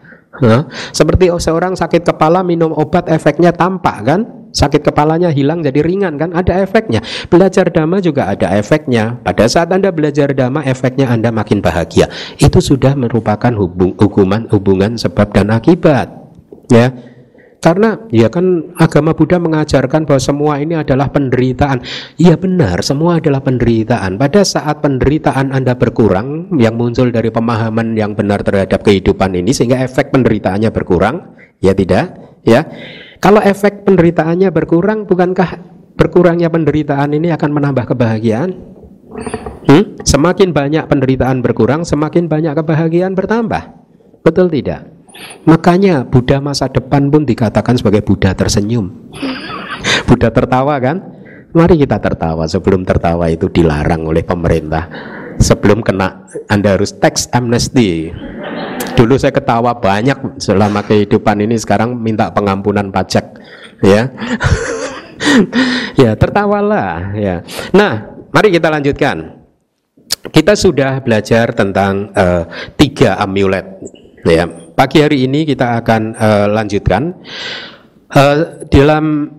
Seperti 0.96 1.30
seorang 1.30 1.78
sakit 1.78 2.08
kepala 2.08 2.42
minum 2.42 2.74
obat 2.74 3.12
efeknya 3.12 3.54
tampak 3.54 3.98
kan? 4.02 4.22
Sakit 4.54 4.86
kepalanya 4.86 5.34
hilang 5.34 5.66
jadi 5.66 5.82
ringan 5.82 6.18
kan? 6.18 6.30
Ada 6.34 6.62
efeknya. 6.62 7.02
Belajar 7.30 7.70
dhamma 7.70 8.02
juga 8.02 8.30
ada 8.30 8.54
efeknya. 8.54 9.18
Pada 9.22 9.50
saat 9.50 9.70
Anda 9.74 9.90
belajar 9.90 10.30
dhamma 10.34 10.62
efeknya 10.66 11.10
Anda 11.10 11.34
makin 11.34 11.62
bahagia. 11.62 12.10
Itu 12.38 12.62
sudah 12.62 12.94
merupakan 12.94 13.54
hubung, 13.58 13.98
hubungan 13.98 14.46
hubungan 14.50 14.98
sebab 14.98 15.34
dan 15.34 15.54
akibat. 15.54 16.10
Ya. 16.70 17.13
Karena 17.64 17.96
ya 18.12 18.28
kan 18.28 18.76
agama 18.76 19.16
Buddha 19.16 19.40
mengajarkan 19.40 20.04
bahwa 20.04 20.20
semua 20.20 20.60
ini 20.60 20.76
adalah 20.76 21.08
penderitaan. 21.08 21.80
Iya 22.20 22.36
benar, 22.36 22.84
semua 22.84 23.24
adalah 23.24 23.40
penderitaan. 23.40 24.20
Pada 24.20 24.44
saat 24.44 24.84
penderitaan 24.84 25.56
Anda 25.56 25.72
berkurang 25.72 26.52
yang 26.60 26.76
muncul 26.76 27.08
dari 27.16 27.32
pemahaman 27.32 27.96
yang 27.96 28.20
benar 28.20 28.44
terhadap 28.44 28.84
kehidupan 28.84 29.40
ini 29.40 29.56
sehingga 29.56 29.80
efek 29.80 30.12
penderitaannya 30.12 30.76
berkurang, 30.76 31.40
ya 31.64 31.72
tidak? 31.72 32.20
Ya. 32.44 32.68
Kalau 33.24 33.40
efek 33.40 33.88
penderitaannya 33.88 34.52
berkurang, 34.52 35.08
bukankah 35.08 35.56
berkurangnya 35.96 36.52
penderitaan 36.52 37.16
ini 37.16 37.32
akan 37.32 37.48
menambah 37.48 37.96
kebahagiaan? 37.96 38.52
Hmm? 39.72 40.04
Semakin 40.04 40.52
banyak 40.52 40.84
penderitaan 40.92 41.40
berkurang, 41.40 41.88
semakin 41.88 42.28
banyak 42.28 42.60
kebahagiaan 42.60 43.16
bertambah. 43.16 43.72
Betul 44.20 44.52
tidak? 44.52 44.84
Makanya 45.46 46.08
Buddha 46.08 46.42
masa 46.42 46.66
depan 46.70 47.10
pun 47.14 47.24
dikatakan 47.24 47.78
sebagai 47.78 48.02
Buddha 48.02 48.34
tersenyum. 48.34 48.90
Buddha 50.08 50.34
tertawa 50.34 50.80
kan? 50.82 50.98
Mari 51.54 51.78
kita 51.86 52.02
tertawa 52.02 52.50
sebelum 52.50 52.82
tertawa 52.82 53.30
itu 53.30 53.46
dilarang 53.46 54.10
oleh 54.10 54.26
pemerintah. 54.26 54.90
Sebelum 55.38 55.86
kena 55.86 56.26
Anda 56.50 56.74
harus 56.78 56.98
tax 56.98 57.30
amnesty. 57.30 58.10
Dulu 58.94 59.18
saya 59.18 59.34
ketawa 59.34 59.78
banyak 59.78 60.42
selama 60.42 60.86
kehidupan 60.86 61.46
ini 61.46 61.58
sekarang 61.58 61.94
minta 61.98 62.30
pengampunan 62.34 62.90
pajak 62.90 63.38
ya. 63.86 64.10
ya, 66.02 66.14
tertawalah 66.18 67.14
ya. 67.18 67.42
Nah, 67.74 68.26
mari 68.34 68.50
kita 68.54 68.70
lanjutkan. 68.70 69.46
Kita 70.24 70.56
sudah 70.58 71.04
belajar 71.04 71.52
tentang 71.52 72.10
uh, 72.16 72.48
tiga 72.80 73.20
amulet 73.20 73.66
ya. 74.32 74.46
Pagi 74.74 75.04
hari 75.04 75.28
ini 75.28 75.44
kita 75.44 75.84
akan 75.84 76.02
uh, 76.16 76.48
lanjutkan. 76.50 77.14
Uh, 78.14 78.66
dalam 78.70 79.30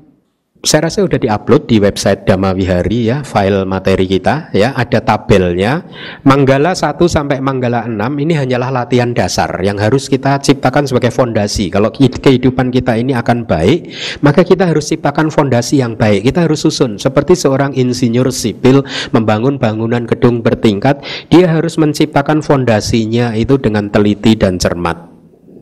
saya 0.65 0.89
rasa 0.89 1.05
sudah 1.05 1.21
diupload 1.21 1.69
di 1.69 1.77
website 1.77 2.25
Dhamma 2.25 2.57
Wihari 2.57 3.13
ya 3.13 3.21
file 3.21 3.69
materi 3.69 4.09
kita 4.09 4.51
ya 4.57 4.73
ada 4.73 5.05
tabelnya. 5.05 5.85
Manggala 6.25 6.73
1 6.73 6.97
sampai 7.05 7.39
Manggala 7.45 7.85
6 7.85 7.97
ini 8.25 8.33
hanyalah 8.33 8.73
latihan 8.73 9.13
dasar 9.13 9.61
yang 9.61 9.77
harus 9.77 10.09
kita 10.09 10.41
ciptakan 10.41 10.89
sebagai 10.89 11.13
fondasi. 11.13 11.69
Kalau 11.69 11.93
kehidupan 11.95 12.73
kita 12.73 12.97
ini 12.97 13.13
akan 13.13 13.45
baik 13.45 13.93
maka 14.25 14.43
kita 14.43 14.67
harus 14.67 14.91
ciptakan 14.91 15.29
fondasi 15.29 15.85
yang 15.85 15.95
baik. 15.95 16.27
Kita 16.27 16.49
harus 16.49 16.65
susun. 16.65 16.97
Seperti 16.97 17.37
seorang 17.37 17.77
insinyur 17.77 18.33
sipil 18.33 18.83
membangun 19.13 19.61
bangunan 19.61 20.09
gedung 20.09 20.41
bertingkat 20.41 21.05
dia 21.29 21.47
harus 21.47 21.77
menciptakan 21.77 22.41
fondasinya 22.41 23.37
itu 23.37 23.61
dengan 23.61 23.93
teliti 23.93 24.35
dan 24.35 24.57
cermat 24.57 25.14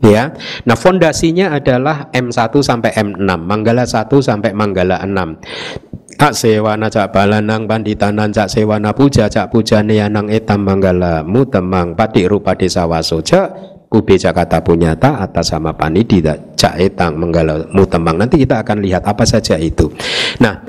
ya. 0.03 0.35
Nah, 0.67 0.77
fondasinya 0.77 1.55
adalah 1.55 2.11
M1 2.11 2.53
sampai 2.61 2.91
M6, 2.93 3.31
Manggala 3.47 3.87
1 3.87 4.11
sampai 4.19 4.51
Manggala 4.53 4.99
6. 5.01 5.39
Kak 6.13 6.37
sewana 6.37 6.93
cak 6.93 7.11
balanang 7.11 7.65
panditanan 7.65 8.31
cak 8.31 8.47
sewana 8.47 8.93
puja 8.93 9.33
cak 9.33 9.49
puja 9.49 9.81
neanang 9.81 10.29
etam 10.29 10.61
manggala 10.61 11.25
mutemang 11.25 11.97
padi 11.97 12.29
rupa 12.29 12.53
desa 12.53 12.85
wasoja 12.85 13.49
ube 13.91 14.15
Jakarta 14.21 14.61
punyata 14.61 15.19
atas 15.25 15.51
sama 15.51 15.73
panidi 15.75 16.21
cak 16.23 16.79
etang 16.79 17.17
manggala 17.17 17.67
mutemang 17.73 18.21
nanti 18.21 18.39
kita 18.39 18.61
akan 18.61 18.85
lihat 18.85 19.03
apa 19.09 19.25
saja 19.25 19.57
itu 19.57 19.89
nah 20.39 20.63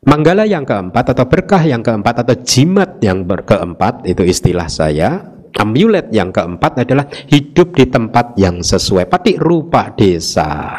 Manggala 0.00 0.48
yang 0.48 0.64
keempat 0.64 1.12
atau 1.12 1.28
berkah 1.28 1.60
yang 1.60 1.84
keempat 1.84 2.24
atau 2.24 2.32
jimat 2.40 2.96
yang 3.04 3.20
keempat 3.28 4.08
itu 4.08 4.24
istilah 4.24 4.64
saya 4.64 5.20
Amulet 5.58 6.08
yang 6.14 6.30
keempat 6.30 6.86
adalah 6.86 7.10
hidup 7.26 7.74
di 7.74 7.84
tempat 7.90 8.38
yang 8.38 8.62
sesuai. 8.62 9.10
Pati 9.10 9.36
rupa 9.36 9.90
desa. 9.92 10.78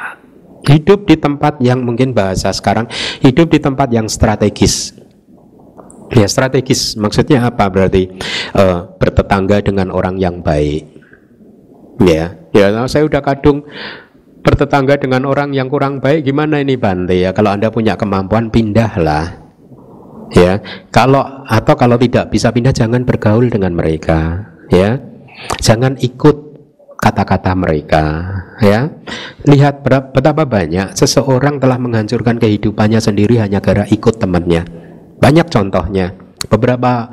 Hidup 0.62 1.10
di 1.10 1.18
tempat 1.18 1.58
yang 1.60 1.82
mungkin 1.82 2.14
bahasa 2.14 2.54
sekarang 2.54 2.86
hidup 3.26 3.50
di 3.50 3.60
tempat 3.60 3.90
yang 3.92 4.06
strategis. 4.06 4.94
Ya 6.12 6.28
strategis 6.28 6.96
maksudnya 7.00 7.48
apa 7.50 7.72
berarti 7.72 8.12
uh, 8.54 8.94
bertetangga 9.00 9.64
dengan 9.64 9.90
orang 9.90 10.22
yang 10.22 10.40
baik. 10.40 10.86
Ya, 12.02 12.34
ya 12.54 12.74
saya 12.90 13.06
udah 13.06 13.22
kadung 13.22 13.66
bertetangga 14.42 14.98
dengan 14.98 15.30
orang 15.30 15.54
yang 15.54 15.70
kurang 15.70 16.02
baik 16.02 16.26
gimana 16.26 16.60
ini 16.60 16.76
Bante 16.76 17.14
ya 17.14 17.30
kalau 17.30 17.54
Anda 17.54 17.70
punya 17.70 17.94
kemampuan 17.94 18.50
pindahlah 18.50 19.38
ya 20.34 20.58
kalau 20.90 21.22
atau 21.46 21.78
kalau 21.78 21.96
tidak 22.02 22.34
bisa 22.34 22.50
pindah 22.50 22.74
jangan 22.74 23.06
bergaul 23.06 23.48
dengan 23.54 23.78
mereka 23.78 24.51
ya. 24.72 24.98
Jangan 25.60 26.00
ikut 26.00 26.52
kata-kata 27.02 27.58
mereka 27.58 28.04
ya 28.62 28.94
lihat 29.50 29.82
betapa 29.82 30.46
banyak 30.46 30.94
seseorang 30.94 31.58
telah 31.58 31.82
menghancurkan 31.82 32.38
kehidupannya 32.38 33.02
sendiri 33.02 33.42
hanya 33.42 33.58
gara 33.58 33.90
ikut 33.90 34.22
temannya 34.22 34.62
banyak 35.18 35.50
contohnya 35.50 36.14
beberapa 36.46 37.10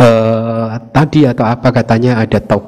uh, 0.00 0.80
tadi 0.96 1.28
atau 1.28 1.44
apa 1.44 1.68
katanya 1.76 2.24
ada 2.24 2.40
top 2.40 2.64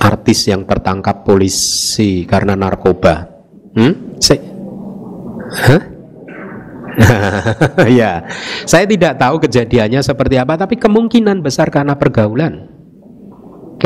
artis 0.00 0.48
yang 0.48 0.64
tertangkap 0.64 1.28
polisi 1.28 2.24
karena 2.24 2.56
narkoba 2.56 3.28
hmm? 3.76 4.16
Se 4.16 4.34
Hah? 5.46 5.82
ya, 8.00 8.24
saya 8.64 8.88
tidak 8.88 9.20
tahu 9.20 9.36
kejadiannya 9.38 10.00
seperti 10.02 10.40
apa, 10.40 10.58
tapi 10.58 10.74
kemungkinan 10.80 11.38
besar 11.38 11.70
karena 11.70 11.94
pergaulan. 11.94 12.75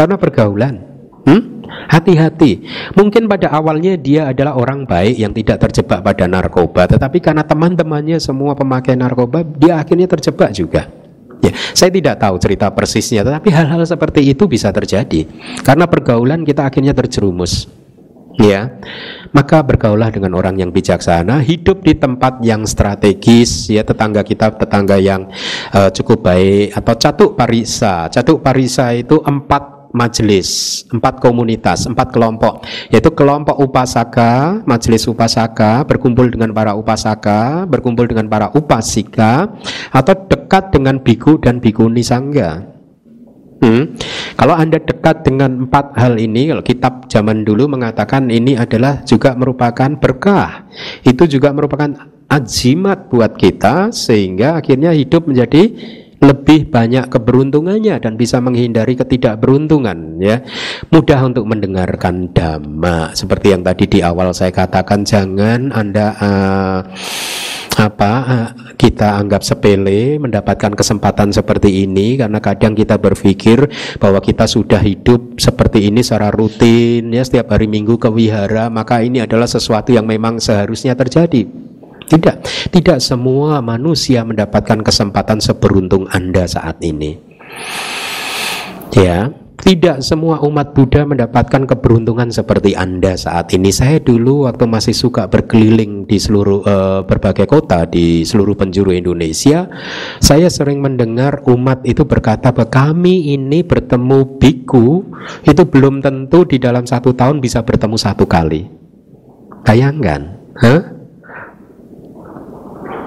Karena 0.01 0.17
pergaulan. 0.17 0.81
Hmm? 1.29 1.61
Hati-hati. 1.93 2.65
Mungkin 2.97 3.29
pada 3.29 3.53
awalnya 3.53 4.01
dia 4.01 4.33
adalah 4.33 4.57
orang 4.57 4.89
baik 4.89 5.21
yang 5.21 5.37
tidak 5.37 5.61
terjebak 5.69 6.01
pada 6.01 6.25
narkoba, 6.25 6.89
tetapi 6.89 7.21
karena 7.21 7.45
teman-temannya 7.45 8.17
semua 8.17 8.57
pemakai 8.57 8.97
narkoba, 8.97 9.45
dia 9.45 9.77
akhirnya 9.77 10.09
terjebak 10.09 10.57
juga. 10.57 10.89
Ya, 11.45 11.53
saya 11.77 11.93
tidak 11.93 12.17
tahu 12.17 12.41
cerita 12.41 12.73
persisnya, 12.73 13.25
tetapi 13.25 13.53
hal-hal 13.53 13.85
seperti 13.85 14.25
itu 14.25 14.45
bisa 14.49 14.73
terjadi 14.73 15.25
karena 15.65 15.85
pergaulan 15.85 16.49
kita 16.49 16.69
akhirnya 16.69 16.97
terjerumus. 16.97 17.69
Ya, 18.41 18.81
maka 19.37 19.61
bergaulah 19.61 20.09
dengan 20.09 20.33
orang 20.33 20.57
yang 20.57 20.73
bijaksana, 20.73 21.45
hidup 21.45 21.85
di 21.85 21.93
tempat 21.93 22.41
yang 22.41 22.65
strategis, 22.65 23.69
ya 23.69 23.85
tetangga 23.85 24.25
kita 24.25 24.57
tetangga 24.57 24.97
yang 24.97 25.29
uh, 25.77 25.93
cukup 25.93 26.25
baik 26.25 26.73
atau 26.73 26.95
catuk 26.97 27.31
parisa. 27.37 28.09
Catuk 28.09 28.41
parisa 28.41 28.97
itu 28.97 29.21
empat 29.21 29.80
majelis, 29.91 30.83
empat 30.91 31.19
komunitas, 31.19 31.87
empat 31.87 32.15
kelompok, 32.15 32.63
yaitu 32.91 33.11
kelompok 33.11 33.59
upasaka, 33.59 34.63
majelis 34.67 35.07
upasaka, 35.11 35.83
berkumpul 35.87 36.31
dengan 36.31 36.55
para 36.55 36.75
upasaka, 36.79 37.67
berkumpul 37.67 38.07
dengan 38.07 38.31
para 38.31 38.51
upasika, 38.55 39.51
atau 39.91 40.15
dekat 40.31 40.71
dengan 40.71 41.03
biku 41.03 41.39
dan 41.39 41.59
bikuni 41.59 42.03
sangga. 42.03 42.81
Hmm. 43.61 43.93
Kalau 44.41 44.57
Anda 44.57 44.81
dekat 44.81 45.21
dengan 45.21 45.69
empat 45.69 45.93
hal 46.01 46.17
ini, 46.17 46.49
kalau 46.49 46.65
kitab 46.65 47.13
zaman 47.13 47.45
dulu 47.45 47.69
mengatakan 47.69 48.33
ini 48.33 48.57
adalah 48.57 49.05
juga 49.05 49.37
merupakan 49.37 49.93
berkah. 50.01 50.65
Itu 51.05 51.29
juga 51.29 51.53
merupakan 51.53 51.93
ajimat 52.31 53.13
buat 53.13 53.37
kita 53.37 53.93
sehingga 53.93 54.57
akhirnya 54.57 54.97
hidup 54.97 55.29
menjadi 55.29 55.77
lebih 56.21 56.69
banyak 56.69 57.09
keberuntungannya 57.09 57.97
dan 57.97 58.21
bisa 58.21 58.39
menghindari 58.45 58.93
ketidakberuntungan 58.93 60.21
ya. 60.21 60.45
Mudah 60.93 61.21
untuk 61.25 61.49
mendengarkan 61.49 62.29
dhamma 62.37 63.17
seperti 63.17 63.57
yang 63.57 63.65
tadi 63.65 63.89
di 63.89 64.01
awal 64.05 64.37
saya 64.37 64.53
katakan 64.53 65.03
jangan 65.09 65.73
anda 65.73 66.13
uh, 66.21 66.81
apa 67.81 68.13
uh, 68.29 68.49
kita 68.77 69.17
anggap 69.17 69.41
sepele 69.41 70.21
mendapatkan 70.21 70.77
kesempatan 70.77 71.33
seperti 71.33 71.89
ini 71.89 72.21
karena 72.21 72.37
kadang 72.43 72.77
kita 72.77 73.01
berpikir 73.01 73.71
bahwa 73.97 74.21
kita 74.21 74.45
sudah 74.45 74.83
hidup 74.83 75.41
seperti 75.41 75.89
ini 75.89 76.05
secara 76.05 76.29
rutin 76.29 77.09
ya 77.09 77.25
setiap 77.25 77.57
hari 77.57 77.71
minggu 77.71 77.97
ke 77.97 78.13
wihara 78.13 78.69
maka 78.69 79.01
ini 79.01 79.25
adalah 79.25 79.49
sesuatu 79.49 79.95
yang 79.97 80.05
memang 80.05 80.43
seharusnya 80.43 80.93
terjadi 80.93 81.70
tidak, 82.11 82.43
tidak 82.75 82.99
semua 82.99 83.63
manusia 83.63 84.27
mendapatkan 84.27 84.83
kesempatan 84.83 85.39
seberuntung 85.39 86.11
Anda 86.11 86.43
saat 86.51 86.83
ini. 86.83 87.15
Ya, 88.91 89.31
tidak 89.61 90.01
semua 90.01 90.41
umat 90.43 90.73
Buddha 90.75 91.07
mendapatkan 91.07 91.69
keberuntungan 91.69 92.33
seperti 92.33 92.75
Anda 92.75 93.15
saat 93.15 93.53
ini. 93.55 93.71
Saya 93.71 94.03
dulu 94.03 94.51
waktu 94.51 94.67
masih 94.67 94.97
suka 94.97 95.31
berkeliling 95.31 96.09
di 96.09 96.19
seluruh 96.19 96.67
uh, 96.67 97.01
berbagai 97.07 97.47
kota 97.47 97.87
di 97.87 98.27
seluruh 98.27 98.59
penjuru 98.59 98.91
Indonesia, 98.91 99.71
saya 100.19 100.51
sering 100.51 100.83
mendengar 100.83 101.47
umat 101.47 101.85
itu 101.87 102.03
berkata 102.03 102.51
bahwa 102.51 102.73
kami 102.73 103.37
ini 103.37 103.63
bertemu 103.63 104.41
biku 104.41 105.07
itu 105.47 105.63
belum 105.63 106.03
tentu 106.03 106.43
di 106.49 106.59
dalam 106.59 106.89
satu 106.89 107.15
tahun 107.15 107.39
bisa 107.39 107.63
bertemu 107.63 107.97
satu 108.01 108.25
kali. 108.27 108.67
Bayangkan, 109.63 110.41
huh? 110.57 111.00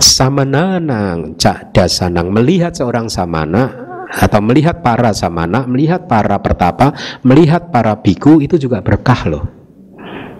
Samananang 0.03 1.39
cak 1.39 1.71
dasanang 1.71 2.27
melihat 2.29 2.75
seorang 2.75 3.07
samana 3.07 3.71
atau 4.13 4.43
melihat 4.45 4.85
para 4.85 5.09
samana, 5.15 5.65
melihat 5.65 6.05
para 6.05 6.37
pertapa, 6.37 6.93
melihat 7.25 7.73
para 7.73 7.97
biku 7.97 8.43
itu 8.43 8.61
juga 8.61 8.83
berkah 8.83 9.25
loh. 9.25 9.43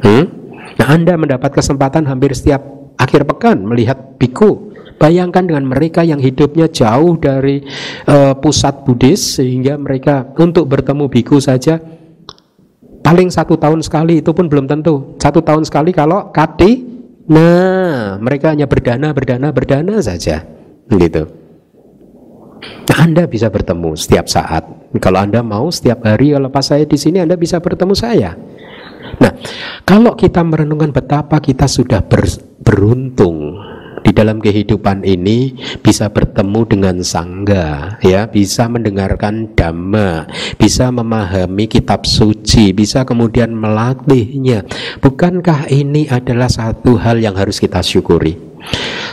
Hmm? 0.03 0.26
Nah 0.78 0.88
Anda 0.93 1.18
mendapat 1.18 1.57
kesempatan 1.57 2.05
hampir 2.05 2.36
setiap 2.38 2.61
akhir 2.99 3.26
pekan 3.26 3.66
melihat 3.66 4.20
biku. 4.22 4.76
Bayangkan 4.93 5.43
dengan 5.49 5.66
mereka 5.68 6.05
yang 6.05 6.22
hidupnya 6.22 6.70
jauh 6.70 7.18
dari 7.18 7.66
uh, 8.07 8.38
pusat 8.38 8.86
Buddhis 8.86 9.41
sehingga 9.41 9.76
mereka 9.76 10.32
untuk 10.38 10.70
bertemu 10.70 11.09
biku 11.09 11.41
saja 11.41 11.82
paling 13.03 13.28
satu 13.28 13.59
tahun 13.59 13.84
sekali 13.84 14.22
itu 14.22 14.32
pun 14.32 14.47
belum 14.47 14.70
tentu. 14.70 15.18
Satu 15.18 15.43
tahun 15.43 15.66
sekali 15.68 15.91
kalau 15.91 16.30
kati 16.32 16.93
Nah, 17.24 18.20
mereka 18.20 18.52
hanya 18.52 18.68
berdana, 18.68 19.16
berdana, 19.16 19.56
berdana 19.56 19.96
saja, 20.04 20.44
gitu. 20.92 21.44
Anda 22.94 23.28
bisa 23.28 23.52
bertemu 23.52 23.96
setiap 24.00 24.28
saat. 24.32 24.64
Kalau 25.00 25.20
Anda 25.20 25.44
mau 25.44 25.68
setiap 25.68 26.04
hari 26.08 26.32
kalau 26.32 26.48
pas 26.48 26.64
saya 26.64 26.88
di 26.88 26.96
sini 26.96 27.20
Anda 27.20 27.36
bisa 27.36 27.60
bertemu 27.60 27.94
saya. 27.96 28.32
Nah, 29.20 29.32
kalau 29.84 30.16
kita 30.16 30.40
merenungkan 30.44 30.96
betapa 30.96 31.44
kita 31.44 31.68
sudah 31.68 32.00
ber, 32.04 32.24
beruntung 32.64 33.60
di 34.04 34.12
dalam 34.12 34.43
kehidupan 34.43 35.08
ini 35.08 35.56
bisa 35.80 36.12
bertemu 36.12 36.62
dengan 36.68 36.95
sangga 37.01 37.97
ya 38.04 38.28
bisa 38.28 38.68
mendengarkan 38.68 39.56
dhamma 39.56 40.28
bisa 40.60 40.91
memahami 40.91 41.66
kitab 41.72 42.04
suci 42.04 42.76
bisa 42.76 43.08
kemudian 43.08 43.56
melatihnya. 43.56 44.68
Bukankah 44.99 45.72
ini 45.72 46.12
adalah 46.12 46.51
satu 46.51 46.99
hal 46.99 47.24
yang 47.24 47.39
harus 47.39 47.64
kita 47.64 47.80
syukuri? 47.80 48.36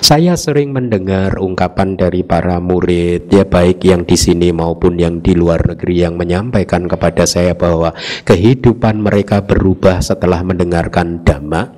Saya 0.01 0.39
sering 0.39 0.73
mendengar 0.73 1.37
ungkapan 1.37 1.99
dari 1.99 2.23
para 2.23 2.63
murid 2.63 3.29
ya 3.29 3.45
baik 3.45 3.83
yang 3.85 4.07
di 4.07 4.15
sini 4.17 4.55
maupun 4.55 4.97
yang 4.97 5.21
di 5.21 5.37
luar 5.37 5.61
negeri 5.61 6.07
yang 6.07 6.15
menyampaikan 6.17 6.87
kepada 6.87 7.27
saya 7.27 7.53
bahwa 7.53 7.93
kehidupan 8.25 9.03
mereka 9.03 9.45
berubah 9.45 10.01
setelah 10.01 10.41
mendengarkan 10.47 11.21
dhamma 11.27 11.77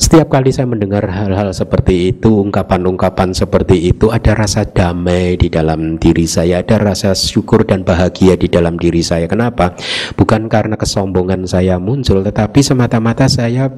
setiap 0.00 0.32
kali 0.32 0.48
saya 0.48 0.64
mendengar 0.64 1.04
hal-hal 1.04 1.52
seperti 1.52 2.16
itu, 2.16 2.40
ungkapan-ungkapan 2.40 3.36
seperti 3.36 3.92
itu, 3.92 4.08
ada 4.08 4.32
rasa 4.32 4.64
damai 4.64 5.36
di 5.36 5.52
dalam 5.52 6.00
diri 6.00 6.24
saya, 6.24 6.64
ada 6.64 6.80
rasa 6.80 7.12
syukur 7.12 7.68
dan 7.68 7.84
bahagia 7.84 8.32
di 8.40 8.48
dalam 8.48 8.80
diri 8.80 9.04
saya. 9.04 9.28
Kenapa? 9.28 9.76
Bukan 10.16 10.48
karena 10.48 10.80
kesombongan 10.80 11.44
saya 11.44 11.76
muncul, 11.76 12.24
tetapi 12.24 12.64
semata-mata 12.64 13.28
saya 13.28 13.68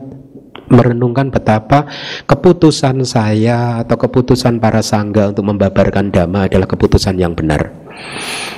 merenungkan 0.71 1.29
betapa 1.29 1.91
keputusan 2.25 3.03
saya 3.03 3.83
atau 3.83 3.99
keputusan 3.99 4.63
para 4.63 4.81
sangga 4.81 5.35
untuk 5.35 5.45
membabarkan 5.51 6.15
dhamma 6.15 6.47
adalah 6.47 6.71
keputusan 6.71 7.19
yang 7.19 7.35
benar. 7.35 7.75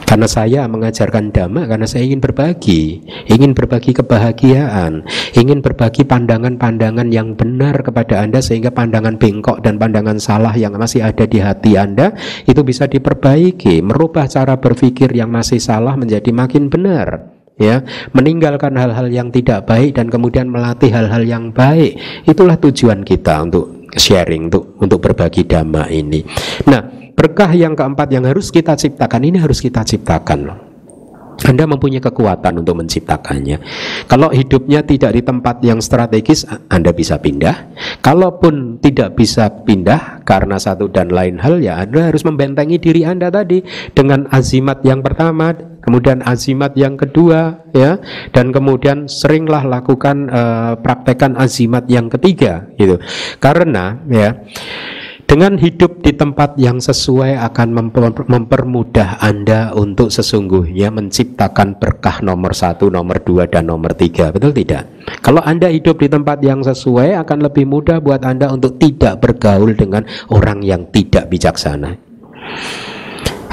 Karena 0.04 0.28
saya 0.28 0.68
mengajarkan 0.68 1.34
dhamma 1.34 1.66
karena 1.66 1.88
saya 1.88 2.06
ingin 2.06 2.20
berbagi, 2.22 3.02
ingin 3.26 3.56
berbagi 3.56 3.96
kebahagiaan, 3.96 5.02
ingin 5.34 5.58
berbagi 5.64 6.06
pandangan-pandangan 6.06 7.08
yang 7.10 7.34
benar 7.34 7.82
kepada 7.82 8.22
Anda 8.22 8.44
sehingga 8.44 8.70
pandangan 8.70 9.18
bengkok 9.18 9.64
dan 9.64 9.80
pandangan 9.80 10.20
salah 10.22 10.54
yang 10.54 10.76
masih 10.76 11.02
ada 11.02 11.24
di 11.26 11.40
hati 11.40 11.74
Anda 11.74 12.14
itu 12.46 12.60
bisa 12.62 12.86
diperbaiki, 12.86 13.82
merubah 13.82 14.30
cara 14.30 14.60
berpikir 14.60 15.10
yang 15.16 15.32
masih 15.32 15.58
salah 15.58 15.98
menjadi 15.98 16.30
makin 16.30 16.70
benar 16.70 17.34
ya. 17.58 17.82
Meninggalkan 18.14 18.74
hal-hal 18.78 19.10
yang 19.10 19.28
tidak 19.30 19.66
baik 19.66 19.98
dan 19.98 20.10
kemudian 20.10 20.50
melatih 20.50 20.90
hal-hal 20.90 21.22
yang 21.26 21.50
baik. 21.50 21.98
Itulah 22.26 22.58
tujuan 22.58 23.02
kita 23.02 23.42
untuk 23.42 23.73
sharing 23.96 24.50
untuk 24.52 24.76
untuk 24.78 24.98
berbagi 25.00 25.46
dhamma 25.46 25.88
ini 25.88 26.20
nah 26.66 26.82
berkah 27.14 27.50
yang 27.54 27.78
keempat 27.78 28.08
yang 28.10 28.24
harus 28.26 28.50
kita 28.50 28.74
ciptakan 28.74 29.22
ini 29.24 29.38
harus 29.38 29.62
kita 29.62 29.86
ciptakan 29.86 30.64
anda 31.42 31.66
mempunyai 31.66 31.98
kekuatan 31.98 32.62
untuk 32.62 32.78
menciptakannya. 32.78 33.58
Kalau 34.06 34.30
hidupnya 34.30 34.86
tidak 34.86 35.18
di 35.18 35.22
tempat 35.26 35.58
yang 35.66 35.82
strategis, 35.82 36.46
Anda 36.70 36.94
bisa 36.94 37.18
pindah. 37.18 37.74
Kalaupun 38.00 38.78
tidak 38.78 39.18
bisa 39.18 39.50
pindah 39.50 40.22
karena 40.22 40.56
satu 40.56 40.86
dan 40.86 41.10
lain 41.10 41.42
hal, 41.42 41.58
ya 41.58 41.82
Anda 41.82 42.08
harus 42.08 42.22
membentengi 42.22 42.78
diri 42.78 43.02
Anda 43.02 43.34
tadi 43.34 43.66
dengan 43.92 44.30
azimat 44.30 44.80
yang 44.86 45.02
pertama, 45.02 45.52
kemudian 45.84 46.24
azimat 46.24 46.72
yang 46.74 46.96
kedua, 46.96 47.60
ya, 47.76 48.00
dan 48.32 48.50
kemudian 48.50 49.06
seringlah 49.06 49.62
lakukan 49.68 50.32
uh, 50.32 50.74
praktekan 50.80 51.36
azimat 51.36 51.84
yang 51.86 52.08
ketiga, 52.08 52.66
gitu. 52.80 52.96
Karena 53.38 54.00
ya 54.08 54.34
Dengan 55.24 55.56
hidup 55.56 56.04
di 56.04 56.12
tempat 56.12 56.60
yang 56.60 56.84
sesuai 56.84 57.40
akan 57.48 57.96
mempermudah 58.28 59.24
Anda 59.24 59.72
untuk 59.72 60.12
sesungguhnya 60.12 60.92
menciptakan 60.92 61.80
berkah 61.80 62.20
nomor 62.20 62.52
satu, 62.52 62.92
nomor 62.92 63.24
dua, 63.24 63.48
dan 63.48 63.72
nomor 63.72 63.96
tiga. 63.96 64.28
Betul 64.28 64.52
tidak? 64.52 64.84
Kalau 65.24 65.40
Anda 65.40 65.72
hidup 65.72 65.96
di 66.04 66.12
tempat 66.12 66.44
yang 66.44 66.60
sesuai 66.60 67.16
akan 67.24 67.40
lebih 67.40 67.64
mudah 67.64 68.04
buat 68.04 68.20
Anda 68.20 68.52
untuk 68.52 68.76
tidak 68.76 69.24
bergaul 69.24 69.72
dengan 69.72 70.04
orang 70.28 70.60
yang 70.60 70.92
tidak 70.92 71.32
bijaksana 71.32 71.96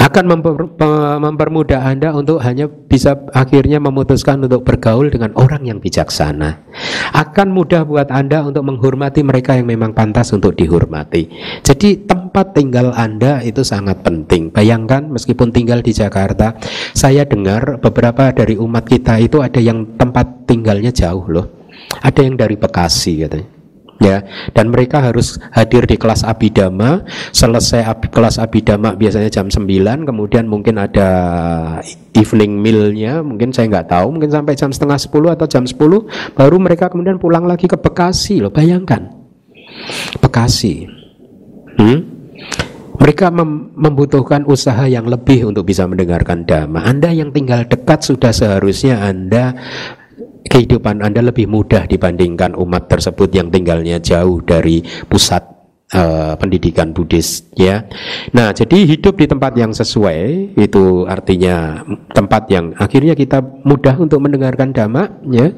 akan 0.02 0.26
memper, 0.26 0.54
mempermudah 1.22 1.86
Anda 1.86 2.10
untuk 2.18 2.41
hanya 2.41 2.66
bisa 2.66 3.14
akhirnya 3.38 3.78
memutuskan 3.78 4.41
untuk 4.41 4.66
bergaul 4.66 5.14
dengan 5.14 5.30
orang 5.38 5.70
yang 5.70 5.78
bijaksana. 5.78 6.66
Akan 7.14 7.54
mudah 7.54 7.86
buat 7.86 8.10
Anda 8.10 8.41
untuk 8.41 8.66
menghormati 8.66 9.22
mereka 9.22 9.54
yang 9.54 9.70
memang 9.70 9.93
pantas 9.93 10.34
untuk 10.34 10.58
dihormati. 10.58 11.30
Jadi 11.62 12.10
tempat 12.10 12.58
tinggal 12.58 12.97
Anda 12.97 13.45
itu 13.45 13.62
sangat 13.62 14.02
penting. 14.02 14.49
Bayangkan 14.49 15.06
meskipun 15.06 15.54
tinggal 15.54 15.86
di 15.86 15.93
Jakarta, 15.93 16.58
saya 16.97 17.22
dengar 17.30 17.78
beberapa 17.78 18.34
dari 18.34 18.58
umat 18.58 18.89
kita 18.89 19.22
itu 19.22 19.38
ada 19.45 19.62
yang 19.62 20.02
tempat 20.02 20.49
tinggalnya 20.49 20.89
jauh 20.89 21.30
loh. 21.30 21.70
Ada 22.02 22.26
yang 22.26 22.41
dari 22.41 22.58
Bekasi 22.58 23.22
katanya 23.22 23.61
ya 24.02 24.26
dan 24.58 24.74
mereka 24.74 24.97
harus 24.97 25.38
hadir 25.54 25.86
di 25.86 25.93
kelas 25.93 26.26
abidama 26.26 27.06
selesai 27.30 27.86
ab, 27.86 28.02
kelas 28.10 28.41
abidama 28.41 28.97
biasanya 28.97 29.30
jam 29.30 29.45
9 29.45 29.62
kemudian 30.10 30.49
mungkin 30.49 30.82
ada 30.82 31.10
evening 32.18 32.58
mealnya 32.58 33.22
mungkin 33.22 33.54
saya 33.54 33.70
nggak 33.70 33.93
tahu 33.93 34.18
mungkin 34.18 34.34
sampai 34.34 34.58
jam 34.58 34.74
setengah 34.74 34.97
10 34.97 35.38
atau 35.38 35.45
jam 35.45 35.64
10 35.70 35.78
baru 36.34 36.58
mereka 36.58 36.89
kemudian 36.89 37.22
pulang 37.22 37.45
lagi 37.45 37.70
ke 37.70 37.78
Bekasi 37.78 38.41
loh 38.41 38.49
bayangkan 38.49 39.06
Bekasi 40.18 40.89
hmm? 41.78 41.99
mereka 42.97 43.34
mem 43.34 43.74
membutuhkan 43.78 44.45
usaha 44.45 44.86
yang 44.86 45.10
lebih 45.10 45.49
untuk 45.49 45.66
bisa 45.66 45.89
mendengarkan 45.89 46.45
dhamma. 46.45 46.86
Anda 46.86 47.10
yang 47.10 47.34
tinggal 47.34 47.66
dekat 47.66 48.06
sudah 48.06 48.30
seharusnya 48.30 49.02
Anda 49.02 49.58
kehidupan 50.48 51.06
Anda 51.06 51.22
lebih 51.22 51.46
mudah 51.46 51.86
dibandingkan 51.86 52.58
umat 52.58 52.89
tersebut 52.89 53.30
yang 53.34 53.54
tinggalnya 53.54 54.02
jauh 54.02 54.42
dari 54.42 54.82
pusat 55.06 55.62
uh, 55.96 56.34
pendidikan 56.39 56.96
Buddhis 56.96 57.52
ya. 57.56 57.86
Nah, 58.34 58.56
jadi 58.56 58.84
hidup 58.88 59.20
di 59.20 59.28
tempat 59.28 59.54
yang 59.56 59.72
sesuai 59.76 60.56
itu 60.58 61.06
artinya 61.06 61.86
tempat 62.16 62.48
yang 62.50 62.74
akhirnya 62.80 63.14
kita 63.14 63.44
mudah 63.64 63.96
untuk 64.00 64.24
mendengarkan 64.24 64.72
dhamma 64.72 65.12
ya. 65.30 65.52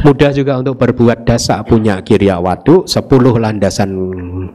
Mudah 0.00 0.32
juga 0.32 0.56
untuk 0.56 0.80
berbuat 0.80 1.28
dasa 1.28 1.60
punya 1.60 2.00
kirya 2.00 2.40
wadu 2.40 2.88
10 2.88 3.04
landasan 3.36 3.90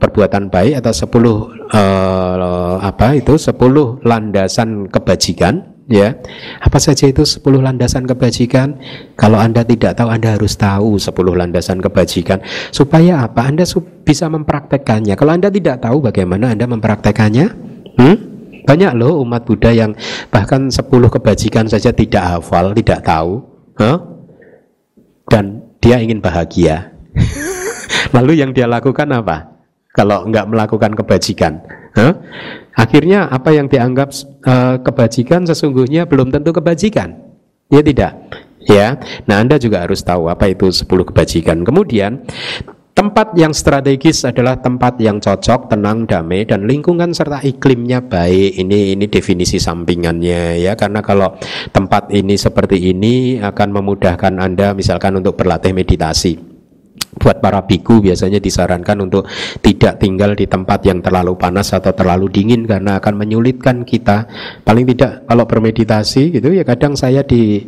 perbuatan 0.02 0.50
baik 0.50 0.82
atau 0.82 0.90
10 0.90 1.06
uh, 1.06 1.38
eh, 1.70 2.76
apa 2.82 3.14
itu 3.14 3.38
10 3.38 3.54
landasan 4.02 4.90
kebajikan 4.90 5.75
ya. 5.86 6.18
Apa 6.62 6.78
saja 6.82 7.06
itu 7.06 7.22
10 7.24 7.42
landasan 7.62 8.06
kebajikan? 8.06 8.78
Kalau 9.18 9.38
anda 9.38 9.62
tidak 9.62 9.98
tahu 9.98 10.10
anda 10.10 10.36
harus 10.38 10.58
tahu 10.58 10.98
10 10.98 11.12
landasan 11.14 11.82
kebajikan. 11.82 12.42
Supaya 12.74 13.26
apa? 13.26 13.46
Anda 13.48 13.66
bisa 14.06 14.30
mempraktekannya. 14.30 15.14
Kalau 15.18 15.32
anda 15.34 15.50
tidak 15.50 15.82
tahu 15.82 16.02
bagaimana 16.06 16.54
anda 16.54 16.66
mempraktekannya? 16.66 17.48
Hmm? 17.96 18.18
banyak 18.66 18.98
loh 18.98 19.22
umat 19.22 19.46
Buddha 19.46 19.70
yang 19.70 19.94
bahkan 20.34 20.74
10 20.74 20.90
kebajikan 20.90 21.70
saja 21.70 21.94
tidak 21.94 22.26
hafal 22.26 22.74
tidak 22.74 23.06
tahu. 23.06 23.46
Huh? 23.78 24.16
dan 25.30 25.62
dia 25.82 26.02
ingin 26.02 26.22
bahagia. 26.22 26.94
Lalu 28.16 28.42
yang 28.42 28.52
dia 28.54 28.70
lakukan 28.70 29.10
apa? 29.12 29.58
Kalau 29.96 30.28
nggak 30.28 30.48
melakukan 30.52 30.92
kebajikan 30.94 31.64
Akhirnya 32.76 33.32
apa 33.32 33.56
yang 33.56 33.72
dianggap 33.72 34.12
uh, 34.44 34.78
kebajikan 34.84 35.48
sesungguhnya 35.48 36.04
belum 36.06 36.30
tentu 36.30 36.52
kebajikan. 36.52 37.16
Ya 37.72 37.82
tidak. 37.82 38.14
Ya. 38.66 39.00
Nah, 39.30 39.40
Anda 39.40 39.56
juga 39.62 39.88
harus 39.88 40.04
tahu 40.04 40.28
apa 40.28 40.52
itu 40.52 40.68
10 40.70 40.86
kebajikan. 40.86 41.64
Kemudian 41.64 42.26
Tempat 42.96 43.36
yang 43.36 43.52
strategis 43.52 44.24
adalah 44.24 44.56
tempat 44.56 44.96
yang 45.04 45.20
cocok, 45.20 45.68
tenang, 45.68 46.08
damai, 46.08 46.48
dan 46.48 46.64
lingkungan 46.64 47.12
serta 47.12 47.44
iklimnya 47.44 48.00
baik. 48.00 48.56
Ini 48.56 48.96
ini 48.96 49.12
definisi 49.12 49.60
sampingannya 49.60 50.64
ya, 50.64 50.80
karena 50.80 51.04
kalau 51.04 51.36
tempat 51.76 52.08
ini 52.16 52.40
seperti 52.40 52.96
ini 52.96 53.36
akan 53.44 53.76
memudahkan 53.76 54.40
Anda 54.40 54.72
misalkan 54.72 55.20
untuk 55.20 55.36
berlatih 55.36 55.76
meditasi 55.76 56.55
buat 57.16 57.40
para 57.40 57.64
biku 57.64 58.04
biasanya 58.04 58.44
disarankan 58.44 59.08
untuk 59.08 59.24
tidak 59.64 60.04
tinggal 60.04 60.36
di 60.36 60.46
tempat 60.46 60.84
yang 60.84 61.00
terlalu 61.00 61.40
panas 61.40 61.72
atau 61.72 61.96
terlalu 61.96 62.28
dingin 62.28 62.68
karena 62.68 63.00
akan 63.00 63.14
menyulitkan 63.16 63.88
kita. 63.88 64.28
Paling 64.68 64.86
tidak 64.92 65.24
kalau 65.26 65.48
bermeditasi 65.48 66.36
gitu 66.36 66.52
ya 66.52 66.68
kadang 66.68 66.94
saya 67.00 67.24
di 67.24 67.64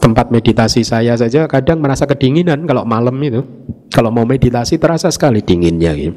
tempat 0.00 0.32
meditasi 0.32 0.82
saya 0.82 1.14
saja 1.14 1.46
kadang 1.46 1.78
merasa 1.78 2.04
kedinginan 2.10 2.66
kalau 2.66 2.82
malam 2.82 3.16
itu. 3.22 3.42
Kalau 3.90 4.14
mau 4.14 4.22
meditasi 4.22 4.78
terasa 4.78 5.10
sekali 5.10 5.42
dinginnya 5.42 5.90
gitu. 5.98 6.14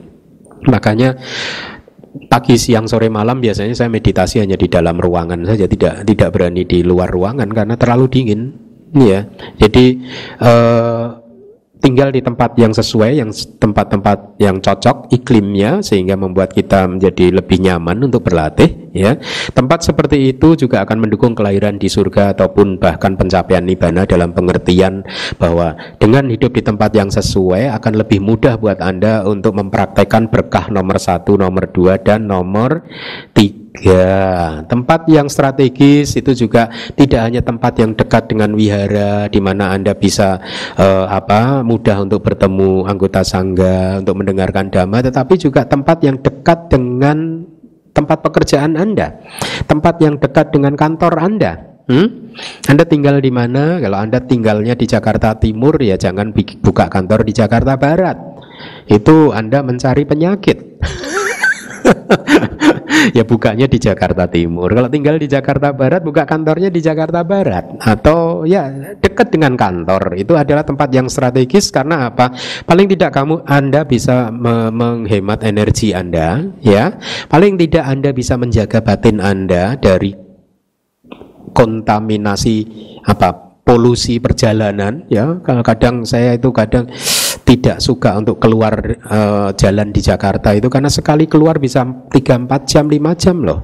Makanya 0.69 1.17
pagi 2.29 2.61
siang 2.61 2.85
sore 2.85 3.09
malam 3.09 3.41
biasanya 3.41 3.73
saya 3.73 3.89
meditasi 3.89 4.41
hanya 4.41 4.53
di 4.53 4.69
dalam 4.69 5.01
ruangan 5.01 5.41
saja 5.49 5.65
tidak 5.65 6.05
tidak 6.05 6.29
berani 6.29 6.61
di 6.65 6.85
luar 6.85 7.09
ruangan 7.09 7.49
karena 7.49 7.73
terlalu 7.73 8.05
dingin 8.05 8.41
ya 8.93 9.25
jadi 9.57 9.85
eh, 10.37 11.05
tinggal 11.83 12.15
di 12.15 12.23
tempat 12.23 12.55
yang 12.55 12.71
sesuai, 12.71 13.19
yang 13.19 13.29
tempat-tempat 13.35 14.39
yang 14.39 14.63
cocok 14.63 15.11
iklimnya 15.11 15.83
sehingga 15.83 16.15
membuat 16.15 16.55
kita 16.55 16.87
menjadi 16.87 17.35
lebih 17.35 17.59
nyaman 17.59 18.07
untuk 18.07 18.23
berlatih. 18.23 18.79
Ya, 18.93 19.17
tempat 19.57 19.81
seperti 19.81 20.31
itu 20.31 20.53
juga 20.53 20.85
akan 20.85 21.09
mendukung 21.09 21.33
kelahiran 21.33 21.81
di 21.81 21.89
surga 21.89 22.37
ataupun 22.37 22.77
bahkan 22.77 23.17
pencapaian 23.17 23.65
nibbana 23.65 24.05
dalam 24.05 24.37
pengertian 24.37 25.01
bahwa 25.41 25.73
dengan 25.97 26.29
hidup 26.29 26.53
di 26.53 26.61
tempat 26.61 26.93
yang 26.93 27.09
sesuai 27.09 27.73
akan 27.73 27.93
lebih 28.05 28.21
mudah 28.21 28.61
buat 28.61 28.77
anda 28.79 29.25
untuk 29.25 29.57
mempraktekkan 29.57 30.29
berkah 30.29 30.69
nomor 30.69 31.01
satu, 31.01 31.35
nomor 31.41 31.73
dua 31.73 31.97
dan 31.97 32.29
nomor 32.29 32.85
tiga 33.33 33.62
Ya, 33.81 34.61
tempat 34.69 35.09
yang 35.09 35.25
strategis 35.25 36.13
itu 36.13 36.45
juga 36.45 36.69
tidak 36.93 37.25
hanya 37.25 37.41
tempat 37.41 37.73
yang 37.81 37.97
dekat 37.97 38.29
dengan 38.29 38.53
wihara 38.53 39.25
di 39.33 39.41
mana 39.41 39.73
Anda 39.73 39.97
bisa 39.97 40.37
uh, 40.77 41.09
apa 41.09 41.65
mudah 41.65 42.05
untuk 42.05 42.21
bertemu 42.21 42.85
anggota 42.85 43.25
sangga 43.25 43.97
untuk 43.97 44.21
mendengarkan 44.21 44.69
dhamma 44.69 45.01
tetapi 45.01 45.41
juga 45.41 45.65
tempat 45.65 46.05
yang 46.05 46.21
dekat 46.21 46.69
dengan 46.69 47.49
tempat 47.97 48.21
pekerjaan 48.21 48.77
Anda. 48.77 49.17
Tempat 49.65 49.95
yang 50.05 50.21
dekat 50.21 50.53
dengan 50.53 50.77
kantor 50.77 51.17
Anda. 51.17 51.73
Hmm? 51.89 52.29
Anda 52.69 52.85
tinggal 52.85 53.25
di 53.25 53.33
mana? 53.33 53.81
Kalau 53.81 53.97
Anda 53.97 54.21
tinggalnya 54.21 54.77
di 54.77 54.85
Jakarta 54.85 55.33
Timur 55.41 55.81
ya 55.81 55.97
jangan 55.97 56.29
buka 56.61 56.93
kantor 56.93 57.25
di 57.25 57.33
Jakarta 57.33 57.73
Barat. 57.73 58.21
Itu 58.85 59.33
Anda 59.33 59.65
mencari 59.65 60.05
penyakit. 60.05 60.77
ya 63.17 63.23
bukanya 63.27 63.67
di 63.67 63.77
Jakarta 63.79 64.27
Timur. 64.27 64.71
Kalau 64.71 64.89
tinggal 64.89 65.15
di 65.19 65.27
Jakarta 65.27 65.75
Barat, 65.75 66.01
buka 66.03 66.23
kantornya 66.23 66.69
di 66.71 66.79
Jakarta 66.79 67.21
Barat 67.21 67.77
atau 67.79 68.47
ya 68.47 68.69
dekat 68.99 69.33
dengan 69.33 69.55
kantor. 69.59 70.15
Itu 70.17 70.35
adalah 70.39 70.63
tempat 70.63 70.89
yang 70.91 71.07
strategis 71.11 71.69
karena 71.69 72.09
apa? 72.09 72.33
Paling 72.63 72.87
tidak 72.91 73.11
kamu 73.15 73.43
Anda 73.47 73.83
bisa 73.83 74.31
me 74.31 74.71
menghemat 74.73 75.43
energi 75.43 75.91
Anda, 75.91 76.43
ya. 76.63 76.95
Paling 77.27 77.59
tidak 77.59 77.83
Anda 77.85 78.09
bisa 78.15 78.39
menjaga 78.39 78.79
batin 78.81 79.19
Anda 79.19 79.75
dari 79.77 80.15
kontaminasi 81.53 82.55
apa? 83.05 83.53
polusi 83.63 84.19
perjalanan 84.19 85.07
ya. 85.07 85.39
Kalau 85.39 85.63
kadang 85.63 86.03
saya 86.03 86.35
itu 86.35 86.51
kadang 86.51 86.91
tidak 87.43 87.83
suka 87.83 88.15
untuk 88.15 88.39
keluar 88.39 88.73
uh, 89.07 89.51
jalan 89.53 89.91
di 89.91 89.99
Jakarta 89.99 90.55
itu 90.55 90.71
karena 90.71 90.87
sekali 90.87 91.27
keluar 91.27 91.59
bisa 91.59 91.83
3 91.83 92.09
4 92.11 92.49
jam 92.63 92.87
5 92.87 93.21
jam 93.21 93.37
loh. 93.43 93.59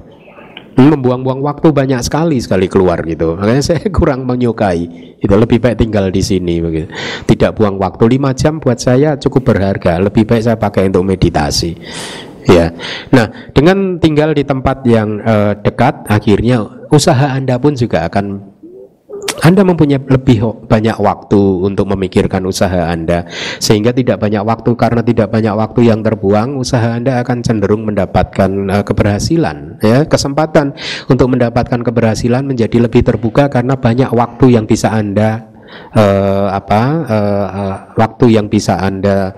Hmm, 0.78 0.96
membuang-buang 0.96 1.42
waktu 1.42 1.74
banyak 1.74 2.00
sekali 2.00 2.38
sekali 2.40 2.70
keluar 2.70 3.02
gitu. 3.04 3.36
Makanya 3.36 3.62
saya 3.74 3.84
kurang 3.92 4.24
menyukai. 4.24 5.16
Itu 5.20 5.34
lebih 5.36 5.60
baik 5.60 5.76
tinggal 5.82 6.08
di 6.08 6.22
sini 6.24 6.62
begitu. 6.62 6.88
Tidak 7.26 7.52
buang 7.52 7.76
waktu 7.76 8.16
5 8.16 8.40
jam 8.40 8.54
buat 8.62 8.78
saya 8.80 9.18
cukup 9.20 9.52
berharga. 9.52 10.00
Lebih 10.00 10.24
baik 10.24 10.42
saya 10.44 10.56
pakai 10.56 10.88
untuk 10.88 11.04
meditasi. 11.04 11.76
Ya. 12.48 12.72
Nah, 13.12 13.52
dengan 13.52 14.00
tinggal 14.00 14.32
di 14.32 14.42
tempat 14.46 14.80
yang 14.88 15.20
uh, 15.20 15.52
dekat 15.60 16.08
akhirnya 16.08 16.64
usaha 16.88 17.36
Anda 17.36 17.60
pun 17.60 17.76
juga 17.76 18.08
akan 18.08 18.49
anda 19.40 19.64
mempunyai 19.64 20.04
lebih 20.04 20.68
banyak 20.68 21.00
waktu 21.00 21.40
untuk 21.64 21.88
memikirkan 21.88 22.44
usaha 22.44 22.92
Anda 22.92 23.24
sehingga 23.56 23.96
tidak 23.96 24.20
banyak 24.20 24.44
waktu 24.44 24.70
karena 24.76 25.00
tidak 25.00 25.32
banyak 25.32 25.54
waktu 25.56 25.88
yang 25.88 26.04
terbuang 26.04 26.60
usaha 26.60 26.92
Anda 26.92 27.24
akan 27.24 27.40
cenderung 27.40 27.88
mendapatkan 27.88 28.50
uh, 28.68 28.84
keberhasilan 28.84 29.80
ya 29.80 30.04
kesempatan 30.04 30.76
untuk 31.08 31.32
mendapatkan 31.32 31.80
keberhasilan 31.80 32.44
menjadi 32.44 32.84
lebih 32.84 33.00
terbuka 33.00 33.48
karena 33.48 33.80
banyak 33.80 34.12
waktu 34.12 34.60
yang 34.60 34.68
bisa 34.68 34.92
Anda 34.92 35.50
uh, 35.96 36.48
apa 36.52 36.82
uh, 37.08 37.46
uh, 37.48 37.76
waktu 37.96 38.36
yang 38.36 38.50
bisa 38.50 38.76
anda 38.78 39.32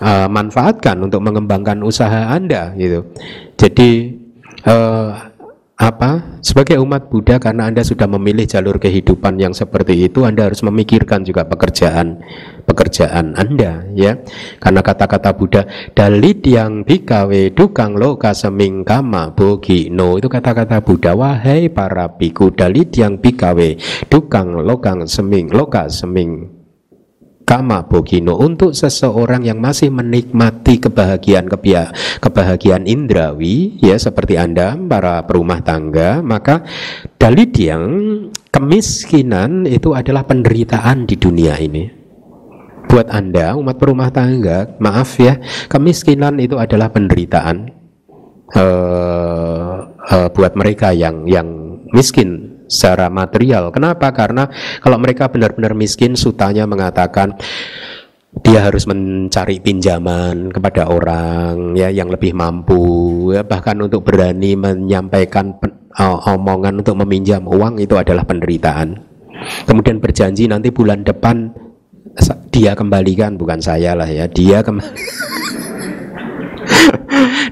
uh, 0.00 0.28
manfaatkan 0.28 1.00
untuk 1.00 1.24
mengembangkan 1.24 1.80
usaha 1.80 2.30
anda 2.30 2.72
gitu. 2.76 3.08
Jadi 3.56 4.20
uh, 4.68 5.30
apa? 5.80 6.36
Sebagai 6.44 6.76
umat 6.84 7.08
Buddha 7.08 7.40
karena 7.40 7.72
Anda 7.72 7.80
sudah 7.80 8.04
memilih 8.04 8.44
jalur 8.44 8.76
kehidupan 8.76 9.40
yang 9.40 9.56
seperti 9.56 9.96
itu 9.96 10.28
Anda 10.28 10.52
harus 10.52 10.60
memikirkan 10.60 11.24
juga 11.24 11.48
pekerjaan 11.48 12.20
pekerjaan 12.68 13.32
Anda 13.32 13.88
ya. 13.96 14.20
Karena 14.60 14.84
kata-kata 14.84 15.32
Buddha 15.32 15.64
dalit 15.96 16.44
yang 16.44 16.84
bikawe 16.84 17.56
dukang 17.56 17.96
loka 17.96 18.36
seming 18.36 18.84
kama 18.84 19.32
bogi 19.32 19.88
no. 19.88 20.20
Itu 20.20 20.28
kata-kata 20.28 20.84
Buddha. 20.84 21.16
Wahai 21.16 21.72
para 21.72 22.12
biku 22.12 22.52
dalit 22.52 22.92
yang 23.00 23.16
bikawe 23.16 23.80
dukang 24.12 24.60
lokang 24.60 25.08
seming 25.08 25.48
loka 25.48 25.88
seming 25.88 26.59
kama 27.50 27.82
bogino 27.82 28.38
untuk 28.38 28.78
seseorang 28.78 29.42
yang 29.42 29.58
masih 29.58 29.90
menikmati 29.90 30.78
kebahagiaan 30.78 31.50
kebahagiaan 32.22 32.86
indrawi 32.86 33.74
ya 33.82 33.98
seperti 33.98 34.38
Anda 34.38 34.78
para 34.78 35.26
perumah 35.26 35.58
tangga 35.58 36.22
maka 36.22 36.62
dalil 37.18 37.50
yang 37.50 37.82
kemiskinan 38.54 39.66
itu 39.66 39.98
adalah 39.98 40.22
penderitaan 40.30 41.10
di 41.10 41.18
dunia 41.18 41.58
ini. 41.58 41.90
Buat 42.86 43.10
Anda 43.10 43.58
umat 43.58 43.82
perumah 43.82 44.14
tangga 44.14 44.78
maaf 44.78 45.18
ya 45.18 45.42
kemiskinan 45.66 46.38
itu 46.38 46.54
adalah 46.54 46.94
penderitaan. 46.94 47.82
Uh, 48.50 49.94
uh, 50.10 50.26
buat 50.34 50.58
mereka 50.58 50.90
yang 50.90 51.22
yang 51.26 51.46
miskin 51.94 52.49
secara 52.70 53.10
material. 53.10 53.74
Kenapa? 53.74 54.14
Karena 54.14 54.46
kalau 54.78 54.96
mereka 55.02 55.26
benar-benar 55.26 55.74
miskin, 55.74 56.14
sutanya 56.14 56.64
mengatakan 56.70 57.34
dia 58.46 58.62
harus 58.62 58.86
mencari 58.86 59.58
pinjaman 59.58 60.54
kepada 60.54 60.86
orang 60.86 61.74
ya 61.74 61.90
yang 61.90 62.14
lebih 62.14 62.30
mampu 62.30 63.34
ya 63.34 63.42
bahkan 63.42 63.74
untuk 63.82 64.06
berani 64.06 64.54
menyampaikan 64.54 65.58
uh, 65.98 66.18
omongan 66.30 66.78
untuk 66.78 66.94
meminjam 67.02 67.42
uang 67.50 67.82
itu 67.82 67.98
adalah 67.98 68.22
penderitaan. 68.22 69.02
Kemudian 69.66 69.98
berjanji 69.98 70.46
nanti 70.46 70.70
bulan 70.70 71.02
depan 71.02 71.50
dia 72.54 72.78
kembalikan 72.78 73.34
bukan 73.34 73.58
saya 73.58 73.98
lah 73.98 74.06
ya, 74.06 74.30
dia 74.30 74.62
kembali 74.62 74.86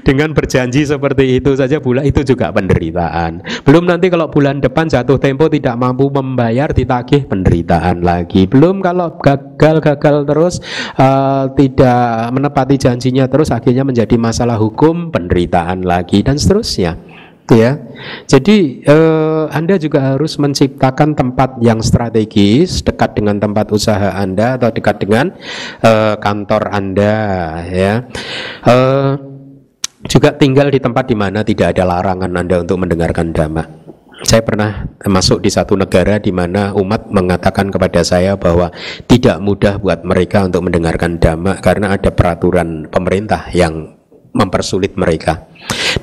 dengan 0.03 0.31
berjanji 0.31 0.85
seperti 0.85 1.39
itu 1.39 1.55
saja 1.55 1.79
bulan 1.79 2.05
itu 2.07 2.21
juga 2.23 2.51
penderitaan. 2.53 3.43
Belum 3.63 3.85
nanti 3.85 4.07
kalau 4.07 4.27
bulan 4.31 4.59
depan 4.63 4.87
jatuh 4.87 5.19
tempo 5.19 5.47
tidak 5.47 5.75
mampu 5.75 6.07
membayar 6.09 6.71
ditagih 6.71 7.25
penderitaan 7.27 8.01
lagi. 8.03 8.45
Belum 8.45 8.79
kalau 8.79 9.15
gagal-gagal 9.19 10.15
terus 10.25 10.55
uh, 10.97 11.51
tidak 11.53 12.33
menepati 12.35 12.75
janjinya 12.79 13.25
terus 13.27 13.51
akhirnya 13.51 13.83
menjadi 13.83 14.15
masalah 14.15 14.55
hukum 14.55 15.11
penderitaan 15.11 15.83
lagi 15.83 16.21
dan 16.23 16.39
seterusnya 16.39 16.97
ya. 17.53 17.77
Jadi 18.29 18.85
eh, 18.85 19.43
Anda 19.49 19.75
juga 19.81 20.13
harus 20.15 20.37
menciptakan 20.37 21.17
tempat 21.17 21.59
yang 21.59 21.81
strategis 21.81 22.85
dekat 22.85 23.17
dengan 23.17 23.41
tempat 23.41 23.73
usaha 23.73 24.15
Anda 24.15 24.55
atau 24.55 24.69
dekat 24.69 25.01
dengan 25.03 25.33
eh, 25.81 26.15
kantor 26.21 26.69
Anda 26.69 27.15
ya. 27.67 27.93
Eh, 28.65 29.11
juga 30.07 30.31
tinggal 30.31 30.71
di 30.71 30.79
tempat 30.79 31.11
di 31.11 31.15
mana 31.17 31.43
tidak 31.43 31.75
ada 31.75 31.83
larangan 31.83 32.31
Anda 32.31 32.63
untuk 32.63 32.79
mendengarkan 32.79 33.35
dhamma. 33.35 33.63
Saya 34.19 34.43
pernah 34.43 34.83
masuk 35.07 35.39
di 35.39 35.47
satu 35.47 35.79
negara 35.79 36.19
di 36.19 36.31
mana 36.35 36.75
umat 36.75 37.07
mengatakan 37.07 37.71
kepada 37.71 38.03
saya 38.03 38.35
bahwa 38.35 38.67
tidak 39.07 39.39
mudah 39.39 39.79
buat 39.79 40.03
mereka 40.03 40.43
untuk 40.43 40.67
mendengarkan 40.67 41.15
dhamma 41.19 41.63
karena 41.63 41.95
ada 41.95 42.11
peraturan 42.11 42.91
pemerintah 42.91 43.47
yang 43.55 43.95
mempersulit 44.35 44.99
mereka. 44.99 45.47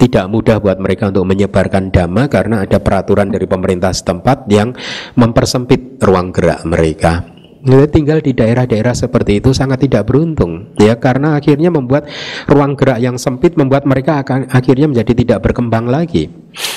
Tidak 0.01 0.33
mudah 0.33 0.59
buat 0.65 0.81
mereka 0.81 1.13
untuk 1.13 1.29
menyebarkan 1.29 1.93
dhamma 1.93 2.29
karena 2.33 2.65
ada 2.65 2.81
peraturan 2.81 3.29
dari 3.29 3.45
pemerintah 3.45 3.93
setempat 3.93 4.49
yang 4.49 4.73
mempersempit 5.17 6.01
ruang 6.01 6.33
gerak 6.33 6.65
mereka. 6.65 7.36
Tinggal 7.67 8.23
di 8.23 8.31
daerah-daerah 8.31 8.95
seperti 8.95 9.43
itu 9.43 9.51
sangat 9.51 9.83
tidak 9.83 10.07
beruntung 10.07 10.71
ya 10.79 10.95
karena 11.03 11.35
akhirnya 11.35 11.75
membuat 11.75 12.07
ruang 12.47 12.79
gerak 12.79 13.03
yang 13.03 13.19
sempit 13.19 13.59
membuat 13.59 13.83
mereka 13.91 14.23
akan 14.23 14.47
akhirnya 14.55 14.87
menjadi 14.87 15.13
tidak 15.19 15.39
berkembang 15.43 15.91
lagi. 15.91 16.31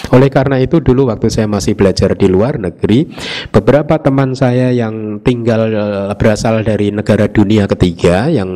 Oleh 0.09 0.33
karena 0.33 0.57
itu 0.57 0.81
dulu 0.81 1.13
waktu 1.13 1.29
saya 1.29 1.45
masih 1.45 1.77
belajar 1.77 2.17
di 2.17 2.25
luar 2.25 2.57
negeri, 2.57 3.05
beberapa 3.53 4.01
teman 4.01 4.33
saya 4.33 4.73
yang 4.73 5.21
tinggal 5.21 5.69
eh, 5.69 6.11
berasal 6.17 6.65
dari 6.65 6.89
negara 6.89 7.29
dunia 7.29 7.69
ketiga 7.69 8.25
yang 8.27 8.49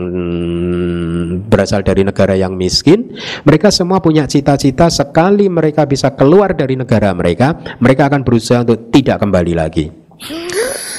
berasal 1.48 1.86
dari 1.86 2.02
negara 2.02 2.34
yang 2.34 2.58
miskin, 2.58 3.14
mereka 3.46 3.70
semua 3.70 4.02
punya 4.02 4.26
cita-cita 4.26 4.90
sekali 4.90 5.48
mereka 5.54 5.86
bisa 5.86 6.18
keluar 6.18 6.58
dari 6.58 6.74
negara 6.74 7.14
mereka, 7.14 7.78
mereka 7.78 8.10
akan 8.10 8.26
berusaha 8.26 8.66
untuk 8.66 8.90
tidak 8.90 9.22
kembali 9.22 9.54
lagi 9.54 9.86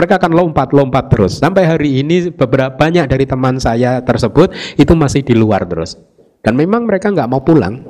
mereka 0.00 0.16
akan 0.16 0.32
lompat-lompat 0.32 1.12
terus. 1.12 1.36
Sampai 1.36 1.68
hari 1.68 2.00
ini 2.00 2.32
beberapa 2.32 2.72
banyak 2.72 3.04
dari 3.04 3.28
teman 3.28 3.60
saya 3.60 4.00
tersebut 4.00 4.48
itu 4.80 4.96
masih 4.96 5.20
di 5.20 5.36
luar 5.36 5.68
terus. 5.68 6.00
Dan 6.40 6.56
memang 6.56 6.88
mereka 6.88 7.12
nggak 7.12 7.28
mau 7.28 7.44
pulang. 7.44 7.84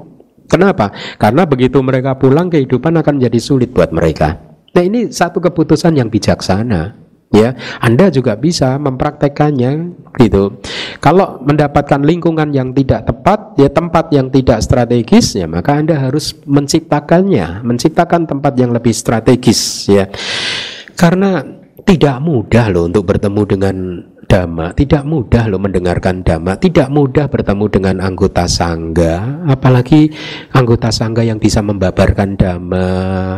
Kenapa? 0.51 0.91
Karena 1.23 1.47
begitu 1.47 1.79
mereka 1.79 2.19
pulang 2.19 2.51
kehidupan 2.51 2.99
akan 2.99 3.23
menjadi 3.23 3.39
sulit 3.39 3.71
buat 3.71 3.95
mereka. 3.95 4.43
Nah 4.75 4.83
ini 4.83 5.15
satu 5.15 5.39
keputusan 5.39 5.95
yang 5.95 6.11
bijaksana 6.11 6.99
ya 7.31 7.55
Anda 7.79 8.11
juga 8.11 8.35
bisa 8.35 8.75
mempraktekannya 8.83 9.95
gitu 10.19 10.59
kalau 10.99 11.39
mendapatkan 11.47 12.03
lingkungan 12.03 12.51
yang 12.51 12.75
tidak 12.75 13.07
tepat 13.07 13.55
ya 13.55 13.71
tempat 13.71 14.11
yang 14.11 14.35
tidak 14.35 14.59
strategis 14.59 15.39
ya 15.39 15.47
maka 15.47 15.79
Anda 15.79 15.95
harus 15.95 16.35
menciptakannya 16.43 17.63
menciptakan 17.63 18.27
tempat 18.27 18.53
yang 18.59 18.75
lebih 18.75 18.91
strategis 18.91 19.87
ya 19.87 20.11
karena 20.99 21.60
tidak 21.91 22.23
mudah 22.23 22.71
loh 22.71 22.87
untuk 22.87 23.03
bertemu 23.03 23.43
dengan 23.51 23.77
dhamma, 24.31 24.71
tidak 24.79 25.03
mudah 25.03 25.51
loh 25.51 25.59
mendengarkan 25.59 26.23
dhamma, 26.23 26.55
tidak 26.55 26.87
mudah 26.87 27.27
bertemu 27.27 27.67
dengan 27.67 27.97
anggota 27.99 28.47
sangga, 28.47 29.43
apalagi 29.51 30.15
anggota 30.55 30.95
sangga 30.95 31.27
yang 31.27 31.43
bisa 31.43 31.59
membabarkan 31.59 32.39
dhamma, 32.39 32.87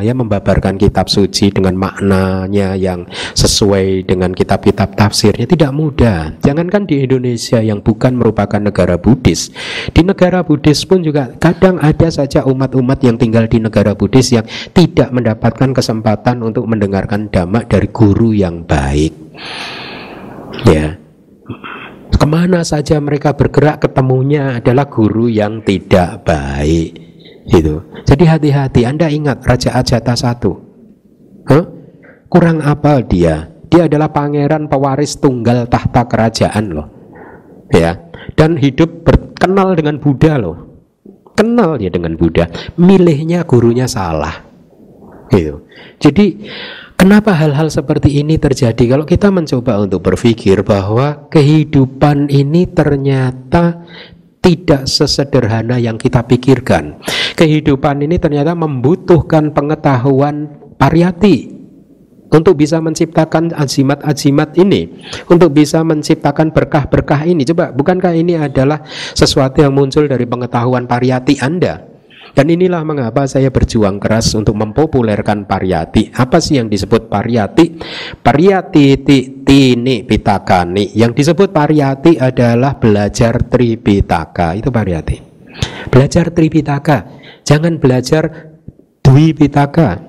ya 0.04 0.12
membabarkan 0.12 0.76
kitab 0.76 1.08
suci 1.08 1.48
dengan 1.48 1.80
maknanya 1.80 2.76
yang 2.76 3.08
sesuai 3.32 4.04
dengan 4.04 4.36
kitab-kitab 4.36 4.92
tafsirnya. 4.92 5.48
Tidak 5.48 5.72
mudah. 5.72 6.36
Jangankan 6.44 6.84
di 6.84 7.00
Indonesia 7.00 7.64
yang 7.64 7.80
bukan 7.80 8.12
merupakan 8.12 8.60
negara 8.60 9.00
Buddhis, 9.00 9.48
di 9.96 10.04
negara 10.04 10.44
Buddhis 10.44 10.84
pun 10.84 11.00
juga 11.00 11.32
kadang 11.40 11.80
ada 11.80 12.12
saja 12.12 12.44
umat-umat 12.44 13.00
yang 13.00 13.16
tinggal 13.16 13.48
di 13.48 13.56
negara 13.64 13.96
Buddhis 13.96 14.28
yang 14.36 14.44
tidak 14.76 15.08
mendapatkan 15.08 15.72
kesempatan 15.72 16.44
untuk 16.44 16.68
mendengarkan 16.68 17.32
dhamma 17.32 17.64
dari 17.64 17.88
guru 17.88 18.36
yang 18.36 18.68
baik 18.68 19.16
ya. 20.68 20.96
Ke 22.12 22.26
mana 22.28 22.62
saja 22.62 23.02
mereka 23.02 23.34
bergerak 23.34 23.82
ketemunya 23.82 24.62
adalah 24.62 24.86
guru 24.86 25.26
yang 25.26 25.64
tidak 25.66 26.22
baik 26.22 26.94
itu 27.42 27.82
jadi 28.06 28.38
hati-hati 28.38 28.86
anda 28.86 29.10
ingat 29.10 29.42
Raja 29.42 29.74
Ajata 29.74 30.14
satu? 30.14 30.52
Huh? 31.50 31.64
kurang 32.32 32.64
apal 32.64 33.04
dia. 33.04 33.52
Dia 33.68 33.84
adalah 33.84 34.08
pangeran 34.08 34.68
pewaris 34.68 35.20
tunggal 35.20 35.68
tahta 35.68 36.08
kerajaan 36.08 36.72
loh. 36.72 36.88
Ya. 37.68 38.00
Dan 38.32 38.56
hidup 38.56 39.04
berkenal 39.04 39.76
dengan 39.76 40.00
Buddha 40.00 40.40
loh. 40.40 40.56
Kenal 41.36 41.76
dia 41.76 41.92
dengan 41.92 42.16
Buddha. 42.16 42.48
Milihnya 42.80 43.44
gurunya 43.44 43.84
salah 43.84 44.48
gitu. 45.32 45.64
Jadi 45.96 46.36
Kenapa 47.02 47.34
hal-hal 47.34 47.66
seperti 47.66 48.22
ini 48.22 48.38
terjadi? 48.38 48.94
Kalau 48.94 49.02
kita 49.02 49.26
mencoba 49.34 49.82
untuk 49.82 50.06
berpikir 50.06 50.62
bahwa 50.62 51.26
kehidupan 51.34 52.30
ini 52.30 52.70
ternyata 52.70 53.82
tidak 54.38 54.86
sesederhana 54.86 55.82
yang 55.82 55.98
kita 55.98 56.22
pikirkan. 56.22 57.02
Kehidupan 57.34 58.06
ini 58.06 58.22
ternyata 58.22 58.54
membutuhkan 58.54 59.50
pengetahuan 59.50 60.46
pariyati 60.78 61.50
untuk 62.30 62.62
bisa 62.62 62.78
menciptakan 62.78 63.50
ajimat-ajimat 63.50 64.54
ini, 64.62 65.02
untuk 65.26 65.58
bisa 65.58 65.82
menciptakan 65.82 66.54
berkah-berkah 66.54 67.26
ini. 67.26 67.42
Coba, 67.42 67.74
bukankah 67.74 68.14
ini 68.14 68.38
adalah 68.38 68.78
sesuatu 69.18 69.58
yang 69.58 69.74
muncul 69.74 70.06
dari 70.06 70.22
pengetahuan 70.22 70.86
pariyati 70.86 71.42
Anda? 71.42 71.91
Dan 72.32 72.48
inilah 72.48 72.80
mengapa 72.80 73.28
saya 73.28 73.52
berjuang 73.52 74.00
keras 74.00 74.32
untuk 74.32 74.56
mempopulerkan 74.56 75.44
pariyati. 75.44 76.16
Apa 76.16 76.40
sih 76.40 76.56
yang 76.56 76.72
disebut 76.72 77.12
pariyati? 77.12 77.76
Pariyati 78.24 78.86
ti, 79.04 79.44
tini 79.44 80.00
pitakani. 80.00 80.96
Yang 80.96 81.12
disebut 81.20 81.52
pariyati 81.52 82.16
adalah 82.16 82.80
belajar 82.80 83.36
tripitaka. 83.36 84.56
Itu 84.56 84.72
pariyati. 84.72 85.16
Belajar 85.92 86.32
tripitaka. 86.32 87.20
Jangan 87.44 87.76
belajar 87.76 88.56
dwi 89.04 89.36
pitaka. 89.36 90.00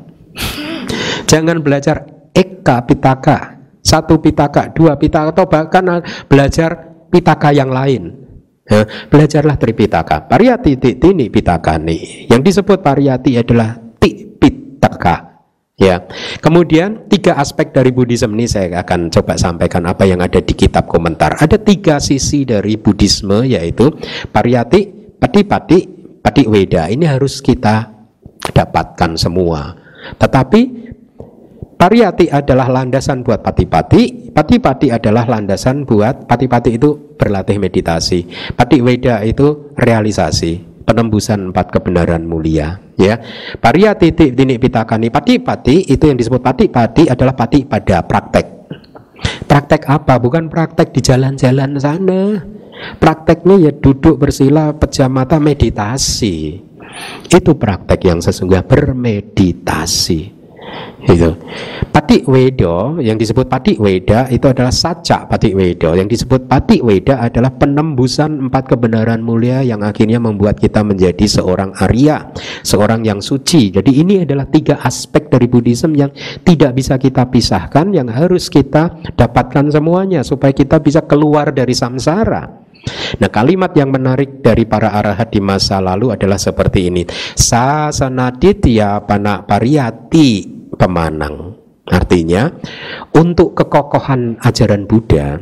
Jangan 1.28 1.60
belajar 1.60 2.30
eka 2.32 2.88
pitaka. 2.88 3.60
satu 3.84 4.16
pitaka, 4.24 4.72
dua 4.72 4.96
pitaka, 4.96 5.36
atau 5.36 5.44
bahkan 5.44 5.84
belajar 6.32 6.96
pitaka 7.12 7.52
yang 7.52 7.68
lain. 7.68 8.23
Ya, 8.64 8.88
belajarlah 9.12 9.60
Tripitaka. 9.60 10.24
Pariyati 10.32 10.80
tini 10.80 11.28
pitaka 11.28 11.76
nih. 11.76 12.32
Yang 12.32 12.42
disebut 12.52 12.80
pariyati 12.80 13.36
adalah 13.36 13.76
ti 14.00 14.24
pitaka. 14.24 15.44
Ya. 15.76 16.08
Kemudian 16.40 17.12
tiga 17.12 17.36
aspek 17.36 17.76
dari 17.76 17.92
Buddhisme 17.92 18.32
ini 18.40 18.48
saya 18.48 18.86
akan 18.86 19.12
coba 19.12 19.36
sampaikan 19.36 19.84
apa 19.84 20.08
yang 20.08 20.24
ada 20.24 20.40
di 20.40 20.56
kitab 20.56 20.88
komentar. 20.88 21.36
Ada 21.44 21.60
tiga 21.60 22.00
sisi 22.00 22.48
dari 22.48 22.80
Buddhisme 22.80 23.44
yaitu 23.44 23.92
pariyati, 24.32 25.12
pati-pati, 25.20 25.80
pati 26.24 26.48
weda. 26.48 26.88
Ini 26.88 27.20
harus 27.20 27.44
kita 27.44 27.92
dapatkan 28.48 29.20
semua. 29.20 29.76
Tetapi 30.16 30.83
Pariyati 31.84 32.32
adalah 32.32 32.72
landasan 32.72 33.28
buat 33.28 33.44
pati-pati, 33.44 34.32
pati-pati 34.32 34.88
adalah 34.88 35.28
landasan 35.28 35.84
buat 35.84 36.32
pati-pati 36.32 36.80
itu 36.80 36.96
berlatih 37.20 37.60
meditasi. 37.60 38.24
Pati 38.56 38.80
Weda 38.80 39.20
itu 39.20 39.76
realisasi, 39.76 40.64
penembusan 40.88 41.52
empat 41.52 41.76
kebenaran 41.76 42.24
mulia. 42.24 42.80
Ya, 42.96 43.20
Pariyati 43.60 44.16
titik 44.16 44.64
pitakani 44.64 45.12
pati-pati 45.12 45.92
itu 45.92 46.08
yang 46.08 46.16
disebut 46.16 46.40
pati-pati 46.40 47.12
adalah 47.12 47.36
pati 47.36 47.68
pada 47.68 48.00
praktek. 48.00 48.48
Praktek 49.52 49.84
apa? 49.84 50.24
Bukan 50.24 50.48
praktek 50.48 50.96
di 50.96 51.04
jalan-jalan 51.04 51.84
sana. 51.84 52.48
Prakteknya 52.96 53.60
ya 53.60 53.72
duduk 53.76 54.24
bersila 54.24 54.72
pejam 54.72 55.12
mata 55.12 55.36
meditasi. 55.36 56.64
Itu 57.28 57.60
praktek 57.60 58.08
yang 58.08 58.24
sesungguhnya 58.24 58.64
bermeditasi. 58.64 60.43
Itu. 61.04 61.36
Pati 61.94 62.26
Wedo 62.26 62.98
yang 62.98 63.22
disebut 63.22 63.46
Pati 63.46 63.78
Weda 63.78 64.26
itu 64.34 64.50
adalah 64.50 64.74
saca 64.74 65.30
Pati 65.30 65.54
Wedo. 65.54 65.94
Yang 65.94 66.18
disebut 66.20 66.50
Pati 66.50 66.82
Weda 66.82 67.22
adalah 67.22 67.54
penembusan 67.54 68.50
empat 68.50 68.74
kebenaran 68.74 69.22
mulia 69.22 69.62
yang 69.62 69.86
akhirnya 69.86 70.18
membuat 70.18 70.58
kita 70.58 70.82
menjadi 70.82 71.22
seorang 71.30 71.76
Arya, 71.78 72.34
seorang 72.66 73.06
yang 73.06 73.22
suci. 73.22 73.70
Jadi 73.70 74.02
ini 74.02 74.26
adalah 74.26 74.50
tiga 74.50 74.82
aspek 74.82 75.30
dari 75.30 75.46
Buddhism 75.46 75.94
yang 75.94 76.10
tidak 76.42 76.74
bisa 76.74 76.98
kita 76.98 77.30
pisahkan, 77.30 77.94
yang 77.94 78.10
harus 78.10 78.50
kita 78.50 78.98
dapatkan 79.14 79.70
semuanya 79.70 80.26
supaya 80.26 80.56
kita 80.56 80.82
bisa 80.82 81.06
keluar 81.06 81.54
dari 81.54 81.78
samsara. 81.78 82.64
Nah 83.24 83.30
kalimat 83.32 83.72
yang 83.80 83.96
menarik 83.96 84.44
dari 84.44 84.68
para 84.68 84.92
arahat 84.92 85.32
di 85.32 85.40
masa 85.40 85.80
lalu 85.80 86.12
adalah 86.12 86.36
seperti 86.36 86.92
ini 86.92 87.08
Sasanaditya 87.32 89.08
panak 89.08 89.48
pariyati 89.48 90.53
pemanang. 90.78 91.60
Artinya, 91.84 92.48
untuk 93.12 93.60
kekokohan 93.60 94.40
ajaran 94.40 94.88
Buddha, 94.88 95.36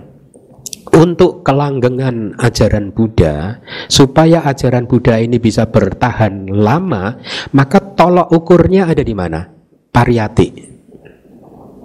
untuk 0.97 1.45
kelanggengan 1.45 2.33
ajaran 2.41 2.89
Buddha, 2.91 3.61
supaya 3.85 4.41
ajaran 4.49 4.89
Buddha 4.89 5.21
ini 5.21 5.37
bisa 5.37 5.69
bertahan 5.69 6.49
lama, 6.49 7.21
maka 7.53 7.79
tolok 7.93 8.33
ukurnya 8.33 8.89
ada 8.89 9.05
di 9.05 9.13
mana? 9.13 9.45
Pariyati. 9.93 10.47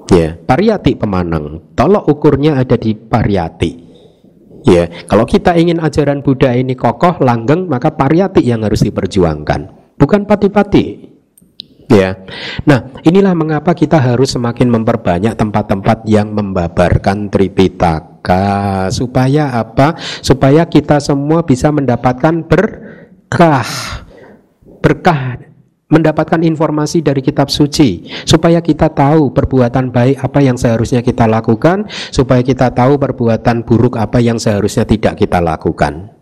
Ya, 0.08 0.38
pariyati 0.38 0.96
pemanang. 0.96 1.76
Tolok 1.76 2.08
ukurnya 2.08 2.56
ada 2.56 2.80
di 2.80 2.96
pariyati. 2.96 3.86
Ya, 4.66 4.90
kalau 5.06 5.28
kita 5.28 5.54
ingin 5.54 5.78
ajaran 5.78 6.24
Buddha 6.24 6.56
ini 6.56 6.74
kokoh, 6.74 7.22
langgeng, 7.22 7.70
maka 7.70 7.94
pariyati 7.94 8.42
yang 8.42 8.66
harus 8.66 8.82
diperjuangkan, 8.82 9.94
bukan 10.00 10.26
pati-pati. 10.26 11.15
Ya. 11.86 12.18
Nah, 12.66 12.90
inilah 13.06 13.30
mengapa 13.38 13.70
kita 13.70 14.02
harus 14.02 14.34
semakin 14.34 14.66
memperbanyak 14.74 15.38
tempat-tempat 15.38 16.02
yang 16.10 16.34
membabarkan 16.34 17.30
Tripitaka 17.30 18.90
supaya 18.90 19.54
apa? 19.54 19.94
Supaya 20.18 20.66
kita 20.66 20.98
semua 20.98 21.46
bisa 21.46 21.70
mendapatkan 21.70 22.42
berkah. 22.42 23.70
Berkah 24.82 25.38
mendapatkan 25.86 26.42
informasi 26.42 26.98
dari 26.98 27.22
kitab 27.22 27.46
suci 27.46 28.10
supaya 28.26 28.58
kita 28.58 28.90
tahu 28.90 29.30
perbuatan 29.30 29.94
baik 29.94 30.18
apa 30.18 30.42
yang 30.42 30.58
seharusnya 30.58 30.98
kita 30.98 31.30
lakukan 31.30 31.86
supaya 32.10 32.42
kita 32.42 32.74
tahu 32.74 32.98
perbuatan 32.98 33.62
buruk 33.62 33.94
apa 33.94 34.18
yang 34.18 34.42
seharusnya 34.42 34.82
tidak 34.82 35.14
kita 35.14 35.38
lakukan. 35.38 36.15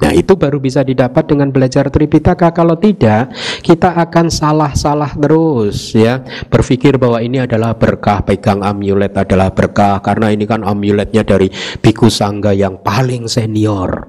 Nah 0.00 0.12
itu 0.16 0.32
baru 0.34 0.56
bisa 0.56 0.80
didapat 0.80 1.28
dengan 1.28 1.52
belajar 1.52 1.92
Tripitaka 1.92 2.50
Kalau 2.56 2.76
tidak 2.80 3.32
kita 3.60 3.94
akan 4.00 4.32
salah-salah 4.32 5.12
terus 5.16 5.92
ya 5.92 6.24
Berpikir 6.48 6.96
bahwa 6.96 7.20
ini 7.20 7.44
adalah 7.44 7.76
berkah 7.76 8.24
Pegang 8.24 8.64
amulet 8.64 9.12
adalah 9.12 9.52
berkah 9.52 10.00
Karena 10.00 10.32
ini 10.32 10.48
kan 10.48 10.64
amuletnya 10.64 11.20
dari 11.22 11.52
Biku 11.84 12.08
Sangga 12.08 12.56
yang 12.56 12.80
paling 12.80 13.28
senior 13.28 14.08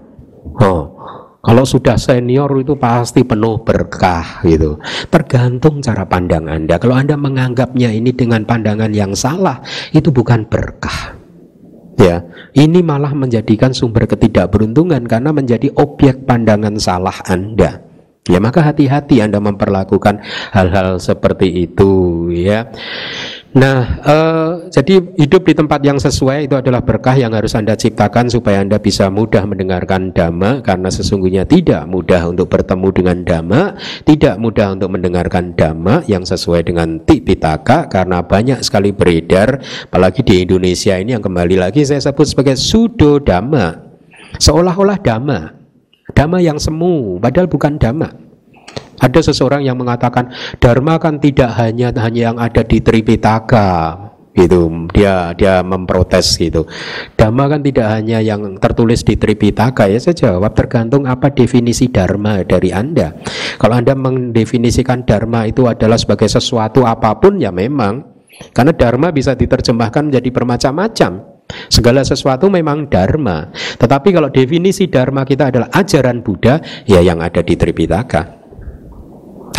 oh, 0.62 1.02
kalau 1.42 1.66
sudah 1.66 1.98
senior 1.98 2.54
itu 2.62 2.78
pasti 2.78 3.26
penuh 3.26 3.66
berkah 3.66 4.46
gitu. 4.46 4.78
Tergantung 5.10 5.82
cara 5.82 6.06
pandang 6.06 6.46
Anda. 6.46 6.78
Kalau 6.78 6.94
Anda 6.94 7.18
menganggapnya 7.18 7.90
ini 7.90 8.14
dengan 8.14 8.46
pandangan 8.46 8.94
yang 8.94 9.18
salah, 9.18 9.58
itu 9.90 10.14
bukan 10.14 10.46
berkah. 10.46 11.21
Ya, 12.02 12.26
ini 12.58 12.82
malah 12.82 13.14
menjadikan 13.14 13.78
sumber 13.78 14.10
ketidakberuntungan 14.10 15.06
karena 15.06 15.30
menjadi 15.30 15.70
objek 15.78 16.26
pandangan 16.26 16.74
salah 16.82 17.14
Anda. 17.30 17.86
Ya 18.26 18.38
maka 18.42 18.66
hati-hati 18.66 19.22
Anda 19.22 19.38
memperlakukan 19.38 20.22
hal-hal 20.54 20.98
seperti 20.98 21.70
itu 21.70 22.26
ya. 22.34 22.70
Nah, 23.52 24.00
eh, 24.00 24.52
jadi 24.72 25.04
hidup 25.20 25.44
di 25.44 25.52
tempat 25.52 25.84
yang 25.84 26.00
sesuai 26.00 26.48
itu 26.48 26.56
adalah 26.56 26.80
berkah 26.80 27.20
yang 27.20 27.36
harus 27.36 27.52
Anda 27.52 27.76
ciptakan 27.76 28.32
supaya 28.32 28.64
Anda 28.64 28.80
bisa 28.80 29.12
mudah 29.12 29.44
mendengarkan 29.44 30.16
dhamma 30.16 30.64
karena 30.64 30.88
sesungguhnya 30.88 31.44
tidak 31.44 31.84
mudah 31.84 32.32
untuk 32.32 32.48
bertemu 32.48 32.88
dengan 32.96 33.18
dhamma, 33.28 33.76
tidak 34.08 34.40
mudah 34.40 34.72
untuk 34.72 34.96
mendengarkan 34.96 35.52
dhamma 35.52 36.00
yang 36.08 36.24
sesuai 36.24 36.64
dengan 36.64 37.04
tipitaka 37.04 37.92
karena 37.92 38.24
banyak 38.24 38.64
sekali 38.64 38.96
beredar 38.96 39.60
apalagi 39.92 40.24
di 40.24 40.48
Indonesia 40.48 40.96
ini 40.96 41.20
yang 41.20 41.24
kembali 41.24 41.60
lagi 41.60 41.84
saya 41.84 42.00
sebut 42.00 42.32
sebagai 42.32 42.56
sudo 42.56 43.20
dhamma. 43.20 43.84
Seolah-olah 44.40 44.96
dhamma. 45.04 45.40
Dhamma 46.16 46.40
yang 46.40 46.56
semu 46.56 47.20
padahal 47.20 47.52
bukan 47.52 47.76
dhamma. 47.76 48.31
Ada 49.02 49.34
seseorang 49.34 49.66
yang 49.66 49.82
mengatakan 49.82 50.30
dharma 50.62 51.02
kan 51.02 51.18
tidak 51.18 51.58
hanya 51.58 51.90
hanya 51.98 52.22
yang 52.30 52.38
ada 52.38 52.62
di 52.62 52.78
Tripitaka 52.86 53.98
gitu. 54.36 54.88
Dia 54.94 55.36
dia 55.36 55.66
memprotes 55.66 56.38
gitu. 56.40 56.68
Dharma 57.18 57.52
kan 57.52 57.62
tidak 57.66 57.88
hanya 57.92 58.24
yang 58.24 58.58
tertulis 58.62 59.04
di 59.04 59.18
Tripitaka 59.18 59.90
ya. 59.90 60.00
Saya 60.00 60.38
jawab 60.38 60.54
tergantung 60.56 61.10
apa 61.10 61.32
definisi 61.32 61.90
dharma 61.92 62.46
dari 62.46 62.72
anda. 62.72 63.16
Kalau 63.60 63.76
anda 63.78 63.98
mendefinisikan 63.98 65.04
dharma 65.04 65.50
itu 65.50 65.68
adalah 65.68 66.00
sebagai 66.00 66.30
sesuatu 66.30 66.88
apa 66.88 67.18
pun 67.20 67.42
ya 67.42 67.52
memang. 67.52 68.08
Karena 68.56 68.74
dharma 68.74 69.14
bisa 69.14 69.38
diterjemahkan 69.38 70.10
menjadi 70.10 70.30
bermacam-macam. 70.34 71.12
Segala 71.68 72.02
sesuatu 72.02 72.48
memang 72.48 72.88
dharma. 72.88 73.52
Tetapi 73.76 74.16
kalau 74.16 74.32
definisi 74.32 74.88
dharma 74.88 75.28
kita 75.28 75.52
adalah 75.52 75.68
ajaran 75.76 76.24
Buddha, 76.24 76.64
ya 76.88 77.04
yang 77.04 77.20
ada 77.20 77.44
di 77.44 77.60
Tripitaka 77.60 78.41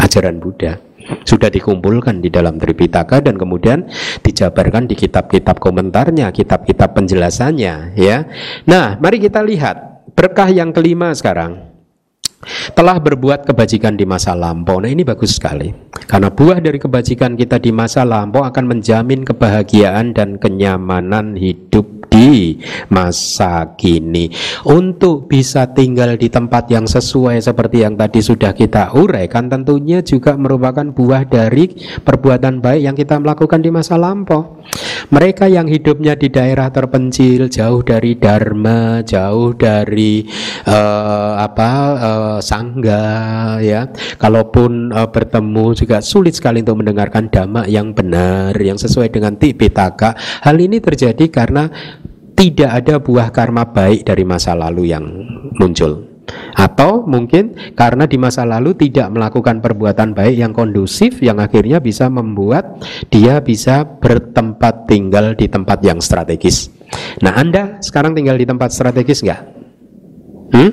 ajaran 0.00 0.38
Buddha 0.40 0.92
sudah 1.26 1.50
dikumpulkan 1.50 2.22
di 2.22 2.30
dalam 2.30 2.58
Tripitaka 2.58 3.22
dan 3.22 3.34
kemudian 3.34 3.90
dijabarkan 4.22 4.86
di 4.86 4.94
kitab-kitab 4.94 5.58
komentarnya, 5.58 6.30
kitab-kitab 6.30 6.94
penjelasannya 6.94 7.98
ya. 7.98 8.16
Nah, 8.70 8.98
mari 9.02 9.18
kita 9.18 9.42
lihat 9.42 10.06
berkah 10.14 10.48
yang 10.50 10.70
kelima 10.70 11.10
sekarang. 11.14 11.72
Telah 12.74 12.98
berbuat 12.98 13.46
kebajikan 13.46 13.94
di 13.94 14.02
masa 14.02 14.34
lampau. 14.34 14.82
Nah, 14.82 14.90
ini 14.90 15.06
bagus 15.06 15.38
sekali. 15.38 15.70
Karena 16.10 16.26
buah 16.26 16.58
dari 16.58 16.82
kebajikan 16.82 17.38
kita 17.38 17.62
di 17.62 17.70
masa 17.70 18.02
lampau 18.02 18.42
akan 18.42 18.66
menjamin 18.66 19.22
kebahagiaan 19.22 20.10
dan 20.10 20.42
kenyamanan 20.42 21.38
hidup 21.38 21.86
masa 22.88 23.74
kini. 23.74 24.30
Untuk 24.68 25.26
bisa 25.26 25.70
tinggal 25.70 26.14
di 26.14 26.28
tempat 26.28 26.68
yang 26.70 26.86
sesuai 26.86 27.42
seperti 27.42 27.82
yang 27.82 27.94
tadi 27.98 28.20
sudah 28.22 28.52
kita 28.54 28.94
uraikan 28.94 29.48
tentunya 29.48 30.00
juga 30.04 30.38
merupakan 30.38 30.86
buah 30.86 31.26
dari 31.26 31.72
perbuatan 32.02 32.62
baik 32.62 32.82
yang 32.82 32.96
kita 32.96 33.18
melakukan 33.18 33.60
di 33.60 33.70
masa 33.72 33.98
lampau. 33.98 34.62
Mereka 35.12 35.50
yang 35.50 35.68
hidupnya 35.68 36.16
di 36.16 36.32
daerah 36.32 36.72
terpencil, 36.72 37.50
jauh 37.50 37.82
dari 37.84 38.16
dharma, 38.16 39.04
jauh 39.04 39.52
dari 39.52 40.24
uh, 40.64 41.36
apa 41.42 41.70
uh, 41.98 42.38
sangga 42.38 43.58
ya. 43.60 43.90
Kalaupun 44.16 44.94
uh, 44.94 45.08
bertemu 45.10 45.66
juga 45.76 46.00
sulit 46.00 46.38
sekali 46.38 46.64
untuk 46.64 46.80
mendengarkan 46.80 47.28
dhamma 47.28 47.68
yang 47.68 47.92
benar, 47.92 48.56
yang 48.56 48.78
sesuai 48.78 49.12
dengan 49.12 49.36
tipitaka. 49.36 50.14
Hal 50.46 50.56
ini 50.56 50.78
terjadi 50.80 51.28
karena 51.28 51.68
tidak 52.34 52.70
ada 52.82 52.94
buah 52.98 53.28
karma 53.30 53.68
baik 53.68 54.06
dari 54.06 54.24
masa 54.24 54.56
lalu 54.56 54.92
yang 54.92 55.04
muncul. 55.56 56.12
Atau 56.54 57.04
mungkin 57.04 57.74
karena 57.74 58.06
di 58.06 58.16
masa 58.16 58.46
lalu 58.46 58.78
tidak 58.78 59.10
melakukan 59.10 59.58
perbuatan 59.58 60.14
baik 60.14 60.38
yang 60.38 60.52
kondusif 60.54 61.18
yang 61.18 61.42
akhirnya 61.42 61.82
bisa 61.82 62.06
membuat 62.06 62.78
dia 63.10 63.42
bisa 63.42 63.82
bertempat 63.84 64.86
tinggal 64.86 65.34
di 65.34 65.50
tempat 65.50 65.82
yang 65.82 65.98
strategis. 65.98 66.70
Nah 67.20 67.34
Anda 67.36 67.82
sekarang 67.82 68.14
tinggal 68.14 68.38
di 68.38 68.46
tempat 68.46 68.70
strategis 68.70 69.20
nggak? 69.24 69.42
Hmm? 70.52 70.72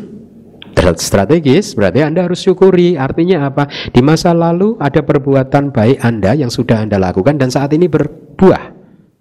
strategis 0.79 1.75
berarti 1.75 2.01
Anda 2.01 2.25
harus 2.25 2.41
syukuri 2.41 2.95
artinya 2.95 3.51
apa 3.51 3.69
di 3.91 4.01
masa 4.01 4.31
lalu 4.33 4.79
ada 4.79 5.03
perbuatan 5.03 5.75
baik 5.75 5.99
Anda 6.01 6.33
yang 6.33 6.49
sudah 6.49 6.87
Anda 6.87 6.97
lakukan 6.97 7.35
dan 7.35 7.51
saat 7.51 7.75
ini 7.75 7.85
berbuah 7.85 8.78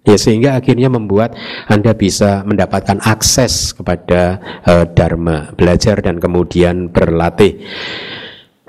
ya 0.09 0.17
sehingga 0.17 0.57
akhirnya 0.57 0.89
membuat 0.89 1.37
Anda 1.69 1.93
bisa 1.93 2.41
mendapatkan 2.41 2.97
akses 3.05 3.77
kepada 3.77 4.41
uh, 4.65 4.85
dharma, 4.89 5.53
belajar 5.53 6.01
dan 6.01 6.17
kemudian 6.17 6.89
berlatih. 6.89 7.61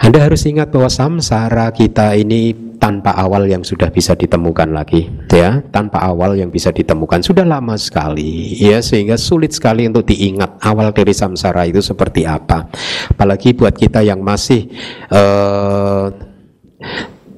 Anda 0.01 0.25
harus 0.25 0.49
ingat 0.49 0.73
bahwa 0.73 0.89
samsara 0.89 1.69
kita 1.77 2.17
ini 2.17 2.57
tanpa 2.81 3.13
awal 3.13 3.45
yang 3.45 3.61
sudah 3.61 3.93
bisa 3.93 4.17
ditemukan 4.17 4.73
lagi, 4.73 5.05
ya, 5.29 5.61
tanpa 5.69 6.01
awal 6.01 6.41
yang 6.41 6.49
bisa 6.49 6.73
ditemukan 6.73 7.21
sudah 7.21 7.45
lama 7.45 7.77
sekali, 7.77 8.57
ya, 8.57 8.81
sehingga 8.81 9.21
sulit 9.21 9.53
sekali 9.53 9.85
untuk 9.85 10.09
diingat 10.09 10.57
awal 10.65 10.97
dari 10.97 11.13
samsara 11.13 11.69
itu 11.69 11.85
seperti 11.85 12.25
apa. 12.25 12.73
Apalagi 13.13 13.53
buat 13.53 13.77
kita 13.77 14.01
yang 14.01 14.25
masih 14.25 14.73
uh, 15.13 16.09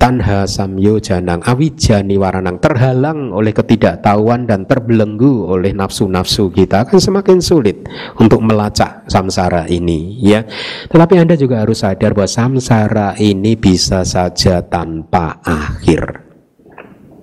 tanha 0.03 0.51
samyo 0.51 0.99
janang. 0.99 1.39
Awija 1.47 2.03
niwaranang 2.03 2.59
terhalang 2.59 3.31
oleh 3.31 3.55
ketidaktahuan 3.55 4.51
dan 4.51 4.67
terbelenggu 4.67 5.47
oleh 5.47 5.71
nafsu-nafsu 5.71 6.51
kita 6.51 6.83
akan 6.83 6.99
semakin 6.99 7.39
sulit 7.39 7.87
untuk 8.19 8.43
melacak 8.43 9.07
samsara 9.07 9.71
ini 9.71 10.19
ya. 10.19 10.43
Tetapi 10.91 11.23
Anda 11.23 11.39
juga 11.39 11.63
harus 11.63 11.87
sadar 11.87 12.19
bahwa 12.19 12.27
samsara 12.27 13.15
ini 13.23 13.55
bisa 13.55 14.03
saja 14.03 14.59
tanpa 14.67 15.39
akhir. 15.47 16.27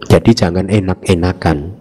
Jadi 0.07 0.31
jangan 0.31 0.71
enak-enakan. 0.71 1.75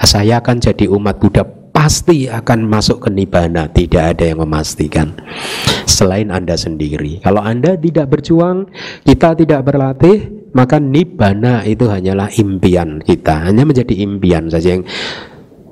Saya 0.00 0.40
akan 0.40 0.56
jadi 0.56 0.88
umat 0.88 1.20
Buddha 1.20 1.63
pasti 1.74 2.30
akan 2.30 2.70
masuk 2.70 3.02
ke 3.02 3.08
nibana 3.10 3.66
tidak 3.66 4.14
ada 4.14 4.30
yang 4.30 4.46
memastikan. 4.46 5.10
Selain 5.84 6.30
Anda 6.30 6.54
sendiri. 6.54 7.18
Kalau 7.18 7.42
Anda 7.42 7.74
tidak 7.74 8.14
berjuang 8.14 8.70
kita 9.02 9.34
tidak 9.34 9.66
berlatih 9.66 10.48
maka 10.54 10.78
nibana 10.78 11.66
itu 11.66 11.90
hanyalah 11.90 12.30
impian 12.38 13.02
kita. 13.02 13.50
Hanya 13.50 13.66
menjadi 13.66 13.92
impian 14.06 14.46
saja 14.46 14.78
yang 14.78 14.86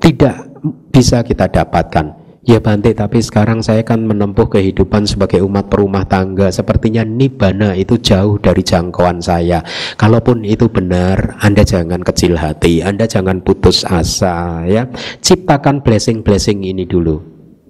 tidak 0.03 0.51
bisa 0.91 1.23
kita 1.23 1.47
dapatkan 1.47 2.22
Ya 2.43 2.59
Bante, 2.59 2.91
tapi 2.91 3.23
sekarang 3.23 3.63
saya 3.63 3.87
kan 3.87 4.03
menempuh 4.03 4.51
kehidupan 4.51 5.07
sebagai 5.07 5.39
umat 5.47 5.71
perumah 5.71 6.03
tangga. 6.03 6.51
Sepertinya 6.51 7.07
nibana 7.07 7.71
itu 7.71 7.95
jauh 7.95 8.35
dari 8.35 8.59
jangkauan 8.59 9.23
saya. 9.23 9.63
Kalaupun 9.95 10.43
itu 10.43 10.67
benar, 10.67 11.39
Anda 11.39 11.63
jangan 11.63 12.03
kecil 12.03 12.35
hati, 12.35 12.83
Anda 12.83 13.07
jangan 13.07 13.39
putus 13.47 13.87
asa, 13.87 14.67
ya. 14.67 14.91
Ciptakan 15.23 15.87
blessing-blessing 15.87 16.67
ini 16.67 16.83
dulu. 16.83 17.23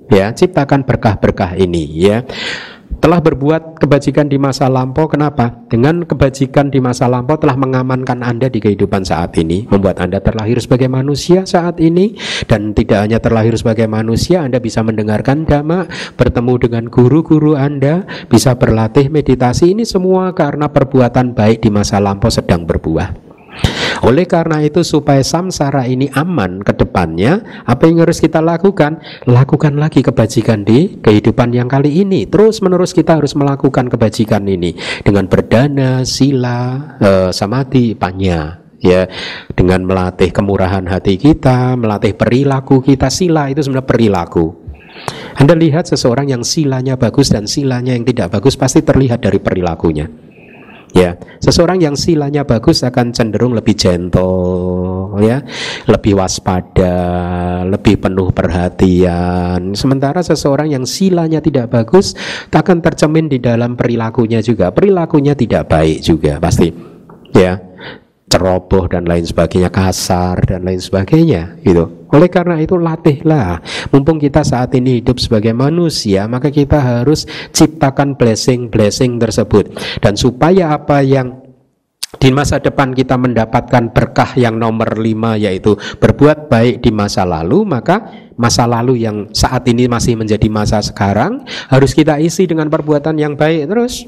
Ya, 0.09 0.33
ciptakan 0.33 0.89
berkah-berkah 0.89 1.53
ini, 1.53 1.85
ya 1.93 2.25
telah 2.99 3.23
berbuat 3.23 3.79
kebajikan 3.79 4.27
di 4.27 4.35
masa 4.35 4.67
lampau 4.67 5.07
kenapa? 5.07 5.55
Dengan 5.71 6.03
kebajikan 6.03 6.69
di 6.69 6.83
masa 6.83 7.07
lampau 7.07 7.39
telah 7.39 7.55
mengamankan 7.55 8.21
Anda 8.21 8.51
di 8.51 8.59
kehidupan 8.59 9.07
saat 9.07 9.33
ini 9.39 9.65
membuat 9.71 10.03
Anda 10.03 10.19
terlahir 10.19 10.59
sebagai 10.59 10.91
manusia 10.91 11.47
saat 11.47 11.79
ini 11.79 12.19
dan 12.45 12.75
tidak 12.75 13.07
hanya 13.07 13.23
terlahir 13.23 13.55
sebagai 13.55 13.87
manusia 13.87 14.43
Anda 14.43 14.59
bisa 14.59 14.83
mendengarkan 14.83 15.47
dhamma 15.47 15.87
bertemu 16.19 16.53
dengan 16.59 16.83
guru-guru 16.91 17.55
Anda 17.55 18.03
bisa 18.27 18.53
berlatih 18.59 19.07
meditasi 19.07 19.71
ini 19.71 19.87
semua 19.87 20.35
karena 20.35 20.67
perbuatan 20.67 21.31
baik 21.31 21.63
di 21.63 21.69
masa 21.71 22.03
lampau 22.03 22.27
sedang 22.27 22.67
berbuah 22.67 23.22
oleh 24.03 24.27
karena 24.27 24.59
itu 24.59 24.83
supaya 24.83 25.23
samsara 25.23 25.87
ini 25.87 26.11
aman 26.11 26.59
ke 26.59 26.75
depannya, 26.75 27.63
apa 27.63 27.87
yang 27.87 28.03
harus 28.03 28.19
kita 28.19 28.43
lakukan? 28.43 28.99
Lakukan 29.23 29.79
lagi 29.79 30.03
kebajikan 30.03 30.67
di 30.67 30.99
kehidupan 30.99 31.55
yang 31.55 31.71
kali 31.71 32.03
ini. 32.03 32.27
Terus 32.27 32.59
menerus 32.59 32.91
kita 32.91 33.15
harus 33.15 33.31
melakukan 33.31 33.87
kebajikan 33.87 34.43
ini 34.43 34.75
dengan 35.07 35.31
berdana, 35.31 36.03
sila, 36.03 36.97
e, 36.99 37.11
samadhi, 37.31 37.95
panya 37.95 38.59
ya 38.83 39.07
dengan 39.55 39.87
melatih 39.87 40.35
kemurahan 40.35 40.83
hati 40.83 41.15
kita, 41.15 41.79
melatih 41.79 42.11
perilaku 42.19 42.83
kita. 42.83 43.07
Sila 43.07 43.47
itu 43.47 43.63
sebenarnya 43.63 43.87
perilaku. 43.87 44.45
Anda 45.39 45.55
lihat 45.55 45.89
seseorang 45.89 46.29
yang 46.29 46.43
silanya 46.43 46.99
bagus 46.99 47.31
dan 47.31 47.47
silanya 47.47 47.95
yang 47.95 48.03
tidak 48.03 48.35
bagus 48.35 48.59
pasti 48.59 48.83
terlihat 48.83 49.23
dari 49.23 49.39
perilakunya. 49.39 50.32
Ya, 50.93 51.17
seseorang 51.41 51.81
yang 51.81 51.97
silanya 51.97 52.45
bagus 52.45 52.85
akan 52.85 53.17
cenderung 53.17 53.57
lebih 53.57 53.73
gentle, 53.73 55.17
ya, 55.25 55.41
lebih 55.89 56.13
waspada, 56.21 57.65
lebih 57.65 57.97
penuh 57.97 58.29
perhatian. 58.29 59.73
Sementara 59.73 60.21
seseorang 60.21 60.69
yang 60.69 60.85
silanya 60.85 61.41
tidak 61.41 61.73
bagus 61.73 62.13
akan 62.53 62.85
tercemin 62.85 63.25
di 63.25 63.41
dalam 63.41 63.73
perilakunya 63.73 64.45
juga. 64.45 64.69
Perilakunya 64.69 65.33
tidak 65.33 65.65
baik 65.73 66.05
juga 66.05 66.37
pasti. 66.37 66.69
Ya, 67.33 67.57
ceroboh 68.33 68.89
dan 68.89 69.05
lain 69.05 69.21
sebagainya, 69.21 69.69
kasar 69.69 70.41
dan 70.49 70.65
lain 70.65 70.81
sebagainya 70.81 71.61
gitu. 71.61 72.09
Oleh 72.09 72.29
karena 72.33 72.57
itu 72.57 72.73
latihlah. 72.73 73.61
Mumpung 73.93 74.17
kita 74.17 74.41
saat 74.41 74.73
ini 74.73 75.01
hidup 75.01 75.21
sebagai 75.21 75.53
manusia, 75.53 76.25
maka 76.25 76.49
kita 76.49 76.81
harus 76.81 77.29
ciptakan 77.53 78.17
blessing-blessing 78.17 79.21
tersebut. 79.21 79.77
Dan 80.01 80.17
supaya 80.17 80.73
apa 80.73 81.05
yang 81.05 81.43
di 82.21 82.29
masa 82.29 82.61
depan 82.61 82.93
kita 82.93 83.17
mendapatkan 83.17 83.89
berkah 83.89 84.37
yang 84.37 84.57
nomor 84.57 84.97
lima 85.01 85.33
yaitu 85.33 85.73
berbuat 85.97 86.45
baik 86.45 86.85
di 86.85 86.93
masa 86.93 87.25
lalu 87.25 87.65
maka 87.65 88.05
masa 88.37 88.69
lalu 88.69 89.01
yang 89.01 89.33
saat 89.33 89.65
ini 89.65 89.89
masih 89.89 90.13
menjadi 90.13 90.45
masa 90.45 90.77
sekarang 90.85 91.41
harus 91.73 91.97
kita 91.97 92.21
isi 92.21 92.45
dengan 92.45 92.69
perbuatan 92.69 93.17
yang 93.17 93.33
baik 93.33 93.65
terus 93.65 94.05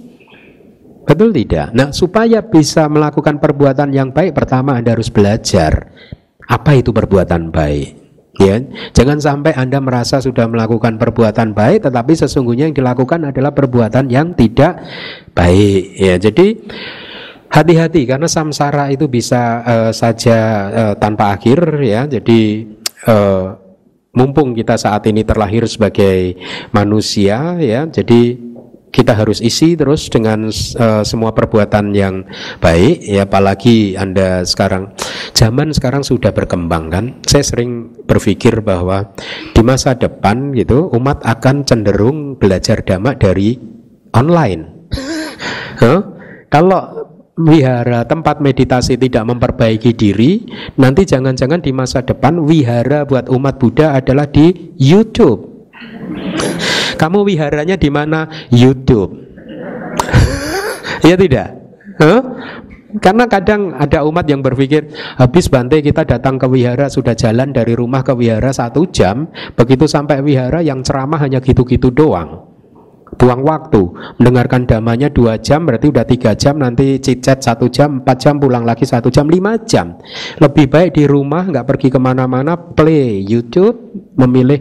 Betul 1.06 1.30
tidak? 1.38 1.70
Nah, 1.78 1.94
supaya 1.94 2.42
bisa 2.42 2.90
melakukan 2.90 3.38
perbuatan 3.38 3.94
yang 3.94 4.10
baik, 4.10 4.34
pertama 4.34 4.74
Anda 4.74 4.98
harus 4.98 5.14
belajar 5.14 5.94
apa 6.50 6.78
itu 6.78 6.90
perbuatan 6.90 7.54
baik. 7.54 8.06
Ya, 8.36 8.60
jangan 8.92 9.16
sampai 9.16 9.56
Anda 9.56 9.80
merasa 9.80 10.20
sudah 10.20 10.44
melakukan 10.52 11.00
perbuatan 11.00 11.56
baik, 11.56 11.88
tetapi 11.88 12.20
sesungguhnya 12.20 12.68
yang 12.68 12.76
dilakukan 12.76 13.32
adalah 13.32 13.56
perbuatan 13.56 14.12
yang 14.12 14.36
tidak 14.36 14.84
baik. 15.32 15.96
Ya, 15.96 16.20
jadi 16.20 16.60
hati-hati 17.48 18.04
karena 18.04 18.28
samsara 18.28 18.92
itu 18.92 19.08
bisa 19.08 19.64
uh, 19.64 19.92
saja 19.96 20.40
uh, 20.68 20.94
tanpa 21.00 21.32
akhir. 21.32 21.80
Ya, 21.80 22.04
jadi 22.12 22.68
uh, 23.08 23.56
mumpung 24.12 24.52
kita 24.52 24.76
saat 24.76 25.08
ini 25.08 25.24
terlahir 25.24 25.64
sebagai 25.72 26.36
manusia, 26.76 27.56
ya, 27.56 27.88
jadi 27.88 28.36
kita 28.96 29.12
harus 29.12 29.44
isi 29.44 29.76
terus 29.76 30.08
dengan 30.08 30.48
uh, 30.48 31.04
semua 31.04 31.36
perbuatan 31.36 31.92
yang 31.92 32.24
baik. 32.64 33.04
Ya 33.04 33.28
apalagi 33.28 34.00
Anda 34.00 34.48
sekarang 34.48 34.96
zaman 35.36 35.76
sekarang 35.76 36.08
sudah 36.08 36.32
berkembang 36.32 36.88
kan? 36.88 37.06
Saya 37.28 37.44
sering 37.44 37.92
berpikir 38.08 38.64
bahwa 38.64 39.12
di 39.52 39.60
masa 39.60 40.00
depan 40.00 40.56
gitu 40.56 40.88
umat 40.96 41.20
akan 41.28 41.68
cenderung 41.68 42.40
belajar 42.40 42.80
dhamma 42.80 43.20
dari 43.20 43.60
online. 44.16 44.64
Huh? 45.76 46.00
kalau 46.48 47.12
wihara 47.36 48.08
tempat 48.08 48.40
meditasi 48.40 48.96
tidak 48.96 49.28
memperbaiki 49.28 49.92
diri 49.92 50.48
nanti 50.80 51.04
jangan-jangan 51.04 51.60
di 51.60 51.76
masa 51.76 52.00
depan 52.00 52.40
wihara 52.40 53.04
buat 53.04 53.28
umat 53.28 53.60
Buddha 53.60 53.92
adalah 53.92 54.32
di 54.32 54.72
YouTube 54.80 55.55
kamu 56.96 57.28
wiharanya 57.28 57.76
di 57.78 57.90
mana? 57.94 58.28
YouTube. 58.50 59.16
ya 61.08 61.16
tidak? 61.20 61.48
Huh? 62.02 62.22
Karena 62.96 63.28
kadang 63.28 63.76
ada 63.76 64.08
umat 64.08 64.24
yang 64.24 64.40
berpikir 64.40 64.88
habis 65.20 65.52
Bante 65.52 65.84
kita 65.84 66.08
datang 66.08 66.40
ke 66.40 66.48
wihara 66.48 66.88
sudah 66.88 67.12
jalan 67.12 67.52
dari 67.52 67.76
rumah 67.76 68.08
ke 68.08 68.16
wihara 68.16 68.56
satu 68.56 68.88
jam, 68.88 69.28
begitu 69.60 69.84
sampai 69.84 70.24
wihara 70.24 70.64
yang 70.64 70.80
ceramah 70.80 71.20
hanya 71.20 71.44
gitu-gitu 71.44 71.92
doang. 71.92 72.56
Buang 73.16 73.48
waktu, 73.48 73.96
mendengarkan 74.20 74.68
damanya 74.68 75.08
dua 75.08 75.40
jam 75.40 75.64
berarti 75.64 75.88
udah 75.88 76.04
tiga 76.04 76.36
jam 76.36 76.60
nanti 76.60 77.00
cicet 77.00 77.40
satu 77.40 77.72
jam, 77.72 78.04
empat 78.04 78.18
jam 78.20 78.36
pulang 78.40 78.68
lagi 78.68 78.84
satu 78.84 79.08
jam, 79.08 79.32
lima 79.32 79.56
jam. 79.64 79.96
Lebih 80.40 80.68
baik 80.68 81.00
di 81.00 81.04
rumah 81.08 81.48
nggak 81.48 81.64
pergi 81.64 81.88
ke 81.92 82.00
mana-mana, 82.00 82.60
play 82.60 83.24
YouTube, 83.24 84.12
memilih 84.20 84.60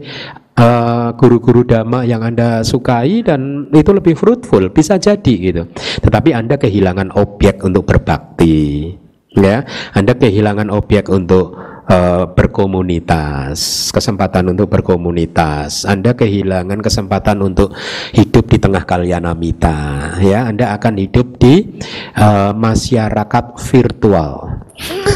guru-guru 1.18 1.62
uh, 1.62 1.66
dhamma 1.66 2.06
yang 2.06 2.22
Anda 2.22 2.62
sukai 2.62 3.26
dan 3.26 3.70
itu 3.74 3.90
lebih 3.90 4.14
fruitful, 4.14 4.70
bisa 4.70 4.98
jadi 5.02 5.34
gitu. 5.34 5.62
Tetapi 5.74 6.30
Anda 6.30 6.54
kehilangan 6.54 7.14
objek 7.18 7.62
untuk 7.66 7.90
berbakti. 7.90 8.94
Ya, 9.34 9.66
Anda 9.90 10.14
kehilangan 10.14 10.70
objek 10.70 11.10
untuk 11.10 11.58
uh, 11.90 12.30
berkomunitas, 12.30 13.90
kesempatan 13.90 14.54
untuk 14.54 14.70
berkomunitas. 14.70 15.82
Anda 15.90 16.14
kehilangan 16.14 16.78
kesempatan 16.78 17.42
untuk 17.42 17.74
hidup 18.14 18.46
di 18.46 18.62
tengah 18.62 18.86
kalyanamita, 18.86 20.14
ya. 20.22 20.46
Anda 20.46 20.78
akan 20.78 20.94
hidup 21.02 21.42
di 21.42 21.82
uh, 22.14 22.54
masyarakat 22.54 23.58
virtual. 23.58 24.62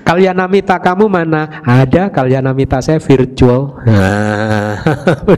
Kalyanamita 0.00 0.80
kamu 0.80 1.12
mana? 1.12 1.60
Ada 1.60 2.08
Kalyanamita 2.08 2.80
saya 2.80 2.96
virtual. 2.96 3.76
Ah, 3.84 4.80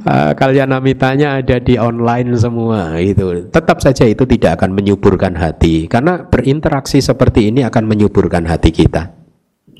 Kalyanamitannya 0.40 1.40
ada 1.40 1.56
di 1.56 1.80
online 1.80 2.36
semua 2.36 3.00
itu. 3.00 3.48
Tetap 3.48 3.80
saja 3.80 4.04
itu 4.04 4.28
tidak 4.28 4.60
akan 4.60 4.76
menyuburkan 4.76 5.32
hati 5.36 5.88
karena 5.88 6.28
berinteraksi 6.28 7.00
seperti 7.00 7.48
ini 7.48 7.64
akan 7.64 7.88
menyuburkan 7.88 8.44
hati 8.44 8.70
kita. 8.74 9.16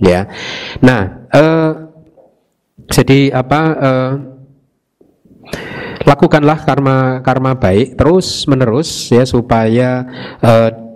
Ya. 0.01 0.33
Nah, 0.81 1.29
uh, 1.29 1.73
jadi 2.89 3.37
apa 3.37 3.61
uh, 3.77 4.13
lakukanlah 6.09 6.65
karma 6.65 7.21
karma 7.21 7.55
baik 7.55 7.95
terus 8.01 8.49
menerus 8.49 9.13
ya 9.13 9.23
supaya 9.29 10.09
uh, 10.41 10.90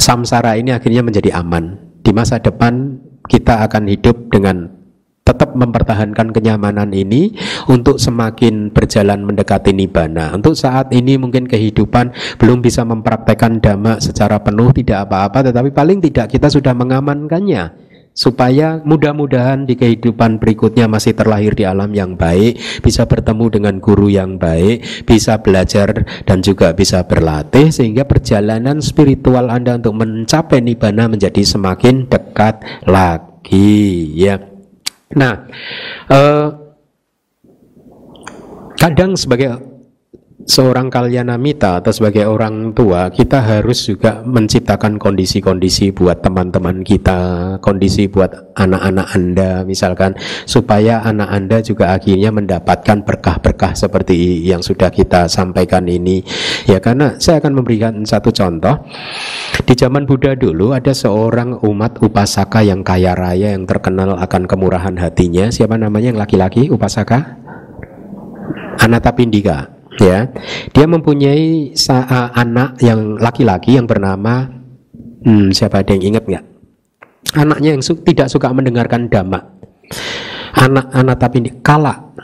samsara 0.00 0.56
ini 0.56 0.72
akhirnya 0.74 1.04
menjadi 1.04 1.36
aman. 1.36 1.78
Di 2.00 2.10
masa 2.10 2.40
depan 2.40 2.98
kita 3.28 3.62
akan 3.68 3.86
hidup 3.86 4.32
dengan 4.32 4.80
tetap 5.20 5.54
mempertahankan 5.54 6.34
kenyamanan 6.34 6.90
ini 6.90 7.38
untuk 7.70 8.02
semakin 8.02 8.74
berjalan 8.74 9.22
mendekati 9.22 9.70
nibbana. 9.70 10.34
Untuk 10.34 10.58
saat 10.58 10.90
ini 10.90 11.14
mungkin 11.20 11.46
kehidupan 11.46 12.10
belum 12.42 12.58
bisa 12.58 12.82
mempraktekkan 12.82 13.62
dhamma 13.62 14.02
secara 14.02 14.42
penuh 14.42 14.74
tidak 14.74 15.06
apa-apa 15.06 15.52
tetapi 15.52 15.70
paling 15.70 16.02
tidak 16.02 16.34
kita 16.34 16.50
sudah 16.50 16.74
mengamankannya 16.74 17.89
supaya 18.12 18.82
mudah-mudahan 18.82 19.64
di 19.64 19.78
kehidupan 19.78 20.42
berikutnya 20.42 20.90
masih 20.90 21.14
terlahir 21.14 21.54
di 21.54 21.64
alam 21.64 21.94
yang 21.94 22.18
baik, 22.18 22.58
bisa 22.82 23.06
bertemu 23.06 23.46
dengan 23.48 23.74
guru 23.78 24.10
yang 24.10 24.36
baik, 24.36 25.06
bisa 25.06 25.38
belajar 25.40 26.04
dan 26.26 26.42
juga 26.42 26.74
bisa 26.74 27.06
berlatih 27.06 27.70
sehingga 27.70 28.04
perjalanan 28.04 28.82
spiritual 28.82 29.48
Anda 29.48 29.78
untuk 29.78 29.96
mencapai 29.96 30.60
nibbana 30.60 31.06
menjadi 31.06 31.40
semakin 31.40 32.10
dekat 32.10 32.60
lagi 32.84 34.10
ya. 34.18 34.36
Nah, 35.16 35.48
eh, 36.10 36.46
kadang 38.78 39.18
sebagai 39.18 39.69
seorang 40.48 40.88
kalyanamita 40.88 41.82
atau 41.82 41.92
sebagai 41.92 42.24
orang 42.24 42.72
tua 42.72 43.12
kita 43.12 43.40
harus 43.44 43.84
juga 43.84 44.24
menciptakan 44.24 44.96
kondisi-kondisi 44.96 45.92
buat 45.92 46.24
teman-teman 46.24 46.80
kita, 46.80 47.56
kondisi 47.60 48.08
buat 48.08 48.56
anak-anak 48.56 49.06
Anda 49.12 49.50
misalkan 49.66 50.16
supaya 50.48 51.04
anak 51.04 51.28
Anda 51.28 51.58
juga 51.60 51.92
akhirnya 51.92 52.32
mendapatkan 52.32 53.04
berkah-berkah 53.04 53.76
seperti 53.76 54.44
yang 54.46 54.64
sudah 54.64 54.88
kita 54.88 55.28
sampaikan 55.28 55.84
ini. 55.90 56.24
Ya 56.64 56.80
karena 56.80 57.20
saya 57.20 57.42
akan 57.42 57.60
memberikan 57.60 58.02
satu 58.06 58.32
contoh. 58.32 58.80
Di 59.60 59.74
zaman 59.76 60.08
Buddha 60.08 60.34
dulu 60.34 60.72
ada 60.72 60.90
seorang 60.90 61.60
umat 61.62 62.00
upasaka 62.00 62.64
yang 62.64 62.80
kaya 62.80 63.12
raya 63.12 63.52
yang 63.52 63.68
terkenal 63.68 64.16
akan 64.16 64.48
kemurahan 64.48 64.96
hatinya. 64.96 65.52
Siapa 65.52 65.76
namanya 65.76 66.10
yang 66.14 66.20
laki-laki 66.20 66.72
upasaka? 66.72 67.38
Anatapindika 68.80 69.79
ya. 69.98 70.30
Dia 70.70 70.86
mempunyai 70.86 71.74
anak 72.36 72.78
yang 72.84 73.18
laki-laki 73.18 73.74
yang 73.74 73.90
bernama 73.90 74.46
hmm, 75.26 75.50
siapa 75.50 75.82
ada 75.82 75.96
yang 75.96 76.14
ingat 76.14 76.24
nggak? 76.28 76.44
Anaknya 77.34 77.78
yang 77.78 77.82
su 77.82 77.98
tidak 78.02 78.30
suka 78.30 78.50
mendengarkan 78.50 79.10
dhamma 79.10 79.38
anak-anak 80.50 81.16
tapi 81.18 81.36
ini 81.42 81.50
kala 81.62 82.14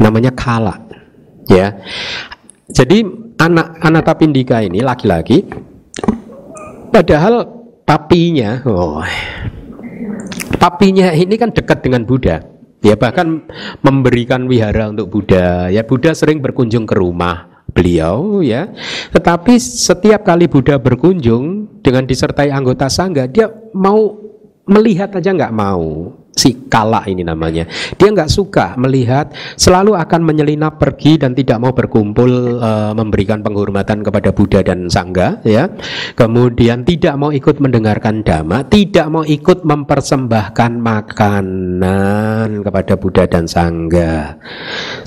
namanya 0.00 0.32
kala 0.32 0.74
ya. 1.48 1.72
Jadi 2.66 3.04
anak 3.38 3.78
anak 3.84 4.02
tapindika 4.02 4.64
ini 4.64 4.80
laki-laki 4.80 5.44
padahal 6.90 7.44
papinya 7.84 8.64
oh 8.64 9.04
papinya 10.56 11.12
ini 11.12 11.36
kan 11.36 11.52
dekat 11.52 11.84
dengan 11.84 12.08
Buddha 12.08 12.40
Ya 12.84 12.94
bahkan 12.94 13.44
memberikan 13.80 14.44
wihara 14.46 14.92
untuk 14.92 15.10
Buddha. 15.10 15.72
Ya 15.72 15.82
Buddha 15.82 16.12
sering 16.12 16.38
berkunjung 16.44 16.84
ke 16.84 16.94
rumah 16.94 17.64
beliau 17.76 18.40
ya. 18.40 18.72
Tetapi 19.12 19.60
setiap 19.60 20.24
kali 20.24 20.48
Buddha 20.48 20.80
berkunjung 20.80 21.68
dengan 21.84 22.08
disertai 22.08 22.48
anggota 22.48 22.88
sangga, 22.88 23.28
dia 23.28 23.52
mau 23.76 24.16
melihat 24.66 25.12
aja 25.14 25.30
nggak 25.30 25.54
mau 25.54 26.10
si 26.36 26.68
kala 26.68 27.00
ini 27.08 27.24
namanya. 27.24 27.64
Dia 27.96 28.12
nggak 28.12 28.28
suka 28.28 28.76
melihat, 28.76 29.32
selalu 29.56 29.96
akan 29.96 30.20
menyelinap 30.20 30.76
pergi 30.76 31.16
dan 31.16 31.32
tidak 31.32 31.56
mau 31.56 31.72
berkumpul 31.72 32.60
e, 32.60 32.70
memberikan 32.92 33.40
penghormatan 33.40 34.04
kepada 34.04 34.36
Buddha 34.36 34.60
dan 34.60 34.92
Sangga, 34.92 35.40
ya. 35.48 35.72
Kemudian 36.12 36.84
tidak 36.84 37.16
mau 37.16 37.32
ikut 37.32 37.56
mendengarkan 37.56 38.20
dhamma, 38.20 38.68
tidak 38.68 39.08
mau 39.08 39.24
ikut 39.24 39.64
mempersembahkan 39.64 40.72
makanan 40.76 42.60
kepada 42.60 42.94
Buddha 43.00 43.24
dan 43.24 43.48
Sangga. 43.48 44.36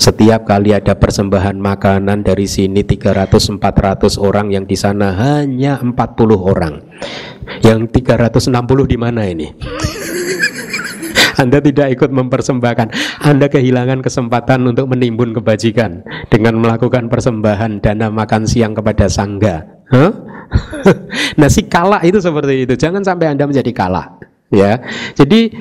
Setiap 0.02 0.50
kali 0.50 0.74
ada 0.74 0.98
persembahan 0.98 1.54
makanan 1.62 2.26
dari 2.26 2.50
sini 2.50 2.82
300-400 2.82 4.18
orang 4.18 4.50
yang 4.50 4.66
di 4.66 4.74
sana 4.74 5.14
hanya 5.14 5.78
40 5.78 5.94
orang. 6.34 6.74
Yang 7.62 8.02
360 8.02 8.50
di 8.90 8.96
mana 8.98 9.22
ini? 9.30 9.46
Anda 11.38 11.62
tidak 11.62 11.94
ikut 11.94 12.10
mempersembahkan, 12.10 12.88
Anda 13.22 13.46
kehilangan 13.46 14.02
kesempatan 14.02 14.66
untuk 14.66 14.90
menimbun 14.90 15.36
kebajikan 15.36 16.02
dengan 16.32 16.58
melakukan 16.58 17.06
persembahan 17.06 17.84
dana 17.84 18.10
makan 18.10 18.48
siang 18.48 18.74
kepada 18.74 19.06
sangga. 19.06 19.66
Huh? 19.94 20.10
nah 21.40 21.46
si 21.46 21.70
kala 21.70 22.02
itu 22.02 22.18
seperti 22.18 22.66
itu. 22.66 22.74
Jangan 22.74 23.06
sampai 23.06 23.30
Anda 23.30 23.46
menjadi 23.46 23.70
kala. 23.70 24.18
Ya, 24.50 24.82
jadi 25.14 25.54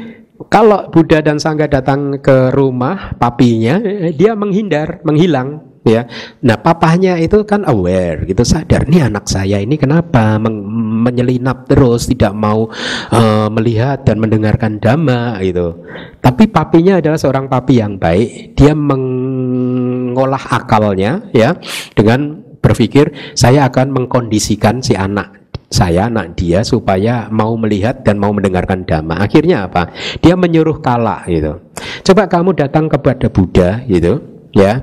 kalau 0.48 0.88
Buddha 0.90 1.20
dan 1.20 1.38
Sangga 1.38 1.68
datang 1.68 2.18
ke 2.24 2.50
rumah 2.56 3.14
papinya, 3.20 3.78
dia 4.16 4.34
menghindar, 4.40 5.04
menghilang, 5.06 5.69
ya. 5.84 6.06
Nah, 6.44 6.60
papahnya 6.60 7.20
itu 7.20 7.44
kan 7.48 7.64
aware 7.68 8.24
gitu, 8.28 8.44
sadar 8.44 8.88
nih 8.88 9.08
anak 9.08 9.28
saya 9.28 9.60
ini 9.60 9.76
kenapa 9.80 10.40
menyelinap 10.40 11.70
terus 11.70 12.10
tidak 12.10 12.36
mau 12.36 12.68
uh, 13.12 13.48
melihat 13.54 14.04
dan 14.04 14.20
mendengarkan 14.20 14.80
dhamma 14.80 15.40
gitu. 15.44 15.80
Tapi 16.20 16.52
papinya 16.52 17.00
adalah 17.00 17.20
seorang 17.20 17.48
papi 17.48 17.80
yang 17.80 17.96
baik, 17.96 18.56
dia 18.56 18.76
mengolah 18.76 20.52
akalnya 20.52 21.24
ya 21.32 21.56
dengan 21.96 22.44
berpikir 22.60 23.36
saya 23.40 23.72
akan 23.72 23.96
mengkondisikan 23.96 24.84
si 24.84 24.92
anak 24.92 25.40
saya 25.70 26.10
anak 26.10 26.34
dia 26.34 26.66
supaya 26.66 27.30
mau 27.30 27.54
melihat 27.54 28.02
dan 28.02 28.18
mau 28.18 28.34
mendengarkan 28.34 28.90
dhamma. 28.90 29.22
Akhirnya 29.22 29.70
apa? 29.70 29.94
Dia 30.18 30.34
menyuruh 30.34 30.82
kala 30.82 31.22
gitu. 31.30 31.62
Coba 32.10 32.26
kamu 32.26 32.58
datang 32.58 32.90
kepada 32.90 33.30
Buddha 33.30 33.86
gitu 33.86 34.39
ya. 34.60 34.74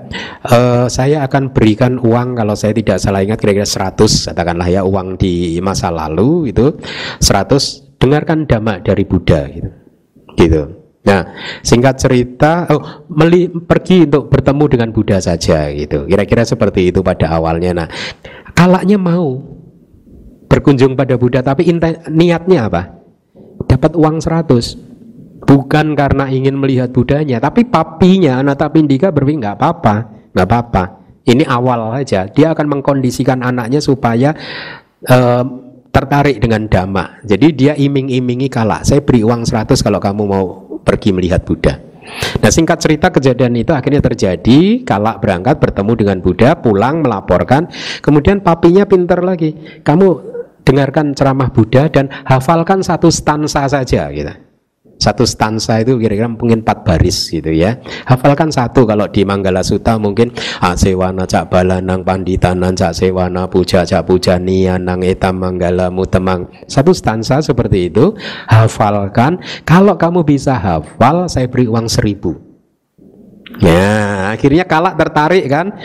Uh, 0.47 0.87
saya 0.89 1.23
akan 1.29 1.53
berikan 1.53 2.01
uang 2.01 2.37
kalau 2.37 2.57
saya 2.57 2.73
tidak 2.73 2.97
salah 2.97 3.21
ingat 3.21 3.37
kira-kira 3.37 3.69
100 3.69 4.33
katakanlah 4.33 4.69
ya 4.69 4.83
uang 4.83 5.21
di 5.21 5.61
masa 5.61 5.93
lalu 5.93 6.51
itu 6.51 6.73
100 7.21 8.01
dengarkan 8.01 8.49
dhamma 8.49 8.81
dari 8.81 9.05
Buddha 9.05 9.45
gitu. 9.53 9.71
Gitu. 10.37 10.63
Nah 11.07 11.21
singkat 11.63 12.03
cerita 12.03 12.67
oh 12.73 13.07
meli, 13.13 13.47
pergi 13.49 14.09
untuk 14.09 14.33
bertemu 14.33 14.65
dengan 14.67 14.89
Buddha 14.91 15.19
saja 15.21 15.71
gitu. 15.71 16.09
Kira-kira 16.09 16.43
seperti 16.43 16.91
itu 16.91 17.05
pada 17.05 17.31
awalnya. 17.37 17.85
Nah 17.85 17.89
kalaknya 18.57 18.97
mau 18.97 19.39
berkunjung 20.47 20.97
pada 20.97 21.15
Buddha 21.21 21.45
tapi 21.45 21.69
niatnya 22.11 22.71
apa? 22.71 22.83
Dapat 23.67 23.93
uang 23.99 24.23
100 24.23 24.96
bukan 25.47 25.95
karena 25.95 26.27
ingin 26.27 26.59
melihat 26.59 26.91
budanya 26.91 27.39
tapi 27.39 27.65
papinya 27.65 28.43
Anatapindika 28.43 29.15
berpikir 29.15 29.41
nggak 29.47 29.57
apa-apa 29.57 29.95
nggak 30.37 30.47
apa-apa. 30.47 30.85
Ini 31.27 31.43
awal 31.49 31.97
saja 32.03 32.29
dia 32.29 32.53
akan 32.53 32.79
mengkondisikan 32.79 33.41
anaknya 33.43 33.81
supaya 33.81 34.37
uh, 35.09 35.43
tertarik 35.91 36.39
dengan 36.39 36.69
dhamma. 36.69 37.25
Jadi 37.25 37.47
dia 37.57 37.73
iming-imingi 37.73 38.53
kalah 38.53 38.85
saya 38.85 39.01
beri 39.01 39.25
uang 39.25 39.49
100 39.49 39.75
kalau 39.81 39.99
kamu 39.99 40.23
mau 40.29 40.47
pergi 40.85 41.17
melihat 41.17 41.43
Buddha. 41.43 41.75
Nah 42.39 42.51
singkat 42.55 42.79
cerita 42.79 43.11
kejadian 43.11 43.59
itu 43.59 43.75
akhirnya 43.75 43.99
terjadi. 44.05 44.87
Kalak 44.87 45.19
berangkat 45.25 45.59
bertemu 45.59 45.93
dengan 45.99 46.19
Buddha 46.23 46.55
Pulang 46.55 47.03
melaporkan. 47.03 47.67
Kemudian 47.99 48.45
papinya 48.45 48.87
pinter 48.87 49.19
lagi. 49.27 49.83
Kamu 49.83 50.37
dengarkan 50.63 51.15
ceramah 51.15 51.55
Buddha 51.55 51.87
Dan 51.87 52.11
hafalkan 52.27 52.83
satu 52.83 53.07
stansa 53.07 53.67
saja 53.71 54.11
gitu 54.11 54.46
Satu 54.97 55.29
stansa 55.29 55.77
itu 55.85 56.01
kira-kira 56.01 56.25
mungkin 56.25 56.65
empat 56.65 56.81
baris 56.81 57.29
gitu 57.29 57.53
ya. 57.53 57.77
Hafalkan 58.09 58.49
satu 58.49 58.89
kalau 58.89 59.05
di 59.13 59.29
Manggala 59.29 59.61
Sutta 59.61 60.01
mungkin 60.01 60.33
asewana 60.65 61.29
cak 61.29 61.53
balanang 61.53 62.01
panditanan 62.01 62.73
cak 62.73 62.97
sewana 62.97 63.45
puja 63.45 63.85
cak 63.85 64.09
puja 64.09 64.41
nang 64.41 65.05
etam 65.05 65.37
manggala 65.37 65.93
mutemang. 65.93 66.49
Satu 66.65 66.97
stansa 66.97 67.45
seperti 67.45 67.93
itu 67.93 68.17
hafalkan. 68.49 69.37
Kalau 69.69 70.01
kamu 70.01 70.25
bisa 70.25 70.57
hafal, 70.57 71.29
saya 71.29 71.45
beri 71.47 71.69
uang 71.69 71.87
seribu. 71.93 72.41
Ya, 73.61 74.33
akhirnya 74.33 74.65
kalak 74.65 74.97
tertarik 74.97 75.45
kan, 75.49 75.77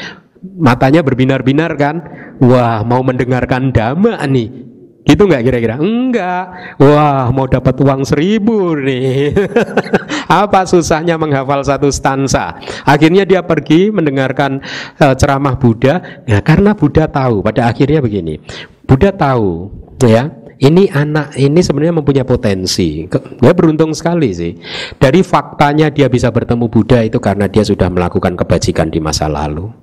matanya 0.60 1.04
berbinar-binar 1.04 1.76
kan. 1.76 1.96
Wah, 2.42 2.82
mau 2.82 3.04
mendengarkan 3.06 3.70
dhamma 3.70 4.18
nih 4.26 4.71
Gitu 5.02 5.26
nggak 5.26 5.42
kira-kira? 5.42 5.76
Enggak. 5.82 6.78
Wah, 6.78 7.34
mau 7.34 7.50
dapat 7.50 7.74
uang 7.82 8.06
seribu 8.06 8.78
nih. 8.78 9.34
Apa 10.42 10.70
susahnya 10.70 11.18
menghafal 11.18 11.66
satu 11.66 11.90
stansa? 11.90 12.62
Akhirnya 12.86 13.26
dia 13.26 13.42
pergi 13.42 13.90
mendengarkan 13.90 14.62
uh, 15.02 15.16
ceramah 15.18 15.58
Buddha. 15.58 16.24
Ya, 16.30 16.40
karena 16.46 16.78
Buddha 16.78 17.10
tahu. 17.10 17.42
Pada 17.42 17.66
akhirnya 17.74 17.98
begini. 17.98 18.38
Buddha 18.86 19.10
tahu, 19.10 19.74
ya. 20.06 20.30
Ini 20.62 20.94
anak 20.94 21.42
ini 21.42 21.58
sebenarnya 21.66 21.98
mempunyai 21.98 22.22
potensi. 22.22 23.10
Dia 23.42 23.54
beruntung 23.58 23.98
sekali 23.98 24.30
sih. 24.30 24.54
Dari 25.02 25.26
faktanya 25.26 25.90
dia 25.90 26.06
bisa 26.06 26.30
bertemu 26.30 26.70
Buddha 26.70 27.02
itu 27.02 27.18
karena 27.18 27.50
dia 27.50 27.66
sudah 27.66 27.90
melakukan 27.90 28.38
kebajikan 28.38 28.94
di 28.94 29.02
masa 29.02 29.26
lalu. 29.26 29.74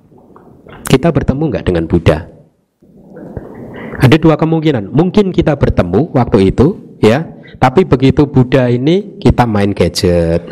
Kita 0.87 1.11
bertemu 1.11 1.43
nggak 1.51 1.65
dengan 1.67 1.83
Buddha? 1.83 2.38
Ada 3.99 4.15
dua 4.15 4.39
kemungkinan. 4.39 4.95
Mungkin 4.95 5.35
kita 5.35 5.59
bertemu 5.59 6.15
waktu 6.15 6.55
itu, 6.55 6.97
ya. 7.03 7.27
Tapi 7.59 7.83
begitu 7.83 8.23
Buddha 8.23 8.71
ini 8.71 9.19
kita 9.19 9.43
main 9.43 9.75
gadget. 9.75 10.47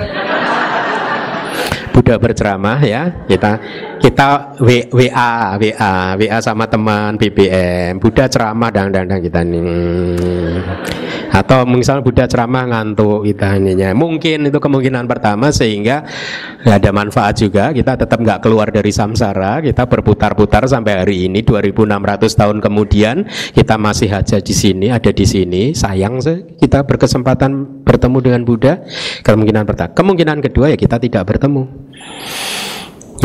Buddha 1.98 2.22
berceramah 2.22 2.78
ya 2.86 3.26
kita 3.26 3.58
kita 3.98 4.58
WA 4.62 5.58
WA 5.58 5.94
WA 6.18 6.38
sama 6.40 6.70
teman 6.70 7.18
BBM 7.18 7.98
Buddha 7.98 8.30
ceramah 8.30 8.70
dan 8.70 8.94
dan, 8.94 9.10
dan 9.10 9.20
kita 9.20 9.42
nih. 9.42 10.62
Atau 11.34 11.70
misalnya 11.70 12.02
Buddha 12.02 12.26
ceramah 12.26 12.66
ngantuk 12.66 13.28
kita 13.28 13.62
ininya 13.62 13.94
mungkin 13.94 14.50
itu 14.50 14.58
kemungkinan 14.58 15.06
pertama 15.06 15.54
sehingga 15.54 16.06
ada 16.66 16.90
manfaat 16.94 17.38
juga. 17.38 17.70
Kita 17.74 17.94
tetap 18.00 18.18
nggak 18.18 18.42
keluar 18.42 18.74
dari 18.74 18.90
samsara. 18.90 19.62
Kita 19.62 19.86
berputar-putar 19.86 20.66
sampai 20.66 21.04
hari 21.06 21.30
ini 21.30 21.46
2600 21.46 22.34
tahun 22.34 22.58
kemudian 22.64 23.16
kita 23.54 23.76
masih 23.78 24.10
aja 24.14 24.38
di 24.42 24.54
sini 24.54 24.90
ada 24.90 25.10
di 25.14 25.26
sini. 25.26 25.76
Sayang 25.78 26.22
sih 26.24 26.58
kita 26.58 26.86
berkesempatan 26.86 27.84
bertemu 27.86 28.18
dengan 28.24 28.42
Buddha. 28.46 28.74
Kemungkinan 29.22 29.64
pertama 29.68 29.92
kemungkinan 29.94 30.38
kedua 30.42 30.74
ya 30.74 30.78
kita 30.80 30.98
tidak 30.98 31.28
bertemu. 31.28 31.70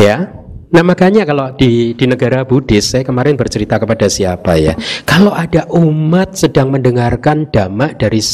Ya 0.00 0.41
Nah 0.72 0.82
makanya 0.82 1.28
kalau 1.28 1.52
di, 1.52 1.92
di 1.92 2.04
negara 2.08 2.48
Buddhis 2.48 2.88
saya 2.88 3.04
kemarin 3.04 3.36
bercerita 3.36 3.76
kepada 3.76 4.08
siapa 4.08 4.56
ya 4.56 4.72
Kalau 5.04 5.36
ada 5.36 5.68
umat 5.68 6.32
sedang 6.32 6.72
mendengarkan 6.72 7.52
dhamma 7.52 7.92
dari 7.92 8.24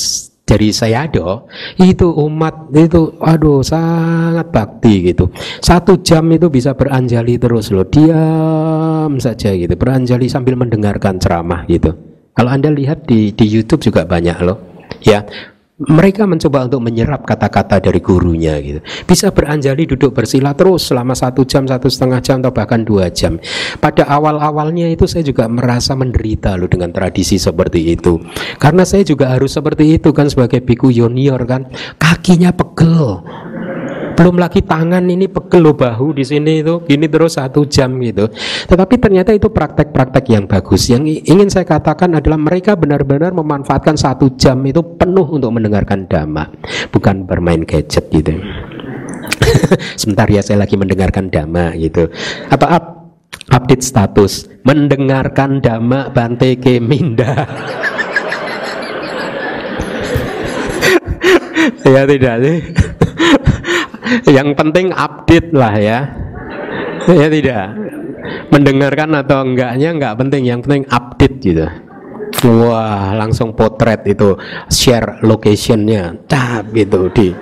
dari 0.48 0.72
Sayado 0.72 1.44
itu 1.76 2.08
umat 2.08 2.72
itu 2.72 3.20
aduh 3.20 3.60
sangat 3.60 4.48
bakti 4.48 5.12
gitu. 5.12 5.28
Satu 5.60 6.00
jam 6.00 6.24
itu 6.32 6.48
bisa 6.48 6.72
beranjali 6.72 7.36
terus 7.36 7.68
loh 7.68 7.84
diam 7.84 9.12
saja 9.20 9.52
gitu 9.52 9.76
beranjali 9.76 10.24
sambil 10.24 10.56
mendengarkan 10.56 11.20
ceramah 11.20 11.68
gitu. 11.68 11.92
Kalau 12.32 12.48
anda 12.48 12.72
lihat 12.72 13.04
di 13.04 13.36
di 13.36 13.44
YouTube 13.44 13.84
juga 13.92 14.08
banyak 14.08 14.38
loh 14.40 14.56
ya 15.04 15.20
mereka 15.78 16.26
mencoba 16.26 16.66
untuk 16.66 16.82
menyerap 16.82 17.22
kata-kata 17.22 17.78
dari 17.78 18.02
gurunya 18.02 18.58
gitu. 18.58 18.82
Bisa 19.06 19.30
beranjali 19.30 19.86
duduk 19.86 20.10
bersila 20.10 20.50
terus 20.50 20.90
selama 20.90 21.14
satu 21.14 21.46
jam, 21.46 21.70
satu 21.70 21.86
setengah 21.86 22.18
jam 22.18 22.42
atau 22.42 22.50
bahkan 22.50 22.82
dua 22.82 23.14
jam. 23.14 23.38
Pada 23.78 24.02
awal-awalnya 24.10 24.90
itu 24.90 25.06
saya 25.06 25.22
juga 25.22 25.46
merasa 25.46 25.94
menderita 25.94 26.58
loh 26.58 26.66
dengan 26.66 26.90
tradisi 26.90 27.38
seperti 27.38 27.94
itu. 27.94 28.18
Karena 28.58 28.82
saya 28.82 29.06
juga 29.06 29.30
harus 29.30 29.54
seperti 29.54 30.02
itu 30.02 30.10
kan 30.10 30.26
sebagai 30.26 30.66
biku 30.66 30.90
junior 30.90 31.38
kan. 31.46 31.70
Kakinya 31.94 32.50
pegel, 32.50 33.22
belum 34.18 34.34
lagi 34.34 34.66
tangan 34.66 35.06
ini 35.06 35.30
pegel 35.30 35.62
loh 35.62 35.78
bahu 35.78 36.18
di 36.18 36.26
sini 36.26 36.58
itu. 36.58 36.82
Gini 36.82 37.06
terus 37.06 37.38
satu 37.38 37.62
jam 37.70 37.94
gitu. 38.02 38.26
Tetapi 38.66 38.98
ternyata 38.98 39.30
itu 39.30 39.46
praktek-praktek 39.46 40.24
yang 40.34 40.50
bagus. 40.50 40.90
Yang 40.90 41.22
ingin 41.22 41.46
saya 41.46 41.62
katakan 41.62 42.18
adalah 42.18 42.34
mereka 42.34 42.74
benar-benar 42.74 43.30
memanfaatkan 43.30 43.94
satu 43.94 44.34
jam 44.34 44.58
itu 44.66 44.82
penuh 44.98 45.38
untuk 45.38 45.54
mendengarkan 45.54 46.10
dhamma 46.10 46.50
bukan 46.90 47.30
bermain 47.30 47.62
gadget 47.62 48.10
gitu. 48.10 48.34
Sebentar 50.00 50.26
ya 50.26 50.42
saya 50.42 50.66
lagi 50.66 50.74
mendengarkan 50.74 51.30
dhamma 51.30 51.78
gitu. 51.78 52.10
Apa 52.50 52.66
up 52.74 52.84
update 53.54 53.86
status. 53.86 54.50
Mendengarkan 54.66 55.62
dhamma 55.62 56.10
Bante 56.10 56.58
Keminda 56.58 57.46
ya 61.88 62.04
tidak 62.04 62.36
sih 62.44 62.58
yang 64.36 64.52
penting 64.54 64.92
update 64.94 65.50
lah 65.52 65.74
ya. 65.76 65.98
Ya 67.08 67.28
tidak. 67.30 67.64
Mendengarkan 68.52 69.16
atau 69.16 69.44
enggaknya 69.44 69.94
enggak 69.94 70.14
penting 70.18 70.42
yang 70.44 70.60
penting 70.60 70.84
update 70.88 71.36
gitu. 71.40 71.66
Wah 72.44 73.16
langsung 73.16 73.56
potret 73.56 74.04
itu 74.06 74.36
share 74.68 75.24
locationnya. 75.24 76.28
Cap 76.28 76.70
gitu 76.76 77.08
di 77.10 77.32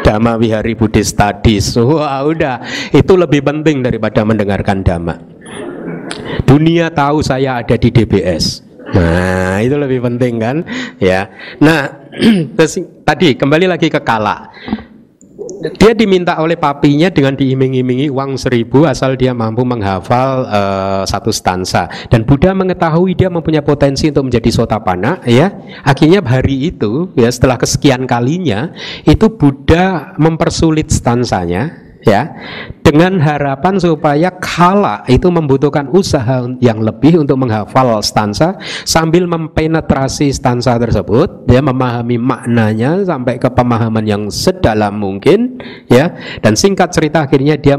Dhamma 0.00 0.38
Wihari 0.38 0.78
Buddhist 0.78 1.18
Studies. 1.18 1.74
Wah 1.80 2.22
udah. 2.22 2.62
Itu 2.94 3.18
lebih 3.18 3.42
penting 3.42 3.82
daripada 3.82 4.22
mendengarkan 4.22 4.86
Dhamma. 4.86 5.16
Dunia 6.46 6.90
tahu 6.90 7.22
saya 7.22 7.62
ada 7.62 7.78
di 7.78 7.90
DBS 7.94 8.70
nah 8.90 9.62
itu 9.62 9.78
lebih 9.78 10.02
penting 10.02 10.42
kan? 10.42 10.56
Ya. 10.98 11.30
Nah 11.62 12.10
tadi 13.08 13.38
kembali 13.38 13.70
lagi 13.70 13.86
ke 13.86 14.02
kala 14.02 14.50
dia 15.60 15.92
diminta 15.92 16.40
oleh 16.40 16.56
papinya 16.56 17.12
dengan 17.12 17.36
diiming-imingi 17.36 18.08
uang 18.08 18.40
seribu 18.40 18.88
asal 18.88 19.14
dia 19.14 19.36
mampu 19.36 19.60
menghafal 19.62 20.48
uh, 20.48 21.02
satu 21.04 21.28
stansa. 21.28 21.88
Dan 22.08 22.24
Buddha 22.24 22.56
mengetahui 22.56 23.12
dia 23.12 23.28
mempunyai 23.28 23.64
potensi 23.64 24.08
untuk 24.08 24.32
menjadi 24.32 24.48
sotapana 24.48 25.20
ya. 25.28 25.52
Akhirnya 25.84 26.24
hari 26.24 26.72
itu 26.72 27.12
ya 27.12 27.28
setelah 27.28 27.60
kesekian 27.60 28.08
kalinya 28.08 28.72
itu 29.04 29.28
Buddha 29.28 30.16
mempersulit 30.16 30.88
stansanya 30.88 31.89
ya. 32.04 32.32
Dengan 32.80 33.20
harapan 33.22 33.78
supaya 33.78 34.32
kala 34.40 35.06
itu 35.06 35.28
membutuhkan 35.30 35.86
usaha 35.92 36.48
yang 36.58 36.82
lebih 36.82 37.22
untuk 37.22 37.38
menghafal 37.38 38.00
stansa 38.02 38.58
sambil 38.82 39.28
mempenetrasi 39.30 40.32
stansa 40.34 40.74
tersebut 40.80 41.46
ya 41.46 41.62
memahami 41.62 42.18
maknanya 42.18 43.04
sampai 43.06 43.38
ke 43.38 43.46
pemahaman 43.52 44.04
yang 44.04 44.22
sedalam 44.32 44.96
mungkin 44.98 45.60
ya. 45.86 46.12
Dan 46.42 46.56
singkat 46.56 46.90
cerita 46.90 47.28
akhirnya 47.28 47.54
dia 47.60 47.78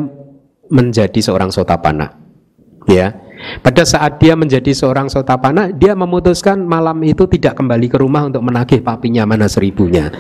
menjadi 0.72 1.20
seorang 1.20 1.52
sotapana 1.52 2.16
ya. 2.88 3.14
Pada 3.66 3.82
saat 3.82 4.22
dia 4.22 4.38
menjadi 4.38 4.70
seorang 4.70 5.10
sotapana 5.10 5.74
dia 5.74 5.98
memutuskan 5.98 6.62
malam 6.62 7.02
itu 7.02 7.26
tidak 7.26 7.58
kembali 7.58 7.90
ke 7.90 7.98
rumah 7.98 8.30
untuk 8.30 8.46
menagih 8.46 8.86
papinya 8.86 9.26
mana 9.26 9.50
seribunya 9.50 10.14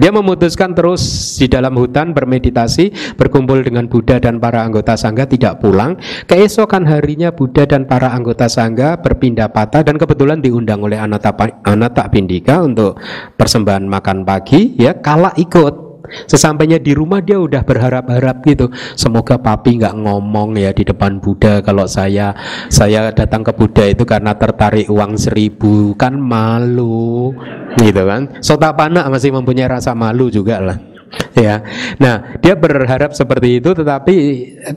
dia 0.00 0.10
memutuskan 0.10 0.74
terus 0.74 1.02
di 1.38 1.46
dalam 1.46 1.76
hutan 1.78 2.10
bermeditasi, 2.16 3.16
berkumpul 3.18 3.62
dengan 3.62 3.86
Buddha 3.86 4.18
dan 4.18 4.42
para 4.42 4.64
anggota 4.66 4.98
sangga 4.98 5.28
tidak 5.28 5.60
pulang. 5.60 5.94
Keesokan 6.26 6.88
harinya 6.88 7.30
Buddha 7.30 7.68
dan 7.68 7.86
para 7.86 8.10
anggota 8.10 8.50
sangga 8.50 8.98
berpindah 8.98 9.52
patah 9.52 9.84
dan 9.86 10.00
kebetulan 10.00 10.40
diundang 10.40 10.82
oleh 10.82 10.98
Anata, 10.98 11.30
Anata 11.62 12.08
Pindika 12.08 12.64
untuk 12.64 12.98
persembahan 13.36 13.86
makan 13.86 14.26
pagi. 14.26 14.74
Ya, 14.80 14.96
kala 14.96 15.36
ikut. 15.36 15.83
Sesampainya 16.24 16.78
di 16.78 16.94
rumah 16.94 17.20
dia 17.20 17.38
udah 17.38 17.62
berharap-harap 17.66 18.44
gitu. 18.46 18.70
Semoga 18.94 19.36
papi 19.36 19.82
nggak 19.82 19.94
ngomong 19.98 20.56
ya 20.56 20.70
di 20.70 20.86
depan 20.86 21.18
Buddha 21.18 21.60
kalau 21.60 21.84
saya 21.84 22.32
saya 22.70 23.10
datang 23.10 23.42
ke 23.42 23.52
Buddha 23.52 23.84
itu 23.90 24.06
karena 24.06 24.34
tertarik 24.34 24.86
uang 24.88 25.18
seribu 25.18 25.92
kan 25.98 26.14
malu 26.16 27.34
gitu 27.78 28.02
kan. 28.06 28.30
Sotapana 28.40 29.06
masih 29.10 29.34
mempunyai 29.34 29.68
rasa 29.68 29.92
malu 29.92 30.30
juga 30.30 30.62
lah 30.62 30.93
ya. 31.36 31.62
Nah, 31.98 32.38
dia 32.38 32.54
berharap 32.54 33.12
seperti 33.12 33.62
itu 33.62 33.70
tetapi 33.74 34.14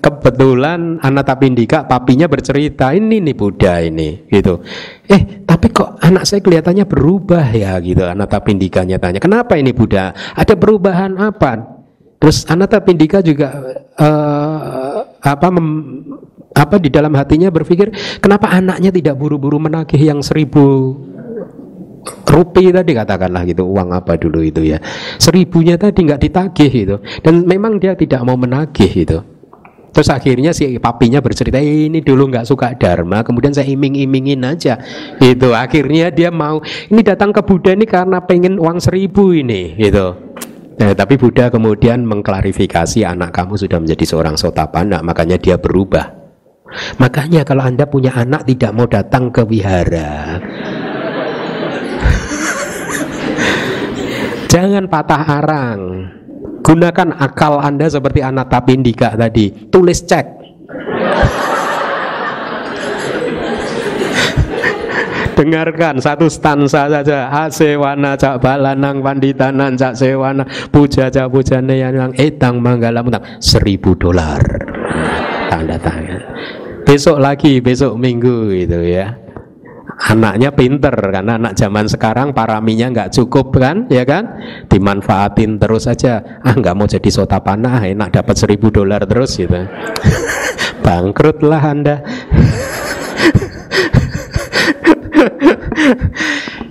kebetulan 0.01 1.01
anak 1.01 1.23
Tapindika 1.27 1.85
papinya 1.85 2.25
bercerita, 2.25 2.91
ini 2.93 3.21
nih 3.21 3.35
Buddha 3.35 3.81
ini 3.83 4.27
gitu. 4.29 4.61
Eh, 5.07 5.45
tapi 5.47 5.71
kok 5.71 5.99
anak 6.03 6.27
saya 6.27 6.43
kelihatannya 6.43 6.85
berubah 6.85 7.45
ya 7.53 7.77
gitu. 7.81 8.03
Anak 8.03 8.29
Tapindikanya 8.29 8.97
tanya, 8.97 9.19
"Kenapa 9.21 9.55
ini 9.55 9.71
Buddha? 9.71 10.13
Ada 10.35 10.55
perubahan 10.55 11.15
apa?" 11.17 11.77
Terus 12.17 12.49
anak 12.49 12.73
Tapindika 12.73 13.21
juga 13.21 13.53
uh, 13.93 15.05
apa 15.21 15.47
mem, 15.53 15.67
apa 16.57 16.81
di 16.81 16.89
dalam 16.89 17.13
hatinya 17.13 17.53
berpikir, 17.53 17.93
"Kenapa 18.17 18.49
anaknya 18.49 18.89
tidak 18.89 19.21
buru-buru 19.21 19.61
menagih 19.61 20.01
yang 20.01 20.25
seribu 20.25 20.97
rupi 22.27 22.69
tadi 22.71 22.91
katakanlah 22.93 23.43
gitu 23.47 23.65
uang 23.65 23.95
apa 23.95 24.19
dulu 24.19 24.43
itu 24.43 24.63
ya 24.63 24.77
seribunya 25.17 25.75
tadi 25.79 26.05
nggak 26.05 26.21
ditagih 26.27 26.71
gitu 26.71 26.95
dan 27.23 27.43
memang 27.43 27.79
dia 27.81 27.93
tidak 27.97 28.21
mau 28.23 28.35
menagih 28.35 28.91
gitu 28.91 29.19
Terus 29.97 30.13
akhirnya 30.13 30.53
si 30.53 30.77
papinya 30.77 31.17
bercerita 31.25 31.57
eh, 31.57 31.89
ini 31.89 32.05
dulu 32.05 32.29
nggak 32.29 32.45
suka 32.45 32.77
dharma, 32.77 33.25
kemudian 33.25 33.49
saya 33.49 33.65
iming-imingin 33.65 34.45
aja. 34.45 34.77
Itu 35.17 35.57
akhirnya 35.57 36.13
dia 36.13 36.29
mau 36.29 36.61
ini 36.93 37.01
datang 37.01 37.33
ke 37.33 37.41
Buddha 37.41 37.73
ini 37.73 37.89
karena 37.89 38.21
pengen 38.21 38.61
uang 38.61 38.77
seribu 38.77 39.33
ini, 39.33 39.73
gitu. 39.73 40.13
Nah, 40.77 40.93
tapi 40.93 41.17
Buddha 41.17 41.49
kemudian 41.49 42.05
mengklarifikasi 42.05 43.09
anak 43.09 43.33
kamu 43.33 43.57
sudah 43.57 43.81
menjadi 43.81 44.05
seorang 44.05 44.37
sotapana, 44.37 45.01
makanya 45.01 45.41
dia 45.41 45.57
berubah. 45.57 46.13
Makanya 47.01 47.41
kalau 47.41 47.65
anda 47.65 47.89
punya 47.89 48.13
anak 48.13 48.45
tidak 48.45 48.77
mau 48.77 48.85
datang 48.85 49.33
ke 49.33 49.41
wihara, 49.49 50.37
jangan 54.57 54.89
patah 54.89 55.21
arang. 55.37 55.81
Gunakan 56.65 57.13
akal 57.21 57.61
Anda 57.61 57.85
seperti 57.85 58.25
anak 58.25 58.49
tapindika 58.49 59.13
tadi. 59.13 59.53
Tulis 59.69 60.01
cek. 60.01 60.25
Dengarkan 65.37 66.01
satu 66.01 66.25
stansa 66.25 66.89
saja. 66.89 67.29
Asewana 67.29 68.17
cak 68.17 68.41
balanang 68.41 69.05
panditanan 69.05 69.77
cak 69.77 69.93
sewana 69.93 70.41
puja 70.73 71.13
cak 71.13 71.29
pujane 71.29 71.77
yang 71.77 72.09
etang 72.17 72.57
manggala 72.57 73.05
mutang 73.05 73.21
seribu 73.37 73.93
dolar. 73.93 74.41
Tanda 75.53 75.77
tangan. 75.77 76.25
Besok 76.81 77.21
lagi, 77.21 77.61
besok 77.61 77.93
minggu 78.01 78.49
itu 78.49 78.81
ya 78.81 79.26
anaknya 79.97 80.53
pinter 80.53 80.93
karena 80.93 81.41
anak 81.41 81.57
zaman 81.57 81.89
sekarang 81.89 82.29
paraminya 82.31 82.93
nggak 82.93 83.11
cukup 83.17 83.49
kan? 83.57 83.89
Ya 83.89 84.05
kan? 84.05 84.37
Dimanfaatin 84.69 85.57
terus 85.57 85.89
aja. 85.89 86.41
Ah 86.45 86.53
nggak 86.53 86.75
mau 86.77 86.85
jadi 86.85 87.09
sotapana 87.09 87.81
enak 87.81 88.13
dapat 88.13 88.35
seribu 88.37 88.69
dolar 88.69 89.03
terus 89.09 89.33
gitu. 89.35 89.57
Bangkrut 90.85 91.41
lah 91.41 91.61
anda. 91.65 91.95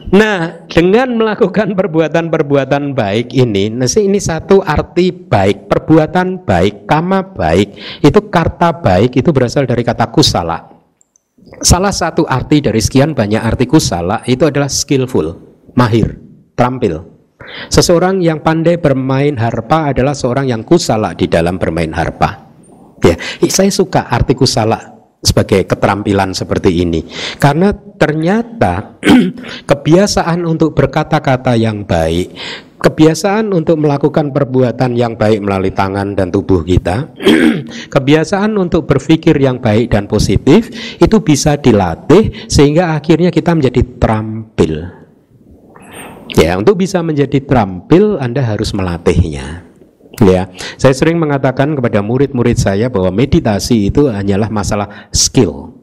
Nah, 0.06 0.64
dengan 0.70 1.18
melakukan 1.18 1.74
perbuatan-perbuatan 1.74 2.94
baik 2.94 3.34
ini, 3.36 3.68
nasi 3.68 4.06
ini 4.06 4.22
satu 4.22 4.62
arti 4.62 5.10
baik, 5.10 5.66
perbuatan 5.66 6.46
baik, 6.46 6.86
kama 6.88 7.34
baik, 7.34 8.00
itu 8.00 8.20
karta 8.30 8.70
baik 8.70 9.18
itu 9.18 9.34
berasal 9.34 9.66
dari 9.66 9.82
kata 9.82 10.08
kusala. 10.08 10.75
Salah 11.62 11.94
satu 11.94 12.26
arti 12.26 12.58
dari 12.58 12.82
sekian 12.82 13.14
banyak 13.14 13.38
arti 13.38 13.70
kusala 13.70 14.26
itu 14.26 14.42
adalah 14.50 14.66
skillful, 14.66 15.38
mahir, 15.78 16.18
terampil. 16.58 17.06
Seseorang 17.70 18.18
yang 18.18 18.42
pandai 18.42 18.82
bermain 18.82 19.38
harpa 19.38 19.94
adalah 19.94 20.12
seorang 20.12 20.50
yang 20.50 20.66
kusala 20.66 21.14
di 21.14 21.30
dalam 21.30 21.62
bermain 21.62 21.94
harpa. 21.94 22.50
Ya, 23.04 23.14
saya 23.46 23.70
suka 23.70 24.10
arti 24.10 24.34
kusala 24.34 24.95
sebagai 25.26 25.66
keterampilan 25.66 26.30
seperti 26.30 26.86
ini 26.86 27.02
karena 27.42 27.74
ternyata 27.74 29.02
kebiasaan 29.70 30.46
untuk 30.46 30.78
berkata-kata 30.78 31.58
yang 31.58 31.82
baik 31.82 32.30
kebiasaan 32.76 33.50
untuk 33.56 33.80
melakukan 33.80 34.30
perbuatan 34.30 34.94
yang 34.94 35.16
baik 35.16 35.40
melalui 35.40 35.72
tangan 35.72 36.12
dan 36.12 36.28
tubuh 36.28 36.62
kita, 36.62 37.08
kebiasaan 37.94 38.52
untuk 38.60 38.86
berpikir 38.86 39.34
yang 39.40 39.58
baik 39.58 39.90
dan 39.90 40.04
positif 40.06 40.68
itu 41.00 41.16
bisa 41.24 41.56
dilatih 41.56 42.46
sehingga 42.46 42.94
akhirnya 42.94 43.32
kita 43.32 43.56
menjadi 43.56 43.82
terampil. 43.96 44.74
Ya, 46.36 46.58
untuk 46.58 46.76
bisa 46.78 47.00
menjadi 47.00 47.40
terampil 47.40 48.20
Anda 48.20 48.44
harus 48.44 48.76
melatihnya. 48.76 49.65
Ya, 50.24 50.48
saya 50.80 50.96
sering 50.96 51.20
mengatakan 51.20 51.76
kepada 51.76 52.00
murid-murid 52.00 52.56
saya 52.56 52.88
bahwa 52.88 53.12
meditasi 53.12 53.92
itu 53.92 54.08
hanyalah 54.08 54.48
masalah 54.48 55.12
skill, 55.12 55.76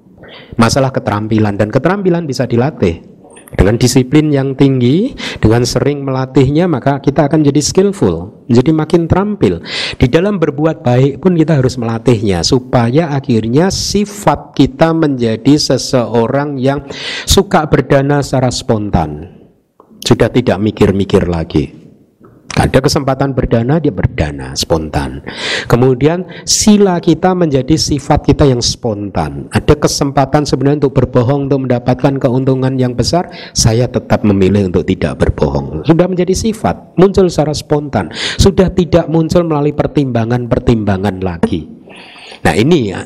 masalah 0.57 0.89
keterampilan 0.89 1.53
dan 1.53 1.69
keterampilan 1.69 2.25
bisa 2.25 2.49
dilatih. 2.49 3.13
Dengan 3.53 3.77
disiplin 3.77 4.33
yang 4.33 4.57
tinggi, 4.57 5.13
dengan 5.37 5.61
sering 5.61 6.01
melatihnya, 6.01 6.65
maka 6.65 6.97
kita 6.97 7.29
akan 7.29 7.45
jadi 7.45 7.61
skillful, 7.61 8.49
jadi 8.49 8.73
makin 8.73 9.05
terampil. 9.05 9.61
Di 10.01 10.09
dalam 10.09 10.41
berbuat 10.41 10.81
baik 10.81 11.21
pun 11.21 11.37
kita 11.37 11.61
harus 11.61 11.77
melatihnya, 11.77 12.41
supaya 12.41 13.13
akhirnya 13.13 13.69
sifat 13.69 14.57
kita 14.57 14.97
menjadi 14.97 15.53
seseorang 15.53 16.57
yang 16.57 16.89
suka 17.29 17.69
berdana 17.69 18.25
secara 18.25 18.49
spontan, 18.49 19.29
sudah 20.01 20.33
tidak 20.33 20.57
mikir-mikir 20.57 21.29
lagi. 21.29 21.82
Ada 22.53 22.85
kesempatan 22.85 23.33
berdana, 23.33 23.81
dia 23.81 23.89
berdana 23.89 24.53
spontan. 24.53 25.25
Kemudian 25.65 26.23
sila 26.45 27.01
kita 27.01 27.33
menjadi 27.33 27.73
sifat 27.73 28.29
kita 28.29 28.45
yang 28.45 28.61
spontan. 28.61 29.49
Ada 29.49 29.73
kesempatan 29.73 30.45
sebenarnya 30.45 30.85
untuk 30.85 31.01
berbohong 31.01 31.49
untuk 31.49 31.65
mendapatkan 31.65 32.21
keuntungan 32.21 32.77
yang 32.77 32.93
besar, 32.93 33.25
saya 33.57 33.89
tetap 33.89 34.21
memilih 34.21 34.69
untuk 34.69 34.85
tidak 34.85 35.17
berbohong. 35.17 35.81
Sudah 35.81 36.05
menjadi 36.05 36.37
sifat, 36.37 36.93
muncul 36.93 37.25
secara 37.25 37.57
spontan. 37.57 38.13
Sudah 38.37 38.69
tidak 38.69 39.09
muncul 39.09 39.41
melalui 39.49 39.73
pertimbangan-pertimbangan 39.73 41.25
lagi. 41.25 41.72
Nah 42.41 42.53
ini 42.57 42.89
ya, 42.89 43.05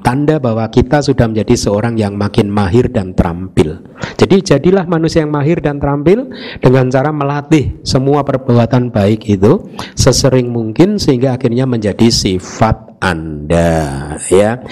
tanda 0.00 0.40
bahwa 0.40 0.64
kita 0.72 1.04
sudah 1.04 1.28
menjadi 1.28 1.54
seorang 1.54 2.00
yang 2.00 2.16
makin 2.16 2.48
mahir 2.48 2.88
dan 2.88 3.12
terampil. 3.12 3.84
Jadi 4.16 4.40
jadilah 4.40 4.88
manusia 4.88 5.22
yang 5.26 5.34
mahir 5.34 5.60
dan 5.60 5.76
terampil 5.76 6.32
dengan 6.62 6.88
cara 6.88 7.12
melatih 7.12 7.82
semua 7.84 8.24
perbuatan 8.24 8.88
baik 8.88 9.28
itu 9.28 9.68
sesering 9.92 10.48
mungkin 10.48 10.96
sehingga 10.96 11.36
akhirnya 11.36 11.68
menjadi 11.68 12.08
sifat 12.08 12.98
Anda 13.02 14.16
ya. 14.30 14.62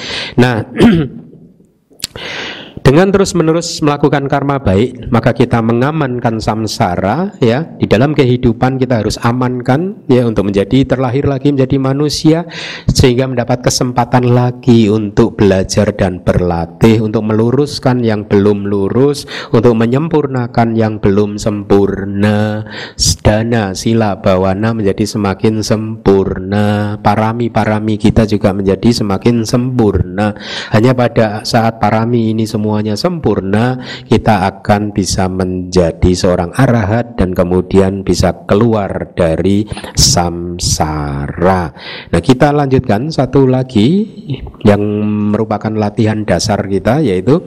Nah 0.41 0.67
Dengan 2.87 3.11
terus-menerus 3.11 3.83
melakukan 3.83 4.31
karma 4.31 4.63
baik, 4.63 5.11
maka 5.11 5.35
kita 5.35 5.59
mengamankan 5.59 6.39
samsara 6.39 7.35
ya. 7.43 7.67
Di 7.83 7.91
dalam 7.91 8.15
kehidupan 8.15 8.79
kita 8.79 9.03
harus 9.03 9.19
amankan 9.27 10.07
ya 10.07 10.23
untuk 10.23 10.47
menjadi 10.47 10.87
terlahir 10.95 11.27
lagi 11.27 11.51
menjadi 11.51 11.83
manusia 11.83 12.47
sehingga 12.87 13.27
mendapat 13.27 13.67
kesempatan 13.67 14.31
lagi 14.31 14.87
untuk 14.87 15.35
belajar 15.35 15.91
dan 15.99 16.23
berlatih 16.23 17.03
untuk 17.03 17.27
meluruskan 17.27 18.07
yang 18.07 18.23
belum 18.31 18.71
lurus, 18.71 19.27
untuk 19.51 19.75
menyempurnakan 19.75 20.79
yang 20.79 21.03
belum 21.03 21.43
sempurna. 21.43 22.71
Dana, 23.27 23.75
sila, 23.75 24.23
bawana 24.23 24.71
menjadi 24.71 25.03
semakin 25.03 25.59
sempurna. 25.59 26.95
Parami-parami 27.03 27.99
kita 27.99 28.31
juga 28.31 28.55
menjadi 28.55 28.95
semakin 28.95 29.43
sempurna. 29.43 30.39
Hanya 30.71 30.95
pada 30.95 31.43
saat 31.43 31.83
parami 31.83 32.31
ini 32.31 32.47
semua 32.47 32.76
semuanya 32.77 33.01
sempurna, 33.01 33.81
kita 34.05 34.53
akan 34.53 34.93
bisa 34.93 35.33
menjadi 35.33 36.13
seorang 36.13 36.53
arahat 36.53 37.17
dan 37.17 37.33
kemudian 37.33 38.05
bisa 38.05 38.45
keluar 38.45 39.17
dari 39.17 39.65
samsara. 39.97 41.73
Nah, 42.13 42.21
kita 42.21 42.53
lanjutkan 42.53 43.09
satu 43.09 43.49
lagi 43.49 44.05
yang 44.61 44.85
merupakan 45.33 45.73
latihan 45.73 46.21
dasar 46.29 46.69
kita 46.69 47.01
yaitu 47.01 47.41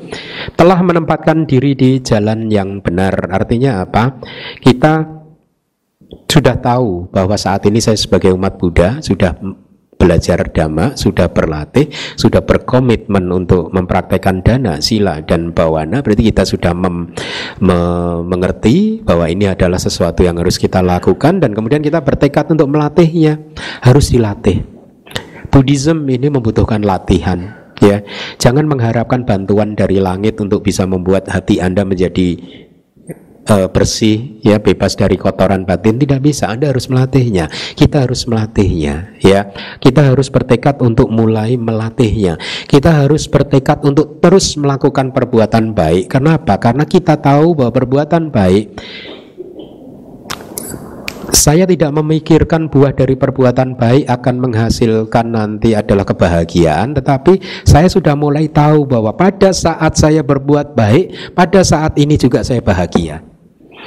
telah 0.57 0.81
menempatkan 0.81 1.45
diri 1.45 1.77
di 1.77 2.01
jalan 2.01 2.49
yang 2.49 2.81
benar. 2.81 3.29
Artinya 3.29 3.85
apa? 3.85 4.17
Kita 4.57 5.05
sudah 6.25 6.57
tahu 6.57 7.05
bahwa 7.13 7.37
saat 7.37 7.69
ini 7.69 7.77
saya 7.77 8.01
sebagai 8.01 8.33
umat 8.33 8.57
Buddha 8.57 8.97
sudah 8.97 9.37
belajar 9.99 10.47
dhamma, 10.47 10.95
sudah 10.95 11.27
berlatih, 11.27 11.91
sudah 12.15 12.39
berkomitmen 12.39 13.27
untuk 13.35 13.67
mempraktekkan 13.75 14.39
dana, 14.39 14.79
sila 14.79 15.19
dan 15.27 15.51
bawana, 15.51 15.99
berarti 15.99 16.31
kita 16.31 16.47
sudah 16.47 16.71
mem, 16.71 17.11
me, 17.59 17.77
mengerti 18.23 19.03
bahwa 19.03 19.27
ini 19.27 19.51
adalah 19.51 19.75
sesuatu 19.75 20.23
yang 20.23 20.39
harus 20.39 20.55
kita 20.55 20.79
lakukan 20.79 21.43
dan 21.43 21.51
kemudian 21.51 21.83
kita 21.83 21.99
bertekad 21.99 22.47
untuk 22.47 22.71
melatihnya, 22.71 23.43
harus 23.83 24.15
dilatih. 24.15 24.63
Buddhism 25.51 26.07
ini 26.07 26.31
membutuhkan 26.31 26.79
latihan, 26.79 27.59
ya. 27.83 27.99
Jangan 28.39 28.71
mengharapkan 28.71 29.27
bantuan 29.27 29.75
dari 29.75 29.99
langit 29.99 30.39
untuk 30.39 30.63
bisa 30.63 30.87
membuat 30.87 31.27
hati 31.27 31.59
Anda 31.59 31.83
menjadi 31.83 32.39
uh, 33.47 33.67
bersih 33.71 34.41
ya 34.43 34.59
bebas 34.59 34.97
dari 34.97 35.15
kotoran 35.15 35.63
batin 35.63 35.95
tidak 35.95 36.19
bisa. 36.25 36.51
Anda 36.51 36.73
harus 36.73 36.89
melatihnya. 36.91 37.47
Kita 37.77 38.03
harus 38.03 38.27
melatihnya 38.27 39.15
ya. 39.21 39.53
Kita 39.79 40.11
harus 40.11 40.27
bertekad 40.27 40.81
untuk 40.83 41.07
mulai 41.07 41.55
melatihnya. 41.55 42.35
Kita 42.67 43.05
harus 43.05 43.29
bertekad 43.29 43.85
untuk 43.85 44.19
terus 44.19 44.57
melakukan 44.59 45.15
perbuatan 45.15 45.71
baik. 45.71 46.11
Karena 46.11 46.35
apa? 46.35 46.59
Karena 46.59 46.83
kita 46.83 47.15
tahu 47.19 47.55
bahwa 47.55 47.71
perbuatan 47.71 48.33
baik 48.33 48.65
saya 51.33 51.65
tidak 51.69 51.91
memikirkan 51.93 52.69
buah 52.69 52.93
dari 52.93 53.13
perbuatan 53.13 53.77
baik 53.77 54.09
akan 54.09 54.35
menghasilkan 54.49 55.25
nanti 55.29 55.77
adalah 55.77 56.05
kebahagiaan, 56.05 56.97
tetapi 56.97 57.37
saya 57.65 57.85
sudah 57.89 58.17
mulai 58.17 58.49
tahu 58.49 58.85
bahwa 58.85 59.13
pada 59.13 59.53
saat 59.53 59.97
saya 59.97 60.25
berbuat 60.25 60.73
baik, 60.73 61.35
pada 61.37 61.61
saat 61.61 61.97
ini 62.01 62.17
juga 62.17 62.41
saya 62.41 62.61
bahagia. 62.61 63.21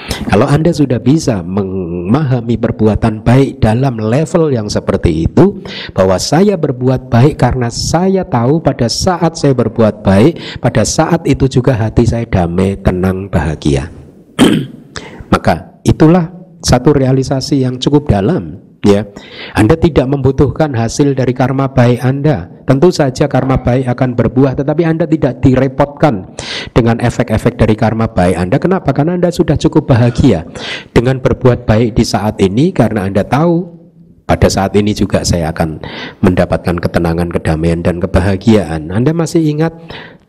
Kalau 0.02 0.48
Anda 0.48 0.72
sudah 0.72 0.98
bisa 0.98 1.44
memahami 1.44 2.56
perbuatan 2.56 3.22
baik 3.22 3.60
dalam 3.62 4.00
level 4.00 4.50
yang 4.50 4.66
seperti 4.66 5.28
itu, 5.28 5.62
bahwa 5.92 6.16
saya 6.16 6.56
berbuat 6.58 7.12
baik 7.12 7.38
karena 7.38 7.68
saya 7.68 8.24
tahu 8.26 8.58
pada 8.64 8.88
saat 8.88 9.36
saya 9.36 9.54
berbuat 9.54 10.02
baik, 10.02 10.58
pada 10.58 10.82
saat 10.82 11.22
itu 11.28 11.46
juga 11.46 11.76
hati 11.76 12.08
saya 12.08 12.24
damai, 12.26 12.80
tenang, 12.80 13.28
bahagia. 13.28 13.92
Maka 15.32 15.78
itulah 15.86 16.41
satu 16.62 16.94
realisasi 16.94 17.66
yang 17.66 17.76
cukup 17.82 18.08
dalam 18.08 18.72
ya. 18.86 19.06
Anda 19.54 19.78
tidak 19.78 20.10
membutuhkan 20.10 20.74
hasil 20.74 21.14
dari 21.14 21.34
karma 21.34 21.70
baik 21.70 22.02
Anda. 22.02 22.50
Tentu 22.62 22.94
saja 22.94 23.26
karma 23.26 23.58
baik 23.58 23.90
akan 23.90 24.14
berbuah 24.14 24.54
tetapi 24.54 24.82
Anda 24.86 25.04
tidak 25.06 25.42
direpotkan 25.42 26.38
dengan 26.70 27.02
efek-efek 27.02 27.58
dari 27.58 27.74
karma 27.74 28.10
baik 28.10 28.38
Anda. 28.38 28.56
Kenapa? 28.62 28.94
Karena 28.94 29.18
Anda 29.18 29.30
sudah 29.34 29.58
cukup 29.58 29.90
bahagia 29.90 30.46
dengan 30.94 31.18
berbuat 31.18 31.66
baik 31.66 31.98
di 31.98 32.04
saat 32.06 32.38
ini 32.38 32.70
karena 32.70 33.06
Anda 33.10 33.26
tahu 33.26 33.82
pada 34.22 34.46
saat 34.46 34.72
ini 34.78 34.94
juga 34.94 35.26
saya 35.26 35.50
akan 35.50 35.82
mendapatkan 36.22 36.78
ketenangan, 36.78 37.28
kedamaian 37.34 37.82
dan 37.82 37.98
kebahagiaan. 37.98 38.94
Anda 38.94 39.10
masih 39.12 39.42
ingat 39.44 39.74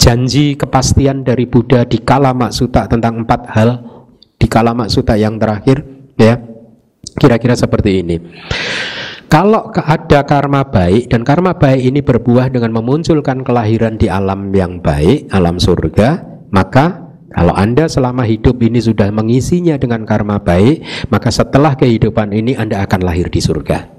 janji 0.01 0.57
kepastian 0.57 1.21
dari 1.23 1.45
Buddha 1.45 1.85
di 1.85 2.01
Kalamak 2.01 2.51
Sutta 2.51 2.89
tentang 2.89 3.23
empat 3.23 3.41
hal? 3.53 3.69
Di 4.35 4.49
Kalamak 4.51 4.91
Sutta 4.91 5.15
yang 5.15 5.39
terakhir 5.39 5.92
ya 6.17 6.53
Kira-kira 7.13 7.53
seperti 7.53 8.01
ini. 8.01 8.17
Kalau 9.29 9.73
ada 9.73 10.21
karma 10.25 10.61
baik 10.61 11.09
dan 11.09 11.25
karma 11.25 11.57
baik 11.57 11.81
ini 11.81 12.05
berbuah 12.05 12.53
dengan 12.53 12.69
memunculkan 12.69 13.41
kelahiran 13.41 13.97
di 13.97 14.05
alam 14.05 14.53
yang 14.53 14.77
baik, 14.77 15.29
alam 15.33 15.57
surga, 15.57 16.21
maka 16.53 17.01
kalau 17.33 17.53
Anda 17.57 17.89
selama 17.89 18.29
hidup 18.29 18.61
ini 18.61 18.77
sudah 18.77 19.09
mengisinya 19.09 19.73
dengan 19.81 20.05
karma 20.05 20.37
baik, 20.37 21.09
maka 21.09 21.33
setelah 21.33 21.73
kehidupan 21.73 22.29
ini 22.29 22.53
Anda 22.53 22.85
akan 22.85 23.01
lahir 23.01 23.33
di 23.33 23.41
surga. 23.41 23.89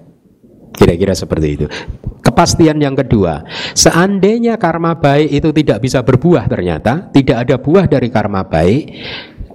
Kira-kira 0.74 1.15
seperti 1.19 1.49
itu. 1.51 1.66
Kepastian 2.23 2.78
yang 2.78 2.95
kedua, 2.99 3.47
seandainya 3.74 4.59
karma 4.59 4.99
baik 4.99 5.28
itu 5.35 5.51
tidak 5.55 5.82
bisa 5.82 6.03
berbuah 6.03 6.47
ternyata, 6.47 7.11
tidak 7.11 7.47
ada 7.47 7.57
buah 7.59 7.86
dari 7.91 8.09
karma 8.11 8.47
baik, 8.47 8.82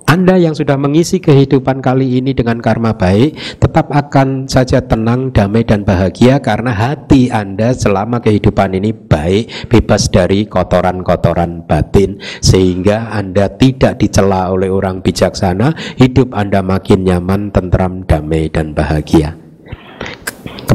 anda 0.09 0.41
yang 0.41 0.57
sudah 0.57 0.73
mengisi 0.73 1.21
kehidupan 1.21 1.85
kali 1.85 2.17
ini 2.17 2.33
dengan 2.33 2.57
karma 2.57 2.97
baik 2.97 3.61
tetap 3.61 3.93
akan 3.93 4.49
saja 4.49 4.81
tenang, 4.81 5.29
damai 5.29 5.61
dan 5.61 5.85
bahagia 5.85 6.41
karena 6.41 6.73
hati 6.73 7.29
Anda 7.29 7.77
selama 7.77 8.17
kehidupan 8.17 8.73
ini 8.73 8.89
baik, 8.89 9.69
bebas 9.69 10.09
dari 10.09 10.49
kotoran-kotoran 10.49 11.61
batin 11.69 12.17
sehingga 12.41 13.13
Anda 13.13 13.53
tidak 13.53 14.01
dicela 14.01 14.49
oleh 14.49 14.73
orang 14.73 15.05
bijaksana, 15.05 15.77
hidup 16.01 16.33
Anda 16.33 16.65
makin 16.65 17.05
nyaman, 17.05 17.53
tentram, 17.53 18.01
damai 18.09 18.49
dan 18.49 18.73
bahagia. 18.73 19.37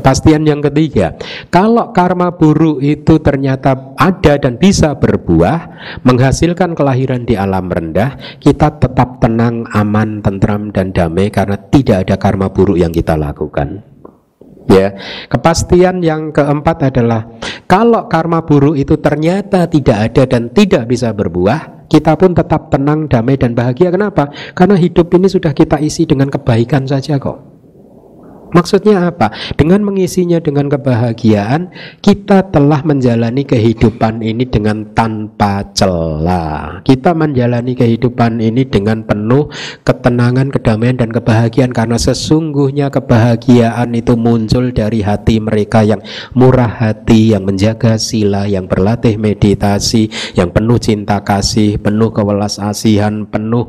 Kepastian 0.05 0.45
yang 0.45 0.61
ketiga, 0.61 1.17
kalau 1.49 1.89
karma 1.97 2.37
buruk 2.37 2.85
itu 2.85 3.25
ternyata 3.25 3.97
ada 3.97 4.37
dan 4.37 4.61
bisa 4.61 4.93
berbuah, 5.01 5.81
menghasilkan 6.05 6.77
kelahiran 6.77 7.25
di 7.25 7.41
alam 7.41 7.73
rendah, 7.73 8.37
kita 8.37 8.77
tetap 8.85 9.25
tenang, 9.25 9.65
aman, 9.73 10.21
tentram, 10.21 10.69
dan 10.77 10.93
damai 10.93 11.33
karena 11.33 11.57
tidak 11.57 12.05
ada 12.05 12.21
karma 12.21 12.53
buruk 12.53 12.77
yang 12.77 12.93
kita 12.93 13.17
lakukan. 13.17 13.81
Ya, 14.69 14.93
kepastian 15.33 16.05
yang 16.05 16.37
keempat 16.37 16.93
adalah 16.93 17.25
kalau 17.65 18.05
karma 18.05 18.45
buruk 18.45 18.77
itu 18.77 19.01
ternyata 19.01 19.65
tidak 19.73 20.13
ada 20.13 20.29
dan 20.29 20.53
tidak 20.53 20.85
bisa 20.85 21.17
berbuah, 21.17 21.89
kita 21.89 22.13
pun 22.21 22.37
tetap 22.37 22.69
tenang, 22.69 23.09
damai 23.09 23.41
dan 23.41 23.57
bahagia. 23.57 23.89
Kenapa? 23.89 24.29
Karena 24.53 24.77
hidup 24.77 25.09
ini 25.17 25.33
sudah 25.33 25.57
kita 25.57 25.81
isi 25.81 26.05
dengan 26.05 26.29
kebaikan 26.29 26.85
saja 26.85 27.17
kok. 27.17 27.54
Maksudnya 28.55 29.11
apa? 29.11 29.35
Dengan 29.59 29.83
mengisinya 29.83 30.39
dengan 30.39 30.71
kebahagiaan, 30.71 31.75
kita 31.99 32.55
telah 32.55 32.87
menjalani 32.87 33.43
kehidupan 33.43 34.23
ini 34.23 34.47
dengan 34.47 34.95
tanpa 34.95 35.75
celah. 35.75 36.87
Kita 36.87 37.19
menjalani 37.19 37.75
kehidupan 37.75 38.39
ini 38.39 38.63
dengan 38.63 39.03
penuh 39.03 39.51
ketenangan, 39.83 40.55
kedamaian 40.55 40.95
dan 40.95 41.11
kebahagiaan 41.11 41.75
karena 41.75 41.99
sesungguhnya 41.99 42.95
kebahagiaan 42.95 43.91
itu 43.91 44.15
muncul 44.15 44.71
dari 44.71 45.03
hati 45.03 45.43
mereka 45.43 45.83
yang 45.83 45.99
murah 46.39 46.71
hati, 46.71 47.35
yang 47.35 47.43
menjaga 47.43 47.99
sila, 47.99 48.47
yang 48.47 48.71
berlatih 48.71 49.19
meditasi, 49.19 50.07
yang 50.39 50.55
penuh 50.55 50.79
cinta 50.79 51.19
kasih, 51.27 51.83
penuh 51.83 52.15
kewelas 52.15 52.63
asihan, 52.63 53.27
penuh 53.27 53.67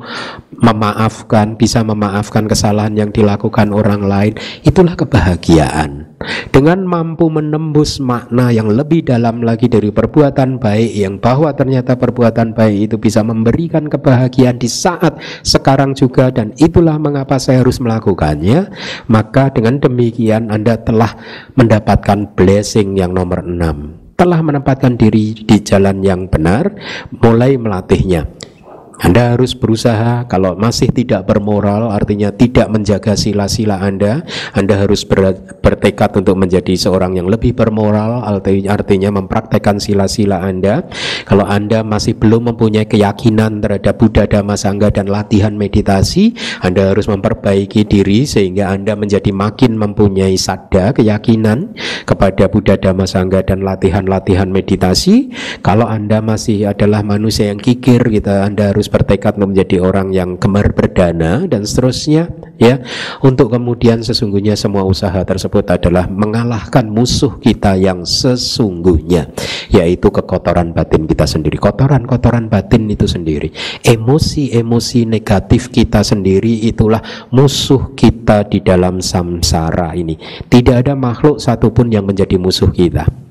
memaafkan, 0.62 1.58
bisa 1.58 1.82
memaafkan 1.82 2.46
kesalahan 2.46 2.94
yang 2.96 3.10
dilakukan 3.10 3.74
orang 3.74 4.06
lain. 4.06 4.34
Itulah 4.76 5.00
kebahagiaan. 5.00 6.20
Dengan 6.52 6.84
mampu 6.84 7.32
menembus 7.32 7.96
makna 8.04 8.52
yang 8.52 8.68
lebih 8.68 9.08
dalam 9.08 9.40
lagi 9.40 9.72
dari 9.72 9.88
perbuatan 9.88 10.60
baik 10.60 10.92
yang 10.92 11.16
bahwa 11.16 11.56
ternyata 11.56 11.96
perbuatan 11.96 12.52
baik 12.52 12.92
itu 12.92 13.00
bisa 13.00 13.24
memberikan 13.24 13.88
kebahagiaan 13.88 14.60
di 14.60 14.68
saat 14.68 15.16
sekarang 15.48 15.96
juga 15.96 16.28
dan 16.28 16.52
itulah 16.60 17.00
mengapa 17.00 17.40
saya 17.40 17.64
harus 17.64 17.80
melakukannya 17.80 18.68
maka 19.08 19.48
dengan 19.48 19.80
demikian 19.80 20.52
Anda 20.52 20.76
telah 20.84 21.16
mendapatkan 21.56 22.36
blessing 22.36 23.00
yang 23.00 23.16
nomor 23.16 23.48
enam 23.48 23.96
telah 24.16 24.40
menempatkan 24.40 24.96
diri 24.96 25.36
di 25.36 25.60
jalan 25.60 26.00
yang 26.00 26.32
benar 26.32 26.72
mulai 27.20 27.60
melatihnya 27.60 28.35
anda 29.04 29.36
harus 29.36 29.52
berusaha 29.52 30.24
kalau 30.32 30.56
masih 30.56 30.88
tidak 30.88 31.28
bermoral 31.28 31.92
artinya 31.92 32.32
tidak 32.32 32.72
menjaga 32.72 33.20
sila-sila 33.20 33.84
Anda, 33.84 34.24
Anda 34.56 34.80
harus 34.80 35.04
ber, 35.04 35.36
bertekad 35.60 36.16
untuk 36.16 36.40
menjadi 36.40 36.72
seorang 36.80 37.20
yang 37.20 37.28
lebih 37.28 37.52
bermoral 37.52 38.24
artinya 38.24 39.10
mempraktekkan 39.12 39.84
sila-sila 39.84 40.40
Anda. 40.40 40.88
Kalau 41.28 41.44
Anda 41.44 41.84
masih 41.84 42.16
belum 42.16 42.56
mempunyai 42.56 42.88
keyakinan 42.88 43.60
terhadap 43.60 44.00
Buddha 44.00 44.24
Dhamma 44.30 44.56
Sangha 44.56 44.88
dan 44.88 45.12
latihan 45.12 45.52
meditasi, 45.52 46.32
Anda 46.64 46.96
harus 46.96 47.12
memperbaiki 47.12 47.84
diri 47.84 48.24
sehingga 48.24 48.72
Anda 48.72 48.96
menjadi 48.96 49.36
makin 49.36 49.76
mempunyai 49.76 50.40
sada 50.40 50.96
keyakinan 50.96 51.76
kepada 52.08 52.48
Buddha 52.48 52.80
Dhamma 52.80 53.04
Sangha 53.04 53.44
dan 53.44 53.60
latihan-latihan 53.60 54.48
meditasi. 54.48 55.36
Kalau 55.60 55.84
Anda 55.84 56.24
masih 56.24 56.72
adalah 56.72 57.04
manusia 57.04 57.52
yang 57.52 57.60
kikir 57.60 58.00
gitu, 58.08 58.32
Anda 58.32 58.72
harus 58.72 58.85
harus 58.86 59.02
bertekad 59.02 59.42
menjadi 59.42 59.82
orang 59.82 60.14
yang 60.14 60.38
gemar 60.38 60.70
berdana 60.70 61.50
dan 61.50 61.66
seterusnya 61.66 62.30
ya. 62.62 62.86
Untuk 63.26 63.50
kemudian 63.50 64.06
sesungguhnya 64.06 64.54
semua 64.54 64.86
usaha 64.86 65.18
tersebut 65.26 65.66
adalah 65.74 66.06
mengalahkan 66.06 66.86
musuh 66.86 67.42
kita 67.42 67.74
yang 67.82 68.06
sesungguhnya 68.06 69.34
yaitu 69.74 70.14
kekotoran 70.14 70.70
batin 70.70 71.10
kita 71.10 71.26
sendiri. 71.26 71.58
Kotoran-kotoran 71.58 72.46
batin 72.46 72.86
itu 72.86 73.10
sendiri. 73.10 73.50
Emosi-emosi 73.82 75.10
negatif 75.10 75.74
kita 75.74 76.06
sendiri 76.06 76.70
itulah 76.70 77.02
musuh 77.34 77.98
kita 77.98 78.46
di 78.46 78.62
dalam 78.62 79.02
samsara 79.02 79.98
ini. 79.98 80.14
Tidak 80.46 80.86
ada 80.86 80.94
makhluk 80.94 81.42
satupun 81.42 81.90
yang 81.90 82.06
menjadi 82.06 82.38
musuh 82.38 82.70
kita 82.70 83.25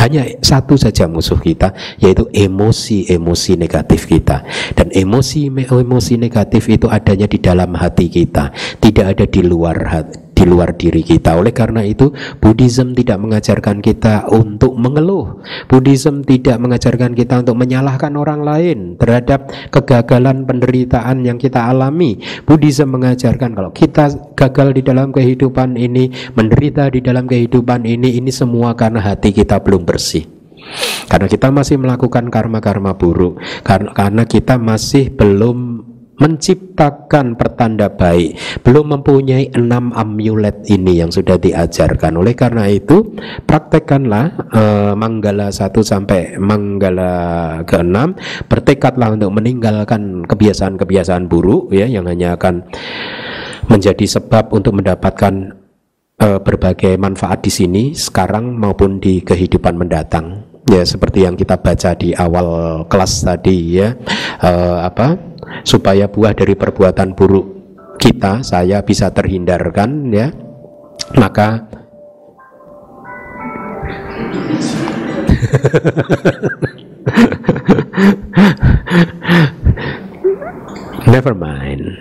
hanya 0.00 0.24
satu 0.40 0.74
saja 0.80 1.04
musuh 1.04 1.36
kita 1.36 1.76
yaitu 2.00 2.24
emosi-emosi 2.32 3.60
negatif 3.60 4.08
kita. 4.08 4.44
Dan 4.72 4.88
emosi-emosi 4.88 6.14
negatif 6.16 6.68
itu 6.72 6.88
adanya 6.88 7.28
di 7.28 7.38
dalam 7.38 7.76
hati 7.76 8.08
kita, 8.08 8.52
tidak 8.80 9.18
ada 9.18 9.24
di 9.28 9.40
luar 9.44 9.76
hati, 9.88 10.31
di 10.42 10.50
luar 10.50 10.74
diri 10.74 11.06
kita. 11.06 11.38
Oleh 11.38 11.54
karena 11.54 11.86
itu, 11.86 12.10
Buddhism 12.42 12.98
tidak 12.98 13.22
mengajarkan 13.22 13.78
kita 13.78 14.26
untuk 14.34 14.74
mengeluh. 14.74 15.38
Buddhism 15.70 16.26
tidak 16.26 16.58
mengajarkan 16.58 17.14
kita 17.14 17.46
untuk 17.46 17.54
menyalahkan 17.54 18.10
orang 18.18 18.42
lain 18.42 18.78
terhadap 18.98 19.46
kegagalan 19.70 20.42
penderitaan 20.42 21.22
yang 21.22 21.38
kita 21.38 21.62
alami. 21.70 22.18
Buddhism 22.42 22.90
mengajarkan 22.98 23.54
kalau 23.54 23.70
kita 23.70 24.34
gagal 24.34 24.74
di 24.74 24.82
dalam 24.82 25.14
kehidupan 25.14 25.78
ini, 25.78 26.10
menderita 26.34 26.90
di 26.90 26.98
dalam 26.98 27.30
kehidupan 27.30 27.86
ini, 27.86 28.18
ini 28.18 28.34
semua 28.34 28.74
karena 28.74 28.98
hati 28.98 29.30
kita 29.30 29.62
belum 29.62 29.86
bersih. 29.86 30.42
Karena 31.10 31.26
kita 31.28 31.52
masih 31.52 31.76
melakukan 31.76 32.30
karma-karma 32.32 32.96
buruk, 32.96 33.42
karena, 33.66 34.24
kita 34.24 34.56
masih 34.56 35.12
belum 35.12 35.71
menciptakan 36.22 37.34
pertanda 37.34 37.90
baik. 37.90 38.38
Belum 38.62 38.94
mempunyai 38.94 39.50
enam 39.58 39.90
amulet 39.90 40.62
ini 40.70 41.02
yang 41.02 41.10
sudah 41.10 41.34
diajarkan. 41.34 42.14
Oleh 42.14 42.38
karena 42.38 42.70
itu 42.70 43.10
praktekkanlah 43.50 44.54
uh, 44.54 44.92
manggala 44.94 45.50
1 45.50 45.74
sampai 45.82 46.38
manggala 46.38 47.12
ke-6 47.66 47.96
bertekadlah 48.46 49.18
untuk 49.18 49.34
meninggalkan 49.34 50.22
kebiasaan-kebiasaan 50.22 51.26
buruk 51.26 51.74
ya 51.74 51.90
yang 51.90 52.06
hanya 52.06 52.38
akan 52.38 52.62
menjadi 53.66 54.06
sebab 54.06 54.54
untuk 54.54 54.78
mendapatkan 54.78 55.58
uh, 56.22 56.38
berbagai 56.38 56.94
manfaat 56.98 57.42
di 57.42 57.50
sini 57.50 57.82
sekarang 57.98 58.54
maupun 58.54 59.02
di 59.02 59.22
kehidupan 59.22 59.74
mendatang 59.74 60.51
ya 60.72 60.88
seperti 60.88 61.28
yang 61.28 61.36
kita 61.36 61.60
baca 61.60 61.92
di 61.92 62.16
awal 62.16 62.48
kelas 62.88 63.28
tadi 63.28 63.76
ya. 63.76 63.92
Eh, 64.40 64.78
apa? 64.80 65.20
Supaya 65.68 66.08
buah 66.08 66.32
dari 66.32 66.56
perbuatan 66.56 67.12
buruk 67.12 67.46
kita 68.00 68.40
saya 68.40 68.80
bisa 68.80 69.12
terhindarkan 69.12 70.08
ya. 70.08 70.32
Maka 71.20 71.68
Never 81.12 81.36
mind. 81.36 81.92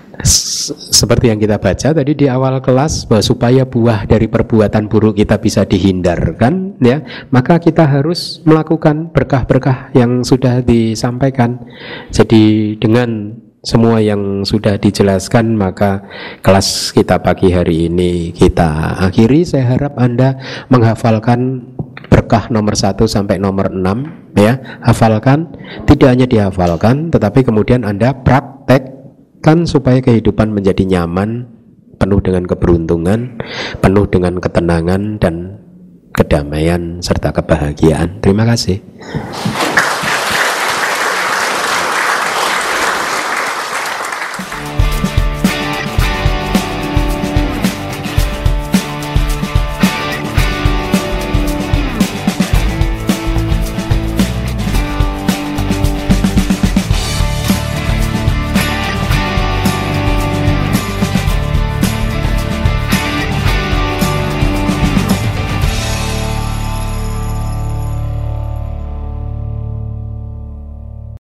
Seperti 0.75 1.31
yang 1.31 1.39
kita 1.39 1.61
baca 1.61 1.95
tadi 1.95 2.13
di 2.17 2.27
awal 2.27 2.59
kelas 2.59 3.07
bahwa 3.07 3.23
supaya 3.23 3.63
buah 3.63 4.09
dari 4.09 4.27
perbuatan 4.27 4.91
buruk 4.91 5.21
kita 5.21 5.39
bisa 5.39 5.63
dihindarkan 5.63 6.81
ya, 6.83 7.03
maka 7.31 7.63
kita 7.63 7.87
harus 7.87 8.41
melakukan 8.43 9.13
berkah-berkah 9.15 9.95
yang 9.95 10.27
sudah 10.27 10.65
disampaikan. 10.65 11.63
Jadi 12.11 12.75
dengan 12.81 13.39
semua 13.67 13.99
yang 13.99 14.47
sudah 14.47 14.79
dijelaskan 14.79 15.59
maka 15.59 16.07
kelas 16.39 16.95
kita 16.95 17.19
pagi 17.19 17.51
hari 17.51 17.91
ini 17.91 18.31
kita 18.31 19.03
akhiri. 19.03 19.43
Saya 19.43 19.75
harap 19.75 19.99
Anda 19.99 20.39
menghafalkan 20.71 21.75
berkah 22.07 22.47
nomor 22.49 22.79
1 22.79 22.95
sampai 23.11 23.43
nomor 23.43 23.75
6 23.75 24.39
ya. 24.39 24.63
Hafalkan 24.87 25.51
tidak 25.83 26.09
hanya 26.15 26.27
dihafalkan 26.31 27.11
tetapi 27.11 27.43
kemudian 27.43 27.83
Anda 27.83 28.15
praktekkan 29.47 29.63
supaya 29.63 30.03
kehidupan 30.03 30.51
menjadi 30.51 30.83
nyaman 30.83 31.47
penuh 32.03 32.19
dengan 32.19 32.51
keberuntungan 32.51 33.39
penuh 33.79 34.11
dengan 34.11 34.43
ketenangan 34.43 35.23
dan 35.23 35.63
kedamaian 36.11 36.99
serta 36.99 37.31
kebahagiaan. 37.31 38.19
Terima 38.19 38.43
kasih 38.43 38.83